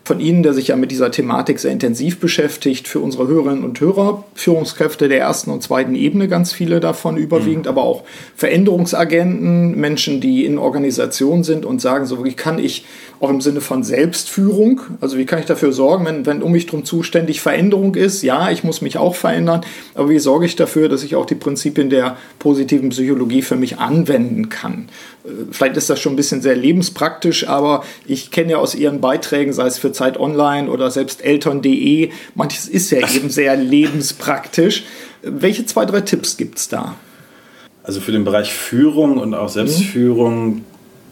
von 0.09 0.21
Ihnen, 0.21 0.42
der 0.42 0.55
sich 0.55 0.68
ja 0.68 0.77
mit 0.77 0.90
dieser 0.90 1.11
Thematik 1.11 1.61
sehr 1.61 1.71
intensiv 1.71 2.18
beschäftigt, 2.18 2.88
für 2.88 2.99
unsere 2.99 3.29
Hörerinnen 3.29 3.62
und 3.62 3.79
Hörer, 3.79 4.25
Führungskräfte 4.35 5.09
der 5.09 5.21
ersten 5.21 5.51
und 5.51 5.62
zweiten 5.62 5.94
Ebene, 5.94 6.29
ganz 6.29 6.53
viele 6.53 6.81
davon 6.81 7.16
überwiegend, 7.16 7.66
mhm. 7.66 7.71
aber 7.71 7.83
auch 7.83 8.05
Veränderungsagenten, 8.35 9.77
Menschen, 9.79 10.21
die 10.21 10.44
in 10.47 10.59
Organisationen 10.59 11.44
sind 11.44 11.66
und 11.66 11.81
sagen, 11.81 12.07
so 12.07 12.25
wie 12.25 12.33
kann 12.33 12.59
ich 12.59 12.87
auch 13.21 13.31
im 13.31 13.40
Sinne 13.40 13.61
von 13.61 13.83
Selbstführung. 13.83 14.81
Also 15.01 15.18
wie 15.18 15.27
kann 15.27 15.40
ich 15.40 15.47
dafür 15.47 15.73
sorgen, 15.73 16.07
wenn, 16.07 16.27
wenn 16.27 16.42
um 16.42 16.53
mich 16.53 16.66
drum 16.66 16.85
zuständig 16.85 17.40
Veränderung 17.40 17.94
ist? 17.94 18.23
Ja, 18.23 18.51
ich 18.51 18.64
muss 18.64 18.81
mich 18.81 18.97
auch 18.97 19.14
verändern, 19.14 19.62
aber 19.94 20.09
wie 20.09 20.18
sorge 20.18 20.47
ich 20.47 20.57
dafür, 20.57 20.88
dass 20.88 21.03
ich 21.03 21.16
auch 21.16 21.27
die 21.27 21.35
Prinzipien 21.35 21.90
der 21.90 22.16
positiven 22.38 22.90
Psychologie 22.90 23.42
für 23.42 23.57
mich 23.57 23.79
anwenden 23.79 24.49
kann? 24.49 24.88
Äh, 25.29 25.47
vielleicht 25.51 25.77
ist 25.77 25.91
das 25.91 26.01
schon 26.01 26.14
ein 26.14 26.17
bisschen 26.17 26.43
sehr 26.43 26.57
lebenspraktisch, 26.57 27.49
aber 27.49 27.85
ich 28.07 28.31
kenne 28.31 28.53
ja 28.53 28.59
aus 28.59 28.75
Ihren 28.75 29.01
Beiträgen, 29.01 29.53
sei 29.53 29.67
es 29.67 29.79
für 29.79 29.93
Zeit 29.93 30.19
Online 30.19 30.71
oder 30.71 30.91
selbst 30.91 31.25
Eltern.de, 31.25 32.11
manches 32.35 32.69
ist 32.69 32.91
ja 32.91 32.99
eben 33.14 33.31
sehr 33.31 33.57
lebenspraktisch. 33.57 34.85
Welche 35.23 35.67
zwei, 35.67 35.85
drei 35.85 36.01
Tipps 36.01 36.37
gibt 36.37 36.59
es 36.59 36.68
da? 36.68 36.95
Also 37.83 38.01
für 38.01 38.12
den 38.12 38.24
Bereich 38.24 38.53
Führung 38.53 39.18
und 39.18 39.35
auch 39.35 39.49
Selbstführung 39.49 40.64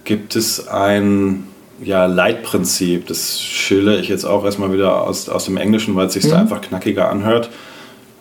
gibt 0.05 0.37
es 0.37 0.69
ein 0.69 1.45
ja, 1.83 2.07
Leitprinzip. 2.07 3.07
Das 3.07 3.41
schilder 3.41 3.99
ich 3.99 4.09
jetzt 4.09 4.25
auch 4.25 4.45
erstmal 4.45 4.73
wieder 4.73 5.03
aus, 5.03 5.29
aus 5.29 5.47
dem 5.47 5.57
Englischen, 5.57 5.97
weil 5.97 6.07
es 6.07 6.14
sich 6.14 6.25
mhm. 6.25 6.31
da 6.31 6.39
einfach 6.41 6.61
knackiger 6.61 7.11
anhört. 7.11 7.51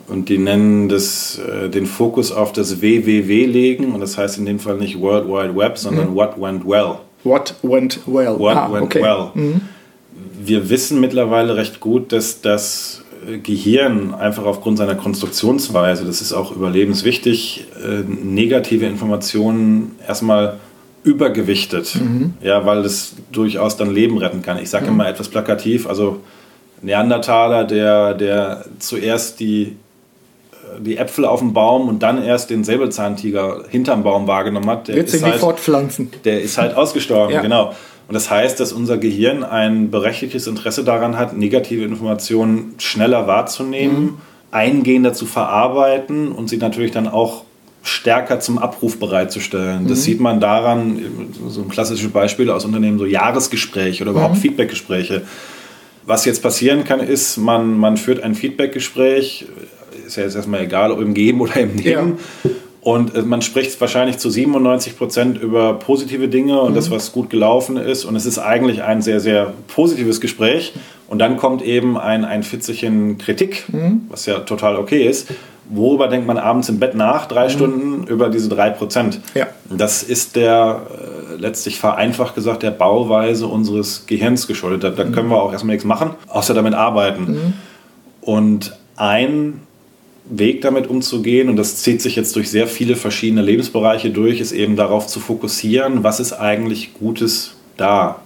Und 0.08 0.30
die 0.30 0.38
nennen 0.38 0.88
das, 0.88 1.40
äh, 1.40 1.70
den 1.70 1.86
Fokus 1.86 2.32
auf 2.32 2.52
das 2.54 2.82
WWW 2.82 3.46
legen. 3.46 3.94
Und 3.94 4.02
das 4.02 4.18
heißt 4.18 4.38
in 4.38 4.46
dem 4.46 4.60
Fall 4.60 4.78
nicht 4.78 5.00
World 5.00 5.28
Wide 5.28 5.56
Web, 5.56 5.78
sondern 5.78 6.12
mhm. 6.12 6.16
What 6.16 6.40
Went 6.40 6.66
Well. 6.66 7.00
What 7.24 7.56
went 7.64 8.02
well. 8.06 8.38
What 8.38 8.56
ah, 8.56 8.72
went 8.72 8.84
okay. 8.84 9.02
well. 9.02 9.32
Mhm. 9.34 9.62
Wir 10.40 10.70
wissen 10.70 11.00
mittlerweile 11.00 11.56
recht 11.56 11.80
gut, 11.80 12.12
dass 12.12 12.42
das 12.42 13.04
Gehirn 13.42 14.14
einfach 14.14 14.46
aufgrund 14.46 14.78
seiner 14.78 14.96
Konstruktionsweise, 14.96 16.06
das 16.06 16.22
ist 16.22 16.34
auch 16.34 16.56
überlebenswichtig, 16.56 17.66
äh, 17.84 18.04
negative 18.08 18.86
Informationen 18.86 19.96
erstmal 20.08 20.60
übergewichtet, 21.04 21.96
mhm. 21.96 22.34
ja, 22.42 22.66
weil 22.66 22.80
es 22.80 23.16
durchaus 23.32 23.78
dann 23.78 23.94
Leben 23.94 24.18
retten 24.18 24.42
kann. 24.42 24.60
Ich 24.60 24.70
sage 24.70 24.86
mhm. 24.86 24.94
immer 24.94 25.08
etwas 25.08 25.30
plakativ, 25.30 25.88
also 25.88 26.22
Neandertaler, 26.82 27.64
der, 27.64 28.14
der 28.14 28.66
zuerst 28.80 29.40
die, 29.40 29.76
die 30.80 30.98
Äpfel 30.98 31.26
auf 31.26 31.40
dem 31.40 31.54
Baum 31.54 31.88
und 31.88 32.04
dann 32.04 32.24
erst 32.24 32.50
den 32.50 32.64
Säbelzahntiger 32.64 33.64
hinterm 33.70 34.04
Baum 34.04 34.28
wahrgenommen 34.28 34.70
hat, 34.70 34.88
der, 34.88 34.96
Wird 34.96 35.14
ist, 35.14 35.24
halt, 35.24 35.36
fortpflanzen. 35.36 36.12
der 36.24 36.42
ist 36.42 36.58
halt 36.58 36.76
ausgestorben, 36.76 37.34
ja. 37.34 37.42
genau. 37.42 37.74
Und 38.08 38.14
das 38.14 38.30
heißt, 38.30 38.60
dass 38.60 38.72
unser 38.72 38.98
Gehirn 38.98 39.44
ein 39.44 39.90
berechtigtes 39.90 40.48
Interesse 40.48 40.84
daran 40.84 41.18
hat, 41.18 41.36
negative 41.36 41.84
Informationen 41.84 42.76
schneller 42.78 43.26
wahrzunehmen, 43.26 44.02
mhm. 44.02 44.18
eingehender 44.52 45.14
zu 45.14 45.26
verarbeiten 45.26 46.32
und 46.32 46.50
sie 46.50 46.58
natürlich 46.58 46.92
dann 46.92 47.08
auch 47.08 47.44
stärker 47.82 48.40
zum 48.40 48.58
Abruf 48.58 49.00
bereitzustellen. 49.00 49.84
Mhm. 49.84 49.88
Das 49.88 50.04
sieht 50.04 50.20
man 50.20 50.40
daran, 50.40 51.00
so 51.48 51.62
ein 51.62 51.70
klassisches 51.70 52.12
Beispiel 52.12 52.50
aus 52.50 52.66
Unternehmen, 52.66 53.00
so 53.00 53.06
Jahresgespräche 53.06 54.04
oder 54.04 54.12
überhaupt 54.12 54.36
mhm. 54.36 54.40
Feedbackgespräche. 54.40 55.24
Was 56.08 56.26
jetzt 56.26 56.44
passieren 56.44 56.84
kann, 56.84 57.00
ist, 57.00 57.38
man, 57.38 57.78
man 57.78 57.98
führt 57.98 58.24
ein 58.24 58.36
Feedbackgespräch, 58.36 59.46
ist 60.06 60.16
ja 60.16 60.24
jetzt 60.24 60.36
erstmal 60.36 60.62
egal, 60.62 60.92
ob 60.92 61.02
im 61.02 61.14
Geben 61.14 61.42
oder 61.42 61.58
im 61.58 61.76
Nehmen. 61.76 62.18
Ja. 62.44 62.52
Und 62.86 63.16
äh, 63.16 63.24
man 63.24 63.42
spricht 63.42 63.82
wahrscheinlich 63.82 64.20
zu 64.20 64.30
97 64.30 64.96
Prozent 64.96 65.42
über 65.42 65.74
positive 65.74 66.28
Dinge 66.28 66.62
und 66.62 66.72
mhm. 66.72 66.76
das, 66.76 66.92
was 66.92 67.12
gut 67.12 67.32
gelaufen 67.32 67.78
ist. 67.78 68.06
Und 68.06 68.16
es 68.16 68.28
ist 68.28 68.38
eigentlich 68.38 68.84
ein 68.84 69.02
sehr, 69.02 69.20
sehr 69.20 69.54
positives 69.68 70.22
Gespräch. 70.22 70.74
Und 71.08 71.18
dann 71.18 71.38
kommt 71.38 71.64
eben 71.64 71.98
ein, 71.98 72.24
ein 72.24 72.44
Fitzelchen 72.44 73.18
Kritik, 73.18 73.66
mhm. 73.70 74.02
was 74.10 74.28
ja 74.28 74.40
total 74.42 74.76
okay 74.76 75.08
ist. 75.08 75.30
Worüber 75.68 76.10
denkt 76.10 76.28
man 76.28 76.38
abends 76.38 76.70
im 76.70 76.78
Bett 76.78 76.94
nach, 76.94 77.26
drei 77.26 77.46
mhm. 77.46 77.50
Stunden, 77.50 78.08
über 78.08 78.30
diese 78.30 78.50
drei 78.50 78.70
Prozent? 78.70 79.20
Ja. 79.34 79.48
Das 79.68 80.04
ist 80.04 80.36
der, 80.36 80.84
äh, 80.92 81.42
letztlich 81.42 81.80
vereinfacht 81.80 82.36
gesagt, 82.36 82.62
der 82.62 82.70
Bauweise 82.70 83.48
unseres 83.48 84.06
Gehirns 84.06 84.46
geschuldet. 84.46 84.84
Da, 84.84 84.92
da 84.92 85.06
mhm. 85.06 85.12
können 85.12 85.30
wir 85.30 85.42
auch 85.42 85.52
erstmal 85.52 85.74
nichts 85.74 85.88
machen, 85.88 86.12
außer 86.28 86.54
damit 86.54 86.76
arbeiten. 86.76 87.24
Mhm. 87.24 87.54
Und 88.22 88.78
ein 88.96 89.62
Weg 90.30 90.62
damit 90.62 90.88
umzugehen, 90.88 91.50
und 91.50 91.56
das 91.56 91.78
zieht 91.78 92.02
sich 92.02 92.16
jetzt 92.16 92.36
durch 92.36 92.50
sehr 92.50 92.68
viele 92.68 92.96
verschiedene 92.96 93.42
Lebensbereiche 93.42 94.10
durch, 94.10 94.40
ist 94.40 94.52
eben 94.52 94.76
darauf 94.76 95.08
zu 95.08 95.20
fokussieren, 95.20 96.04
was 96.04 96.20
ist 96.20 96.34
eigentlich 96.34 96.94
Gutes 96.94 97.56
da. 97.78 98.22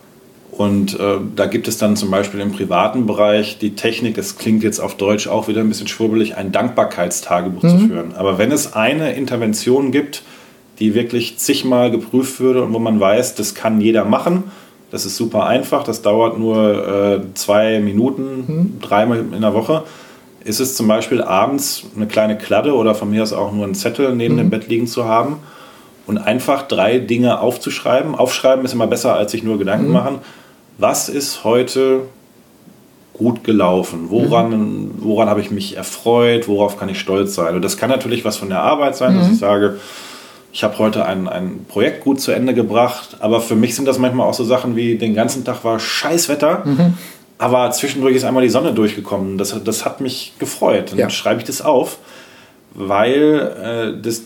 Und 0.52 1.00
äh, 1.00 1.18
da 1.36 1.46
gibt 1.46 1.68
es 1.68 1.78
dann 1.78 1.96
zum 1.96 2.10
Beispiel 2.12 2.40
im 2.40 2.52
privaten 2.52 3.06
Bereich 3.06 3.60
die 3.60 3.76
Technik, 3.76 4.16
das 4.16 4.38
klingt 4.38 4.64
jetzt 4.64 4.80
auf 4.80 4.98
Deutsch 4.98 5.28
auch 5.28 5.48
wieder 5.48 5.62
ein 5.62 5.70
bisschen 5.70 5.88
schwurbelig, 5.88 6.36
ein 6.36 6.52
Dankbarkeitstagebuch 6.52 7.64
mhm. 7.64 7.70
zu 7.70 7.78
führen. 7.88 8.14
Aber 8.16 8.38
wenn 8.38 8.52
es 8.52 8.74
eine 8.74 9.14
Intervention 9.14 9.92
gibt, 9.92 10.24
die 10.80 10.96
wirklich 10.96 11.38
zigmal 11.38 11.92
geprüft 11.92 12.40
würde 12.40 12.64
und 12.64 12.74
wo 12.74 12.80
man 12.80 13.00
weiß, 13.00 13.36
das 13.36 13.54
kann 13.54 13.80
jeder 13.80 14.06
machen, 14.06 14.46
das 14.92 15.06
ist 15.06 15.18
super 15.18 15.46
einfach, 15.46 15.84
das 15.84 16.02
dauert 16.02 16.40
nur 16.40 16.88
äh, 16.88 17.22
zwei 17.36 17.80
Minuten, 17.80 18.24
mhm. 18.48 18.80
dreimal 18.82 19.20
in 19.20 19.42
der 19.42 19.54
Woche, 19.54 19.84
ist 20.44 20.60
es 20.60 20.76
zum 20.76 20.88
Beispiel 20.88 21.22
abends 21.22 21.84
eine 21.96 22.08
kleine 22.08 22.38
Kladde 22.38 22.74
oder 22.76 22.96
von 22.96 23.10
mir 23.10 23.24
aus 23.24 23.34
auch 23.34 23.52
nur 23.52 23.66
einen 23.66 23.76
Zettel 23.76 24.16
neben 24.16 24.36
mhm. 24.36 24.40
dem 24.40 24.50
Bett 24.50 24.68
liegen 24.68 24.88
zu 24.88 25.06
haben 25.06 25.38
und 26.08 26.18
einfach 26.18 26.68
drei 26.68 27.00
Dinge 27.00 27.40
aufzuschreiben. 27.40 28.16
Aufschreiben 28.16 28.66
ist 28.66 28.74
immer 28.74 28.88
besser, 28.88 29.16
als 29.16 29.32
sich 29.32 29.44
nur 29.44 29.58
Gedanken 29.58 29.88
mhm. 29.88 29.94
machen. 29.94 30.20
Was 30.78 31.10
ist 31.10 31.44
heute 31.44 32.02
gut 33.14 33.44
gelaufen? 33.44 34.06
Woran, 34.10 34.50
mhm. 34.50 34.92
woran 35.00 35.30
habe 35.30 35.42
ich 35.42 35.52
mich 35.52 35.78
erfreut? 35.78 36.48
Worauf 36.48 36.78
kann 36.78 36.90
ich 36.90 37.00
stolz 37.00 37.36
sein? 37.36 37.56
Und 37.56 37.62
das 37.62 37.78
kann 37.78 37.90
natürlich 37.90 38.26
was 38.26 38.38
von 38.38 38.50
der 38.50 38.62
Arbeit 38.62 38.96
sein, 38.96 39.18
dass 39.18 39.28
mhm. 39.28 39.34
ich 39.34 39.40
sage, 39.40 39.78
ich 40.52 40.64
habe 40.64 40.80
heute 40.80 41.06
ein, 41.06 41.28
ein 41.28 41.66
Projekt 41.68 42.04
gut 42.04 42.20
zu 42.20 42.32
Ende 42.32 42.54
gebracht, 42.54 43.18
aber 43.20 43.40
für 43.40 43.56
mich 43.56 43.76
sind 43.76 43.88
das 43.88 44.00
manchmal 44.00 44.28
auch 44.28 44.34
so 44.34 44.44
Sachen 44.44 44.76
wie, 44.76 44.98
den 44.98 45.14
ganzen 45.14 45.46
Tag 45.46 45.64
war 45.64 45.80
Scheißwetter. 45.80 46.64
Aber 47.40 47.72
zwischendurch 47.72 48.16
ist 48.16 48.26
einmal 48.26 48.44
die 48.44 48.50
Sonne 48.50 48.74
durchgekommen. 48.74 49.38
Das, 49.38 49.56
das 49.64 49.86
hat 49.86 50.02
mich 50.02 50.34
gefreut. 50.40 50.92
Dann 50.92 51.00
ja. 51.00 51.10
schreibe 51.10 51.40
ich 51.40 51.48
das 51.48 51.62
auf, 51.62 51.98
weil 52.74 53.96
äh, 53.98 54.02
das 54.02 54.24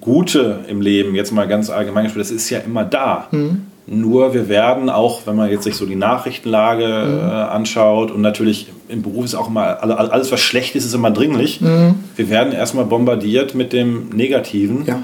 Gute 0.00 0.60
im 0.66 0.80
Leben, 0.80 1.14
jetzt 1.14 1.30
mal 1.30 1.46
ganz 1.46 1.68
allgemein 1.68 2.04
gesprochen, 2.04 2.22
das 2.22 2.30
ist 2.30 2.48
ja 2.48 2.60
immer 2.60 2.84
da. 2.84 3.28
Mhm. 3.30 3.66
Nur 3.86 4.32
wir 4.32 4.48
werden 4.48 4.88
auch, 4.88 5.26
wenn 5.26 5.36
man 5.36 5.50
jetzt 5.50 5.64
sich 5.64 5.74
so 5.74 5.84
die 5.84 5.94
Nachrichtenlage 5.94 6.86
mhm. 6.86 7.18
äh, 7.18 7.32
anschaut 7.32 8.10
und 8.10 8.22
natürlich 8.22 8.72
im 8.88 9.02
Beruf 9.02 9.26
ist 9.26 9.34
auch 9.34 9.48
immer 9.48 9.82
alles, 9.82 10.32
was 10.32 10.40
schlecht 10.40 10.74
ist, 10.74 10.86
ist 10.86 10.94
immer 10.94 11.10
dringlich. 11.10 11.60
Mhm. 11.60 11.96
Wir 12.16 12.30
werden 12.30 12.54
erstmal 12.54 12.86
bombardiert 12.86 13.54
mit 13.54 13.74
dem 13.74 14.08
Negativen. 14.08 14.86
Ja. 14.86 15.02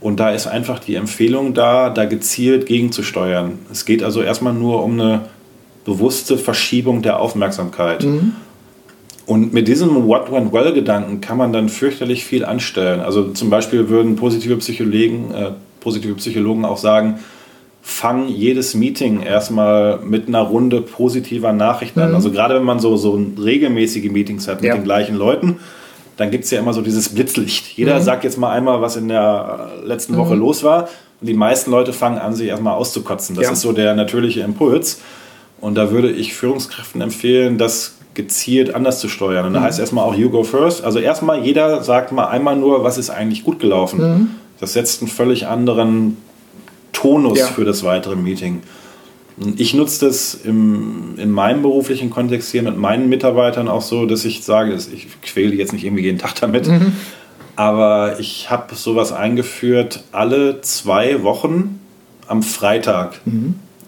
Und 0.00 0.20
da 0.20 0.30
ist 0.30 0.46
einfach 0.46 0.78
die 0.78 0.94
Empfehlung 0.94 1.54
da, 1.54 1.90
da 1.90 2.04
gezielt 2.04 2.66
gegenzusteuern. 2.66 3.58
Es 3.70 3.84
geht 3.84 4.04
also 4.04 4.22
erstmal 4.22 4.54
nur 4.54 4.84
um 4.84 4.92
eine 4.92 5.22
bewusste 5.90 6.38
Verschiebung 6.38 7.02
der 7.02 7.18
Aufmerksamkeit. 7.18 8.04
Mhm. 8.04 8.32
Und 9.26 9.52
mit 9.52 9.68
diesem 9.68 10.06
What 10.06 10.32
Went 10.32 10.52
Well-Gedanken 10.52 11.20
kann 11.20 11.36
man 11.36 11.52
dann 11.52 11.68
fürchterlich 11.68 12.24
viel 12.24 12.44
anstellen. 12.44 13.00
Also 13.00 13.32
zum 13.32 13.50
Beispiel 13.50 13.88
würden 13.88 14.16
positive 14.16 14.56
Psychologen, 14.56 15.34
äh, 15.34 15.50
positive 15.80 16.14
Psychologen 16.14 16.64
auch 16.64 16.78
sagen, 16.78 17.18
fang 17.82 18.28
jedes 18.28 18.74
Meeting 18.74 19.22
erstmal 19.22 19.98
mit 19.98 20.28
einer 20.28 20.42
Runde 20.42 20.80
positiver 20.80 21.52
Nachrichten 21.52 22.00
mhm. 22.00 22.06
an. 22.06 22.14
Also 22.14 22.30
gerade 22.30 22.54
wenn 22.54 22.64
man 22.64 22.78
so, 22.78 22.96
so 22.96 23.20
regelmäßige 23.42 24.10
Meetings 24.10 24.46
hat 24.46 24.62
mit 24.62 24.68
ja. 24.68 24.74
den 24.74 24.84
gleichen 24.84 25.16
Leuten, 25.16 25.58
dann 26.16 26.30
gibt 26.30 26.44
es 26.44 26.50
ja 26.50 26.60
immer 26.60 26.72
so 26.72 26.82
dieses 26.82 27.08
Blitzlicht. 27.08 27.66
Jeder 27.76 27.98
mhm. 27.98 28.02
sagt 28.02 28.24
jetzt 28.24 28.38
mal 28.38 28.50
einmal, 28.52 28.80
was 28.80 28.96
in 28.96 29.08
der 29.08 29.70
letzten 29.84 30.16
Woche 30.16 30.34
mhm. 30.34 30.40
los 30.40 30.62
war. 30.62 30.88
Und 31.20 31.26
die 31.26 31.34
meisten 31.34 31.70
Leute 31.70 31.92
fangen 31.92 32.18
an, 32.18 32.34
sich 32.34 32.48
erstmal 32.48 32.74
auszukotzen. 32.74 33.36
Das 33.36 33.44
ja. 33.44 33.52
ist 33.52 33.60
so 33.60 33.72
der 33.72 33.94
natürliche 33.94 34.40
Impuls. 34.40 35.00
Und 35.60 35.74
da 35.74 35.90
würde 35.90 36.10
ich 36.10 36.34
Führungskräften 36.34 37.00
empfehlen, 37.00 37.58
das 37.58 37.96
gezielt 38.14 38.74
anders 38.74 39.00
zu 39.00 39.08
steuern. 39.08 39.46
Und 39.46 39.54
da 39.54 39.60
mhm. 39.60 39.64
heißt 39.64 39.78
erstmal 39.78 40.04
auch 40.04 40.14
You 40.14 40.30
Go 40.30 40.42
First. 40.42 40.84
Also 40.84 40.98
erstmal 40.98 41.44
jeder 41.44 41.82
sagt 41.82 42.12
mal 42.12 42.26
einmal 42.26 42.56
nur, 42.56 42.82
was 42.82 42.98
ist 42.98 43.10
eigentlich 43.10 43.44
gut 43.44 43.60
gelaufen. 43.60 44.00
Mhm. 44.00 44.28
Das 44.58 44.72
setzt 44.72 45.00
einen 45.00 45.10
völlig 45.10 45.46
anderen 45.46 46.16
Tonus 46.92 47.38
ja. 47.38 47.46
für 47.46 47.64
das 47.64 47.82
weitere 47.84 48.16
Meeting. 48.16 48.62
Ich 49.56 49.72
nutze 49.72 50.06
das 50.06 50.34
im, 50.34 51.14
in 51.16 51.30
meinem 51.30 51.62
beruflichen 51.62 52.10
Kontext 52.10 52.50
hier 52.50 52.62
mit 52.62 52.76
meinen 52.76 53.08
Mitarbeitern 53.08 53.68
auch 53.68 53.80
so, 53.80 54.04
dass 54.04 54.26
ich 54.26 54.44
sage, 54.44 54.74
ich 54.74 55.06
quäle 55.22 55.54
jetzt 55.54 55.72
nicht 55.72 55.84
irgendwie 55.84 56.02
jeden 56.02 56.18
Tag 56.18 56.34
damit, 56.34 56.68
mhm. 56.68 56.92
aber 57.56 58.20
ich 58.20 58.50
habe 58.50 58.74
sowas 58.74 59.12
eingeführt, 59.12 60.04
alle 60.12 60.60
zwei 60.60 61.22
Wochen 61.22 61.80
am 62.26 62.42
Freitag. 62.42 63.20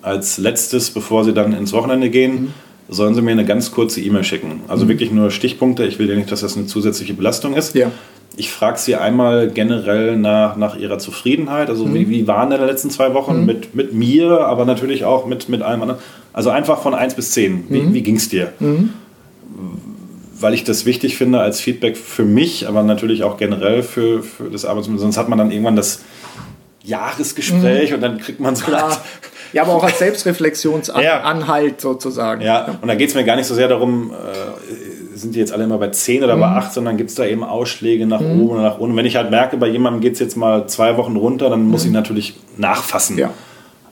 Mhm 0.03 0.13
als 0.13 0.39
letztes, 0.39 0.91
bevor 0.91 1.25
Sie 1.25 1.33
dann 1.33 1.53
ins 1.53 1.73
Wochenende 1.73 2.11
gehen, 2.11 2.33
mhm. 2.33 2.55
sollen 2.89 3.15
Sie 3.15 3.23
mir 3.23 3.31
eine 3.31 3.45
ganz 3.45 3.71
kurze 3.71 4.01
E-Mail 4.01 4.25
schicken. 4.25 4.61
Also 4.69 4.85
mhm. 4.85 4.89
wirklich 4.91 5.13
nur 5.13 5.31
Stichpunkte. 5.31 5.85
Ich 5.85 5.99
will 5.99 6.09
ja 6.11 6.17
nicht, 6.17 6.31
dass 6.31 6.41
das 6.41 6.57
eine 6.57 6.67
zusätzliche 6.67 7.15
Belastung 7.15 7.55
ist. 7.55 7.75
Ja. 7.75 7.91
Ich 8.37 8.51
frage 8.51 8.79
Sie 8.79 8.97
einmal 8.97 9.49
generell 9.51 10.17
nach, 10.17 10.57
nach 10.57 10.77
Ihrer 10.77 10.99
Zufriedenheit. 10.99 11.71
Also 11.71 11.87
mhm. 11.87 11.95
wie, 11.95 12.11
wie 12.11 12.27
waren 12.27 12.51
denn 12.51 12.61
die 12.61 12.67
letzten 12.67 12.91
zwei 12.91 13.15
Wochen 13.15 13.41
mhm. 13.41 13.47
mit, 13.47 13.75
mit 13.75 13.95
mir, 13.95 14.41
aber 14.41 14.65
natürlich 14.65 15.05
auch 15.05 15.27
mit, 15.27 15.49
mit 15.49 15.63
allem 15.63 15.83
anderen. 15.83 16.01
Also 16.33 16.51
einfach 16.51 16.83
von 16.83 16.95
1 16.95 17.15
bis 17.15 17.31
10. 17.33 17.67
Wie, 17.69 17.81
mhm. 17.81 17.95
wie 17.95 18.03
ging 18.03 18.17
es 18.17 18.29
dir? 18.29 18.53
Mhm. 18.59 18.91
Weil 20.41 20.55
ich 20.55 20.65
das 20.65 20.87
wichtig 20.87 21.17
finde 21.17 21.39
als 21.39 21.61
Feedback 21.61 21.97
für 21.97 22.25
mich, 22.25 22.67
aber 22.67 22.83
natürlich 22.83 23.23
auch 23.23 23.37
generell 23.37 23.85
für, 23.85 24.25
für 24.25 24.51
das 24.51 24.65
Arbeitsmittel. 24.65 25.01
Sonst 25.01 25.17
hat 25.17 25.29
man 25.29 25.39
dann 25.39 25.53
irgendwann 25.53 25.77
das 25.77 26.01
Jahresgespräch 26.83 27.95
und 27.95 28.01
dann 28.01 28.19
kriegt 28.19 28.41
man 28.41 28.57
so 28.57 28.73
ja. 28.73 28.91
Ja, 29.53 29.63
aber 29.63 29.75
auch 29.75 29.85
als 29.85 29.99
Selbstreflexionsanhalt 29.99 31.73
ja. 31.73 31.79
sozusagen. 31.79 32.43
Ja, 32.43 32.79
und 32.81 32.89
da 32.89 32.95
geht 32.95 33.11
es 33.11 33.15
mir 33.15 33.25
gar 33.25 33.37
nicht 33.37 33.47
so 33.47 33.55
sehr 33.55 33.69
darum, 33.69 34.11
äh, 34.11 35.17
sind 35.19 35.35
die 35.35 35.39
jetzt 35.39 35.53
alle 35.53 35.65
immer 35.65 35.79
bei 35.79 35.89
10 35.89 36.25
oder 36.25 36.37
mhm. 36.37 36.41
bei 36.41 36.47
8, 36.47 36.73
sondern 36.73 36.97
gibt 36.97 37.11
es 37.11 37.17
da 37.17 37.25
eben 37.25 37.45
Ausschläge 37.45 38.07
nach 38.07 38.21
mhm. 38.21 38.41
oben 38.41 38.51
oder 38.51 38.63
nach 38.63 38.79
unten. 38.79 38.97
Wenn 38.97 39.07
ich 39.07 39.17
halt 39.17 39.31
merke, 39.31 39.57
bei 39.57 39.69
jemandem 39.69 40.01
geht 40.01 40.15
es 40.15 40.21
jetzt 40.21 40.37
mal 40.37 40.67
zwei 40.69 40.97
Wochen 40.97 41.17
runter, 41.17 41.51
dann 41.51 41.65
muss 41.65 41.85
mhm. 41.85 41.91
ich 41.91 41.95
natürlich 41.95 42.35
nachfassen. 42.57 43.19
Ja. 43.19 43.31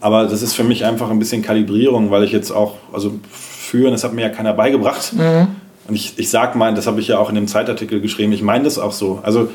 Aber 0.00 0.24
das 0.24 0.42
ist 0.42 0.54
für 0.54 0.64
mich 0.64 0.84
einfach 0.84 1.10
ein 1.10 1.18
bisschen 1.18 1.42
Kalibrierung, 1.42 2.10
weil 2.10 2.24
ich 2.24 2.32
jetzt 2.32 2.50
auch, 2.50 2.76
also 2.92 3.12
führen, 3.30 3.92
das 3.92 4.02
hat 4.02 4.14
mir 4.14 4.22
ja 4.22 4.28
keiner 4.30 4.54
beigebracht. 4.54 5.12
Mhm. 5.12 5.48
Und 5.88 5.94
ich, 5.94 6.14
ich 6.18 6.30
sage 6.30 6.56
mal, 6.56 6.72
das 6.74 6.86
habe 6.86 7.00
ich 7.00 7.08
ja 7.08 7.18
auch 7.18 7.28
in 7.28 7.34
dem 7.34 7.48
Zeitartikel 7.48 8.00
geschrieben, 8.00 8.32
ich 8.32 8.42
meine 8.42 8.64
das 8.64 8.78
auch 8.78 8.92
so. 8.92 9.20
Also 9.22 9.50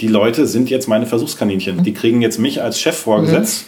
die 0.00 0.08
Leute 0.08 0.46
sind 0.46 0.70
jetzt 0.70 0.88
meine 0.88 1.06
Versuchskaninchen. 1.06 1.76
Mhm. 1.76 1.82
Die 1.84 1.94
kriegen 1.94 2.22
jetzt 2.22 2.38
mich 2.38 2.60
als 2.60 2.80
Chef 2.80 2.96
vorgesetzt. 2.96 3.66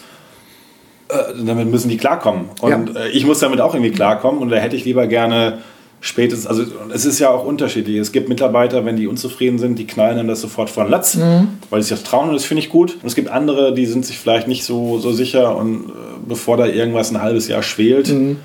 Äh, 1.09 1.45
damit 1.45 1.69
müssen 1.69 1.89
die 1.89 1.97
klarkommen. 1.97 2.49
Und 2.61 2.95
ja. 2.95 3.01
äh, 3.01 3.09
ich 3.09 3.25
muss 3.25 3.39
damit 3.39 3.61
auch 3.61 3.73
irgendwie 3.73 3.91
klarkommen 3.91 4.41
und 4.41 4.49
da 4.49 4.57
hätte 4.57 4.75
ich 4.75 4.83
lieber 4.83 5.07
gerne 5.07 5.59
spätestens, 6.01 6.47
also 6.47 6.63
es 6.93 7.05
ist 7.05 7.19
ja 7.19 7.29
auch 7.29 7.45
unterschiedlich. 7.45 7.97
Es 7.97 8.11
gibt 8.11 8.29
Mitarbeiter, 8.29 8.85
wenn 8.85 8.97
die 8.97 9.07
unzufrieden 9.07 9.57
sind, 9.57 9.79
die 9.79 9.87
knallen 9.87 10.17
dann 10.17 10.27
das 10.27 10.41
sofort 10.41 10.69
vor 10.69 10.83
den 10.83 10.91
Latz, 10.91 11.15
mhm. 11.15 11.47
weil 11.69 11.81
sie 11.81 11.89
sich 11.89 11.97
das 11.97 12.09
trauen 12.09 12.29
und 12.29 12.35
das 12.35 12.45
finde 12.45 12.61
ich 12.61 12.69
gut. 12.69 12.97
Und 13.01 13.07
es 13.07 13.15
gibt 13.15 13.29
andere, 13.29 13.73
die 13.73 13.85
sind 13.85 14.05
sich 14.05 14.19
vielleicht 14.19 14.47
nicht 14.47 14.63
so, 14.63 14.99
so 14.99 15.11
sicher 15.11 15.55
und 15.55 15.85
äh, 15.85 15.91
bevor 16.27 16.57
da 16.57 16.65
irgendwas 16.65 17.11
ein 17.11 17.21
halbes 17.21 17.47
Jahr 17.47 17.63
schwelt, 17.63 18.09
mhm. 18.09 18.37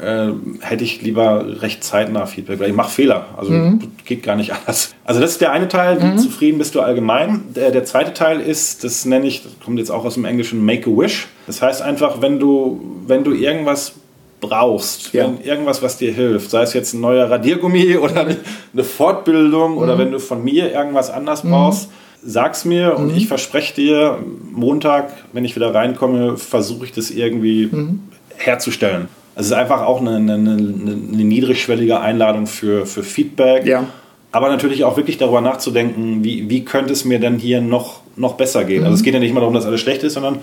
Äh, 0.00 0.28
hätte 0.60 0.84
ich 0.84 1.02
lieber 1.02 1.62
recht 1.62 1.82
zeitnah 1.84 2.26
Feedback, 2.26 2.60
weil 2.60 2.70
ich 2.70 2.76
mache 2.76 2.90
Fehler. 2.90 3.26
Also 3.36 3.52
mhm. 3.52 3.80
geht 4.04 4.22
gar 4.22 4.36
nicht 4.36 4.52
anders. 4.54 4.94
Also 5.04 5.20
das 5.20 5.32
ist 5.32 5.40
der 5.40 5.52
eine 5.52 5.68
Teil, 5.68 6.00
wie 6.02 6.06
mhm. 6.06 6.18
zufrieden 6.18 6.58
bist 6.58 6.74
du 6.74 6.80
allgemein. 6.80 7.42
Der, 7.54 7.70
der 7.70 7.84
zweite 7.84 8.12
Teil 8.14 8.40
ist, 8.40 8.84
das 8.84 9.04
nenne 9.04 9.26
ich, 9.26 9.42
das 9.42 9.52
kommt 9.64 9.78
jetzt 9.78 9.90
auch 9.90 10.04
aus 10.04 10.14
dem 10.14 10.24
Englischen, 10.24 10.64
Make 10.64 10.90
a 10.90 10.96
Wish. 10.96 11.28
Das 11.46 11.62
heißt 11.62 11.82
einfach, 11.82 12.20
wenn 12.20 12.38
du, 12.38 12.80
wenn 13.06 13.24
du 13.24 13.32
irgendwas 13.32 13.94
brauchst, 14.40 15.14
ja. 15.14 15.24
wenn 15.24 15.40
irgendwas, 15.42 15.82
was 15.82 15.96
dir 15.96 16.12
hilft, 16.12 16.50
sei 16.50 16.62
es 16.62 16.74
jetzt 16.74 16.92
ein 16.92 17.00
neuer 17.00 17.30
Radiergummi 17.30 17.96
oder 18.02 18.26
eine 18.26 18.84
Fortbildung 18.84 19.72
mhm. 19.72 19.78
oder 19.78 19.98
wenn 19.98 20.12
du 20.12 20.18
von 20.18 20.44
mir 20.44 20.72
irgendwas 20.72 21.10
anders 21.10 21.44
mhm. 21.44 21.50
brauchst, 21.50 21.88
sag's 22.24 22.64
mir 22.64 22.96
und 22.96 23.08
mhm. 23.12 23.16
ich 23.16 23.28
verspreche 23.28 23.74
dir, 23.74 24.18
Montag, 24.50 25.12
wenn 25.32 25.44
ich 25.44 25.56
wieder 25.56 25.74
reinkomme, 25.74 26.36
versuche 26.36 26.84
ich 26.84 26.92
das 26.92 27.10
irgendwie 27.10 27.68
mhm. 27.70 28.00
herzustellen. 28.36 29.08
Also 29.34 29.46
es 29.46 29.46
ist 29.46 29.52
einfach 29.52 29.82
auch 29.82 30.00
eine, 30.00 30.16
eine, 30.16 30.34
eine, 30.34 30.52
eine 30.52 31.24
niedrigschwellige 31.24 32.00
Einladung 32.00 32.46
für, 32.46 32.86
für 32.86 33.02
Feedback. 33.02 33.66
Ja. 33.66 33.86
Aber 34.30 34.48
natürlich 34.48 34.84
auch 34.84 34.96
wirklich 34.96 35.18
darüber 35.18 35.40
nachzudenken, 35.40 36.24
wie, 36.24 36.48
wie 36.48 36.64
könnte 36.64 36.92
es 36.92 37.04
mir 37.04 37.18
denn 37.18 37.38
hier 37.38 37.60
noch, 37.60 38.00
noch 38.16 38.34
besser 38.34 38.64
gehen. 38.64 38.84
Also 38.84 38.94
es 38.94 39.02
geht 39.02 39.14
ja 39.14 39.20
nicht 39.20 39.30
immer 39.30 39.40
darum, 39.40 39.54
dass 39.54 39.66
alles 39.66 39.80
schlecht 39.80 40.02
ist, 40.02 40.14
sondern 40.14 40.38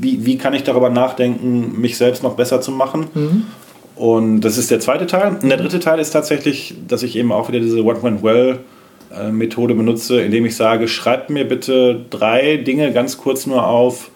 wie, 0.00 0.24
wie 0.26 0.36
kann 0.36 0.52
ich 0.54 0.62
darüber 0.62 0.90
nachdenken, 0.90 1.80
mich 1.80 1.96
selbst 1.96 2.22
noch 2.22 2.34
besser 2.34 2.60
zu 2.60 2.70
machen. 2.70 3.06
Mhm. 3.14 3.46
Und 3.96 4.42
das 4.42 4.58
ist 4.58 4.70
der 4.70 4.80
zweite 4.80 5.06
Teil. 5.06 5.38
Und 5.42 5.48
der 5.48 5.56
dritte 5.56 5.80
Teil 5.80 5.98
ist 5.98 6.10
tatsächlich, 6.10 6.74
dass 6.86 7.02
ich 7.02 7.16
eben 7.16 7.32
auch 7.32 7.48
wieder 7.48 7.60
diese 7.60 7.84
What 7.84 8.02
Went 8.02 8.22
Well 8.22 8.60
äh, 9.12 9.30
Methode 9.30 9.74
benutze, 9.74 10.20
indem 10.20 10.46
ich 10.46 10.54
sage, 10.54 10.86
schreibt 10.86 11.30
mir 11.30 11.46
bitte 11.46 12.04
drei 12.10 12.58
Dinge 12.58 12.92
ganz 12.92 13.16
kurz 13.16 13.46
nur 13.46 13.66
auf, 13.66 14.10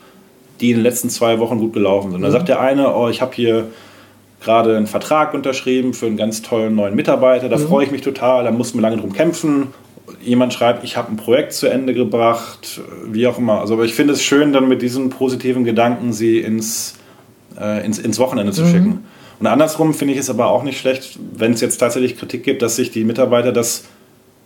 die 0.60 0.70
in 0.70 0.78
den 0.78 0.82
letzten 0.82 1.10
zwei 1.10 1.38
Wochen 1.38 1.58
gut 1.58 1.72
gelaufen 1.72 2.10
sind. 2.10 2.20
Mhm. 2.20 2.24
Da 2.24 2.30
sagt 2.30 2.48
der 2.48 2.60
eine, 2.60 2.94
oh, 2.94 3.08
ich 3.08 3.20
habe 3.20 3.34
hier 3.34 3.68
gerade 4.42 4.76
einen 4.76 4.86
Vertrag 4.86 5.34
unterschrieben 5.34 5.94
für 5.94 6.06
einen 6.06 6.16
ganz 6.16 6.42
tollen 6.42 6.74
neuen 6.74 6.94
Mitarbeiter, 6.94 7.48
da 7.48 7.58
mhm. 7.58 7.68
freue 7.68 7.84
ich 7.84 7.92
mich 7.92 8.02
total, 8.02 8.44
da 8.44 8.50
muss 8.50 8.74
man 8.74 8.82
lange 8.82 8.96
drum 8.96 9.12
kämpfen 9.12 9.68
jemand 10.20 10.52
schreibt, 10.52 10.84
ich 10.84 10.96
habe 10.96 11.10
ein 11.10 11.16
Projekt 11.16 11.52
zu 11.52 11.66
Ende 11.66 11.94
gebracht, 11.94 12.80
wie 13.06 13.26
auch 13.26 13.38
immer. 13.38 13.60
Also, 13.60 13.74
aber 13.74 13.84
ich 13.84 13.94
finde 13.94 14.12
es 14.12 14.22
schön, 14.22 14.52
dann 14.52 14.68
mit 14.68 14.82
diesen 14.82 15.10
positiven 15.10 15.64
Gedanken 15.64 16.12
sie 16.12 16.40
ins, 16.40 16.94
äh, 17.60 17.84
ins, 17.84 17.98
ins 17.98 18.18
Wochenende 18.18 18.52
zu 18.52 18.62
mhm. 18.62 18.70
schicken. 18.70 19.04
Und 19.40 19.46
andersrum 19.46 19.94
finde 19.94 20.14
ich 20.14 20.20
es 20.20 20.30
aber 20.30 20.46
auch 20.46 20.62
nicht 20.62 20.78
schlecht, 20.78 21.18
wenn 21.34 21.52
es 21.52 21.60
jetzt 21.60 21.78
tatsächlich 21.78 22.16
Kritik 22.16 22.44
gibt, 22.44 22.62
dass 22.62 22.76
sich 22.76 22.90
die 22.90 23.04
Mitarbeiter 23.04 23.52
das 23.52 23.84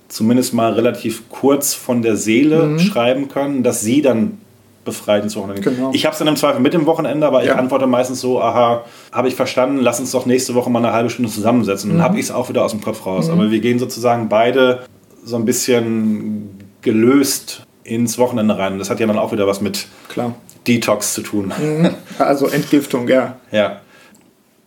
zumindest 0.09 0.55
mal 0.55 0.73
relativ 0.73 1.29
kurz 1.29 1.75
von 1.75 2.03
der 2.03 2.17
Seele 2.17 2.63
mhm. 2.65 2.79
schreiben 2.79 3.29
können, 3.29 3.63
dass 3.63 3.83
sie 3.83 4.03
dann 4.03 4.39
befreit 4.87 5.23
ins 5.23 5.37
Wochenende. 5.37 5.61
Genau. 5.61 5.91
Ich 5.93 6.07
habe 6.07 6.15
es 6.15 6.19
dann 6.19 6.29
im 6.29 6.37
Zweifel 6.37 6.61
mit 6.61 6.73
dem 6.73 6.87
Wochenende, 6.87 7.27
aber 7.27 7.45
ja. 7.45 7.53
ich 7.53 7.59
antworte 7.59 7.87
meistens 7.87 8.23
so, 8.23 8.41
aha, 8.41 8.85
habe 9.13 9.29
ich 9.29 9.35
verstanden, 9.35 9.81
lass 9.81 10.01
uns 10.01 10.13
doch 10.13 10.25
nächste 10.25 10.55
Woche 10.55 10.71
mal 10.71 10.79
eine 10.79 10.95
halbe 10.95 11.11
Stunde 11.11 11.31
zusammensetzen. 11.31 11.91
Mhm. 11.91 11.99
Dann 11.99 12.05
habe 12.05 12.19
ich 12.19 12.27
es 12.27 12.31
auch 12.31 12.49
wieder 12.49 12.65
aus 12.65 12.71
dem 12.71 12.81
Kopf 12.81 13.05
raus. 13.05 13.27
Mhm. 13.27 13.33
Aber 13.35 13.51
wir 13.51 13.61
gehen 13.61 13.79
sozusagen 13.79 14.31
beide 14.31 14.87
so 15.23 15.37
ein 15.37 15.45
bisschen 15.45 16.59
gelöst 16.81 17.67
ins 17.85 18.17
Wochenende 18.17 18.57
rein. 18.57 18.75
Und 18.75 18.79
das 18.79 18.89
hat 18.89 19.01
ja 19.01 19.07
dann 19.07 19.19
auch 19.19 19.33
wieder 19.33 19.47
was 19.47 19.61
mit 19.61 19.87
Klar. 20.09 20.35
Detox 20.67 21.13
zu 21.13 21.21
tun. 21.21 21.53
Mhm. 21.59 21.91
Also 22.19 22.47
Entgiftung, 22.47 23.09
ja. 23.09 23.37
Ja. 23.53 23.81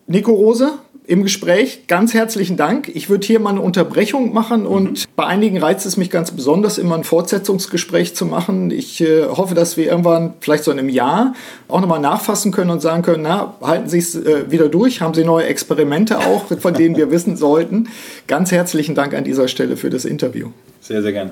Nico 0.07 0.31
Rose 0.31 0.73
im 1.09 1.23
Gespräch, 1.23 1.87
ganz 1.87 2.13
herzlichen 2.13 2.55
Dank. 2.55 2.87
Ich 2.93 3.09
würde 3.09 3.25
hier 3.25 3.39
mal 3.39 3.49
eine 3.49 3.61
Unterbrechung 3.61 4.31
machen 4.31 4.67
und 4.67 4.91
mhm. 4.91 5.11
bei 5.15 5.25
einigen 5.25 5.57
reizt 5.57 5.87
es 5.87 5.97
mich 5.97 6.11
ganz 6.11 6.29
besonders, 6.29 6.77
immer 6.77 6.93
ein 6.93 7.03
Fortsetzungsgespräch 7.03 8.15
zu 8.15 8.27
machen. 8.27 8.69
Ich 8.69 9.01
äh, 9.01 9.25
hoffe, 9.25 9.55
dass 9.55 9.75
wir 9.75 9.87
irgendwann, 9.87 10.35
vielleicht 10.39 10.63
so 10.63 10.71
in 10.71 10.77
einem 10.77 10.89
Jahr, 10.89 11.33
auch 11.67 11.81
nochmal 11.81 11.99
nachfassen 11.99 12.51
können 12.51 12.69
und 12.69 12.83
sagen 12.83 13.01
können, 13.01 13.23
na, 13.23 13.55
halten 13.59 13.89
Sie 13.89 13.97
es 13.97 14.13
äh, 14.13 14.51
wieder 14.51 14.69
durch, 14.69 15.01
haben 15.01 15.15
Sie 15.15 15.23
neue 15.23 15.47
Experimente 15.47 16.19
auch, 16.19 16.45
von 16.59 16.75
denen 16.75 16.95
wir 16.95 17.09
wissen 17.11 17.37
sollten. 17.37 17.89
Ganz 18.27 18.51
herzlichen 18.51 18.93
Dank 18.93 19.15
an 19.15 19.23
dieser 19.23 19.47
Stelle 19.47 19.77
für 19.77 19.89
das 19.89 20.05
Interview. 20.05 20.49
Sehr, 20.79 21.01
sehr 21.01 21.11
gerne. 21.11 21.31